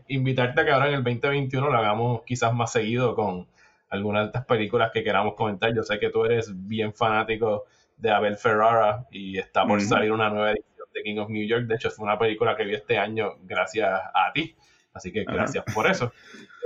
invitarte 0.07 0.61
a 0.61 0.65
que 0.65 0.71
ahora 0.71 0.87
en 0.89 0.95
el 0.95 1.03
2021 1.03 1.69
lo 1.69 1.77
hagamos 1.77 2.21
quizás 2.23 2.53
más 2.53 2.71
seguido 2.71 3.15
con 3.15 3.47
algunas 3.89 4.23
de 4.23 4.27
estas 4.27 4.45
películas 4.45 4.91
que 4.93 5.03
queramos 5.03 5.35
comentar. 5.35 5.73
Yo 5.73 5.83
sé 5.83 5.99
que 5.99 6.09
tú 6.09 6.25
eres 6.25 6.51
bien 6.67 6.93
fanático 6.93 7.65
de 7.97 8.11
Abel 8.11 8.37
Ferrara 8.37 9.05
y 9.11 9.37
está 9.37 9.65
por 9.65 9.81
salir 9.81 10.11
una 10.11 10.29
nueva 10.29 10.51
edición 10.51 10.68
de 10.93 11.03
King 11.03 11.17
of 11.17 11.29
New 11.29 11.47
York. 11.47 11.65
De 11.65 11.75
hecho, 11.75 11.89
fue 11.89 12.05
una 12.05 12.17
película 12.17 12.55
que 12.55 12.65
vi 12.65 12.75
este 12.75 12.97
año 12.97 13.35
gracias 13.43 13.89
a 14.13 14.31
ti. 14.33 14.55
Así 14.93 15.11
que 15.11 15.23
gracias 15.23 15.63
por 15.73 15.89
eso. 15.89 16.11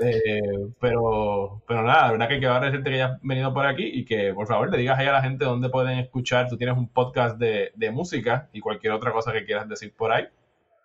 Eh, 0.01 0.41
pero, 0.79 1.61
pero 1.67 1.83
nada, 1.83 2.05
la 2.05 2.11
verdad 2.11 2.29
que 2.29 2.39
quiero 2.39 2.53
agradecerte 2.53 2.89
que 2.89 2.95
hayas 2.95 3.19
venido 3.21 3.53
por 3.53 3.65
aquí 3.65 3.83
y 3.83 4.05
que 4.05 4.33
por 4.33 4.47
favor 4.47 4.71
le 4.71 4.77
digas 4.77 4.97
ahí 4.97 5.07
a 5.07 5.11
la 5.11 5.21
gente 5.21 5.45
dónde 5.45 5.69
pueden 5.69 5.99
escuchar. 5.99 6.47
Tú 6.47 6.57
tienes 6.57 6.77
un 6.77 6.87
podcast 6.87 7.37
de, 7.37 7.71
música 7.91 8.49
y 8.53 8.59
cualquier 8.59 8.93
otra 8.93 9.11
cosa 9.11 9.31
que 9.33 9.45
quieras 9.45 9.67
decir 9.69 9.93
por 9.95 10.11
ahí. 10.11 10.25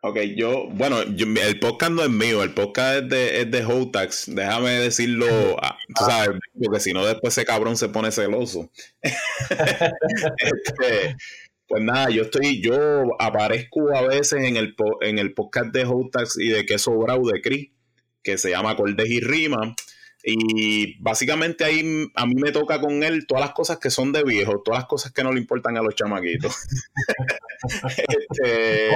Ok, 0.00 0.18
yo, 0.36 0.68
bueno, 0.70 1.00
el 1.00 1.58
podcast 1.58 1.90
no 1.90 2.02
es 2.02 2.10
mío, 2.10 2.44
el 2.44 2.54
podcast 2.54 3.02
es 3.02 3.08
de, 3.08 3.40
es 3.40 3.50
de 3.50 3.64
Hotax, 3.64 4.32
déjame 4.32 4.70
decirlo, 4.70 5.26
ah, 5.62 5.76
tú 5.88 6.04
sabes, 6.04 6.38
porque 6.62 6.78
si 6.78 6.92
no 6.92 7.04
después 7.04 7.36
ese 7.36 7.44
cabrón 7.44 7.76
se 7.76 7.88
pone 7.88 8.12
celoso. 8.12 8.70
Este, 10.38 11.16
pues 11.68 11.82
nada, 11.82 12.10
yo 12.10 12.22
estoy, 12.22 12.62
yo 12.62 13.20
aparezco 13.20 13.94
a 13.94 14.02
veces 14.02 14.42
en 14.42 14.56
el, 14.56 14.74
en 15.02 15.18
el 15.18 15.34
podcast 15.34 15.72
de 15.72 15.84
Hotax 15.84 16.38
y 16.40 16.48
de 16.48 16.66
Queso 16.66 16.96
Brau 16.96 17.26
de 17.26 17.40
Cris 17.40 17.70
que 18.22 18.38
se 18.38 18.50
llama 18.50 18.70
Acordes 18.70 19.08
y 19.08 19.20
Rima. 19.20 19.74
Y 20.24 21.00
básicamente 21.00 21.64
ahí 21.64 22.10
a 22.14 22.26
mí 22.26 22.34
me 22.34 22.52
toca 22.52 22.80
con 22.80 23.02
él 23.02 23.26
todas 23.26 23.42
las 23.42 23.52
cosas 23.52 23.78
que 23.78 23.88
son 23.88 24.12
de 24.12 24.24
viejo, 24.24 24.60
todas 24.62 24.80
las 24.80 24.88
cosas 24.88 25.12
que 25.12 25.22
no 25.22 25.32
le 25.32 25.40
importan 25.40 25.76
a 25.78 25.82
los 25.82 25.94
chamaquitos. 25.94 26.54
este, 27.96 28.90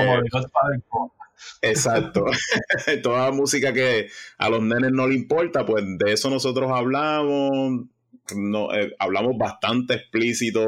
Exacto. 1.62 2.26
toda 3.02 3.30
música 3.30 3.72
que 3.72 4.08
a 4.36 4.50
los 4.50 4.62
nenes 4.62 4.90
no 4.92 5.06
le 5.06 5.14
importa, 5.14 5.64
pues 5.64 5.84
de 5.98 6.12
eso 6.12 6.28
nosotros 6.28 6.70
hablamos. 6.72 7.86
No, 8.36 8.72
eh, 8.74 8.94
hablamos 8.98 9.36
bastante 9.38 9.94
explícito, 9.94 10.64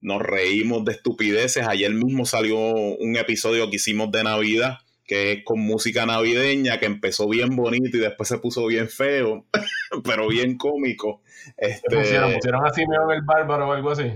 nos 0.00 0.22
reímos 0.22 0.84
de 0.84 0.92
estupideces. 0.92 1.66
Ayer 1.66 1.92
mismo 1.92 2.26
salió 2.26 2.58
un 2.58 3.16
episodio 3.16 3.70
que 3.70 3.76
hicimos 3.76 4.10
de 4.12 4.24
Navidad 4.24 4.78
que 5.08 5.32
es 5.32 5.42
con 5.42 5.58
música 5.58 6.04
navideña, 6.04 6.78
que 6.78 6.84
empezó 6.84 7.26
bien 7.28 7.56
bonito 7.56 7.96
y 7.96 8.00
después 8.00 8.28
se 8.28 8.36
puso 8.36 8.66
bien 8.66 8.90
feo, 8.90 9.46
pero 10.04 10.28
bien 10.28 10.58
cómico. 10.58 11.22
Este... 11.56 11.96
¿Pusieron, 11.96 12.34
pusieron 12.34 12.66
así 12.66 12.82
en 12.82 12.90
el 12.92 13.22
bárbaro 13.22 13.70
o 13.70 13.72
algo 13.72 13.90
así? 13.90 14.12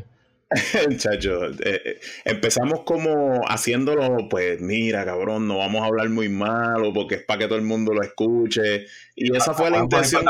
Chacho, 0.99 1.47
eh, 1.47 1.57
eh, 1.65 2.01
empezamos 2.27 2.83
como 2.83 3.41
haciéndolo, 3.49 4.29
pues 4.29 4.61
mira, 4.61 5.03
cabrón, 5.07 5.49
no 5.49 5.59
vamos 5.59 5.83
a 5.83 5.87
hablar 5.87 6.11
muy 6.11 6.29
malo 6.29 6.93
porque 6.93 7.15
es 7.17 7.25
para 7.25 7.39
que 7.39 7.47
todo 7.47 7.57
el 7.57 7.65
mundo 7.65 7.95
lo 7.95 8.03
escuche. 8.03 8.85
Y 9.17 9.35
esa 9.35 9.55
fue 9.55 9.71
la 9.71 9.79
intención. 9.79 10.27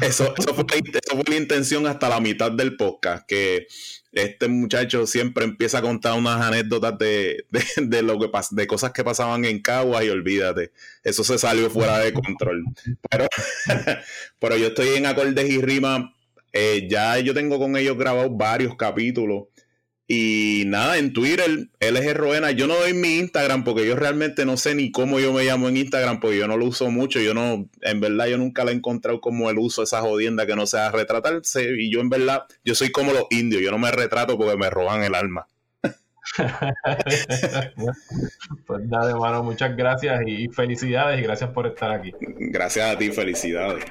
Eso, 0.00 0.32
eso, 0.38 0.54
fue, 0.54 0.64
eso 0.78 1.16
fue 1.16 1.24
la 1.26 1.36
intención 1.36 1.88
hasta 1.88 2.08
la 2.08 2.20
mitad 2.20 2.52
del 2.52 2.76
podcast, 2.76 3.26
que 3.26 3.66
este 4.12 4.48
muchacho 4.48 5.06
siempre 5.06 5.44
empieza 5.44 5.78
a 5.78 5.82
contar 5.82 6.18
unas 6.18 6.40
anécdotas 6.40 6.98
de, 6.98 7.44
lo 8.02 8.18
que 8.18 8.30
de 8.50 8.66
cosas 8.66 8.92
que 8.92 9.04
pasaban 9.04 9.44
en 9.44 9.62
Cagua 9.62 10.04
y 10.04 10.08
olvídate, 10.08 10.72
eso 11.04 11.22
se 11.24 11.38
salió 11.38 11.70
fuera 11.70 11.98
de 11.98 12.12
control. 12.12 12.64
Pero, 13.10 13.26
pero 14.38 14.56
yo 14.56 14.68
estoy 14.68 14.96
en 14.96 15.06
acordes 15.06 15.48
y 15.48 15.60
rima, 15.60 16.14
eh, 16.52 16.88
ya 16.90 17.18
yo 17.18 17.32
tengo 17.34 17.58
con 17.58 17.76
ellos 17.76 17.96
grabados 17.96 18.36
varios 18.36 18.74
capítulos 18.76 19.44
y 20.12 20.64
nada, 20.66 20.98
en 20.98 21.12
Twitter, 21.12 21.68
LG 21.78 22.14
Roena, 22.14 22.50
yo 22.50 22.66
no 22.66 22.74
doy 22.74 22.94
mi 22.94 23.18
Instagram 23.18 23.62
porque 23.62 23.86
yo 23.86 23.94
realmente 23.94 24.44
no 24.44 24.56
sé 24.56 24.74
ni 24.74 24.90
cómo 24.90 25.20
yo 25.20 25.32
me 25.32 25.44
llamo 25.44 25.68
en 25.68 25.76
Instagram 25.76 26.18
porque 26.18 26.36
yo 26.36 26.48
no 26.48 26.56
lo 26.56 26.64
uso 26.64 26.90
mucho. 26.90 27.20
Yo 27.20 27.32
no, 27.32 27.68
en 27.80 28.00
verdad, 28.00 28.26
yo 28.26 28.36
nunca 28.36 28.64
la 28.64 28.72
he 28.72 28.74
encontrado 28.74 29.20
como 29.20 29.50
el 29.50 29.60
uso 29.60 29.84
esa 29.84 30.00
jodienda 30.00 30.46
que 30.46 30.56
no 30.56 30.66
sea 30.66 30.90
retratarse. 30.90 31.76
Y 31.78 31.92
yo, 31.92 32.00
en 32.00 32.08
verdad, 32.08 32.42
yo 32.64 32.74
soy 32.74 32.90
como 32.90 33.12
los 33.12 33.26
indios. 33.30 33.62
Yo 33.62 33.70
no 33.70 33.78
me 33.78 33.92
retrato 33.92 34.36
porque 34.36 34.56
me 34.56 34.68
roban 34.68 35.04
el 35.04 35.14
alma. 35.14 35.46
pues 38.66 38.84
nada, 38.88 39.10
hermano, 39.10 39.44
muchas 39.44 39.76
gracias 39.76 40.22
y 40.26 40.48
felicidades 40.48 41.20
y 41.20 41.22
gracias 41.22 41.50
por 41.50 41.68
estar 41.68 41.92
aquí. 41.92 42.12
Gracias 42.18 42.96
a 42.96 42.98
ti, 42.98 43.12
felicidades. 43.12 43.84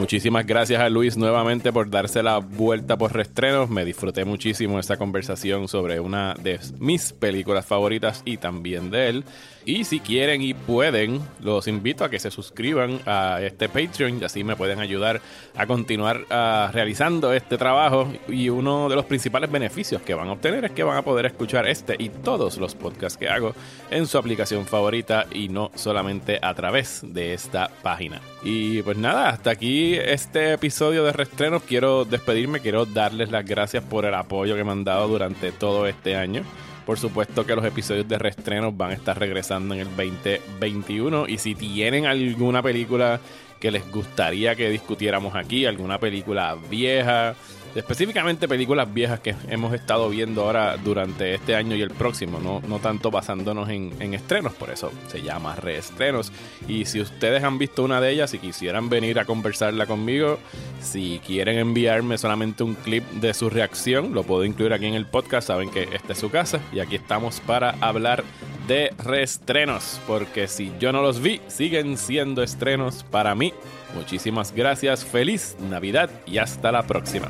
Muchísimas 0.00 0.46
gracias 0.46 0.80
a 0.80 0.88
Luis 0.88 1.18
nuevamente 1.18 1.74
por 1.74 1.90
darse 1.90 2.22
la 2.22 2.38
vuelta 2.38 2.96
por 2.96 3.12
restrenos. 3.12 3.68
Me 3.68 3.84
disfruté 3.84 4.24
muchísimo 4.24 4.78
esta 4.78 4.96
conversación 4.96 5.68
sobre 5.68 6.00
una 6.00 6.32
de 6.40 6.58
mis 6.78 7.12
películas 7.12 7.66
favoritas 7.66 8.22
y 8.24 8.38
también 8.38 8.90
de 8.90 9.10
él. 9.10 9.24
Y 9.66 9.84
si 9.84 10.00
quieren 10.00 10.40
y 10.40 10.54
pueden, 10.54 11.20
los 11.42 11.68
invito 11.68 12.02
a 12.02 12.08
que 12.08 12.18
se 12.18 12.30
suscriban 12.30 12.98
a 13.04 13.40
este 13.42 13.68
Patreon 13.68 14.20
y 14.22 14.24
así 14.24 14.42
me 14.42 14.56
pueden 14.56 14.80
ayudar 14.80 15.20
a 15.54 15.66
continuar 15.66 16.24
ah, 16.30 16.70
realizando 16.72 17.34
este 17.34 17.58
trabajo. 17.58 18.10
Y 18.26 18.48
uno 18.48 18.88
de 18.88 18.96
los 18.96 19.04
principales 19.04 19.52
beneficios 19.52 20.00
que 20.00 20.14
van 20.14 20.28
a 20.28 20.32
obtener 20.32 20.64
es 20.64 20.70
que 20.70 20.82
van 20.82 20.96
a 20.96 21.02
poder 21.02 21.26
escuchar 21.26 21.68
este 21.68 21.96
y 21.98 22.08
todos 22.08 22.56
los 22.56 22.74
podcasts 22.74 23.18
que 23.18 23.28
hago 23.28 23.54
en 23.90 24.06
su 24.06 24.16
aplicación 24.16 24.64
favorita 24.64 25.26
y 25.30 25.50
no 25.50 25.70
solamente 25.74 26.38
a 26.40 26.54
través 26.54 27.02
de 27.04 27.34
esta 27.34 27.70
página. 27.82 28.22
Y 28.42 28.82
pues 28.82 28.96
nada, 28.96 29.28
hasta 29.28 29.50
aquí 29.50 29.94
este 29.94 30.54
episodio 30.54 31.04
de 31.04 31.12
Restrenos. 31.12 31.62
Quiero 31.62 32.04
despedirme, 32.04 32.60
quiero 32.60 32.86
darles 32.86 33.30
las 33.30 33.44
gracias 33.44 33.84
por 33.84 34.06
el 34.06 34.14
apoyo 34.14 34.56
que 34.56 34.64
me 34.64 34.72
han 34.72 34.84
dado 34.84 35.08
durante 35.08 35.52
todo 35.52 35.86
este 35.86 36.16
año. 36.16 36.42
Por 36.86 36.98
supuesto 36.98 37.44
que 37.44 37.54
los 37.54 37.64
episodios 37.64 38.08
de 38.08 38.18
restrenos 38.18 38.76
van 38.76 38.92
a 38.92 38.94
estar 38.94 39.18
regresando 39.18 39.74
en 39.74 39.80
el 39.80 39.88
2021. 39.88 41.28
Y 41.28 41.38
si 41.38 41.54
tienen 41.54 42.06
alguna 42.06 42.62
película 42.62 43.20
que 43.60 43.70
les 43.70 43.88
gustaría 43.92 44.56
que 44.56 44.70
discutiéramos 44.70 45.36
aquí, 45.36 45.66
alguna 45.66 45.98
película 45.98 46.56
vieja, 46.70 47.34
específicamente 47.74 48.48
películas 48.48 48.92
viejas 48.92 49.20
que 49.20 49.34
hemos 49.48 49.72
estado 49.74 50.08
viendo 50.08 50.42
ahora 50.42 50.76
durante 50.76 51.34
este 51.34 51.54
año 51.54 51.76
y 51.76 51.82
el 51.82 51.90
próximo, 51.90 52.40
no, 52.40 52.60
no 52.66 52.78
tanto 52.78 53.10
basándonos 53.10 53.68
en, 53.68 53.92
en, 54.00 54.14
estrenos, 54.14 54.52
por 54.54 54.70
eso 54.70 54.90
se 55.08 55.22
llama 55.22 55.56
reestrenos. 55.56 56.32
Y 56.66 56.84
si 56.84 57.00
ustedes 57.00 57.44
han 57.44 57.58
visto 57.58 57.82
una 57.82 58.00
de 58.00 58.10
ellas 58.10 58.34
y 58.34 58.38
quisieran 58.38 58.88
venir 58.88 59.18
a 59.18 59.24
conversarla 59.24 59.86
conmigo, 59.86 60.38
si 60.80 61.20
quieren 61.26 61.58
enviarme 61.58 62.18
solamente 62.18 62.62
un 62.62 62.74
clip 62.74 63.04
de 63.12 63.34
su 63.34 63.50
reacción, 63.50 64.14
lo 64.14 64.22
puedo 64.24 64.44
incluir 64.44 64.72
aquí 64.72 64.86
en 64.86 64.94
el 64.94 65.06
podcast, 65.06 65.48
saben 65.48 65.70
que 65.70 65.88
esta 65.92 66.12
es 66.12 66.18
su 66.18 66.30
casa 66.30 66.60
y 66.72 66.80
aquí 66.80 66.96
estamos 66.96 67.40
para 67.40 67.76
hablar 67.80 68.24
de 68.66 68.92
reestrenos, 68.98 70.00
porque 70.06 70.46
si 70.46 70.72
yo 70.78 70.92
no 70.92 71.02
los 71.02 71.20
vi, 71.20 71.40
siguen 71.48 71.96
siendo 71.96 72.42
estrenos 72.42 73.04
para 73.04 73.34
mí. 73.34 73.52
Muchísimas 73.94 74.52
gracias, 74.52 75.04
feliz 75.04 75.56
Navidad 75.60 76.10
y 76.26 76.38
hasta 76.38 76.70
la 76.70 76.84
próxima. 76.84 77.28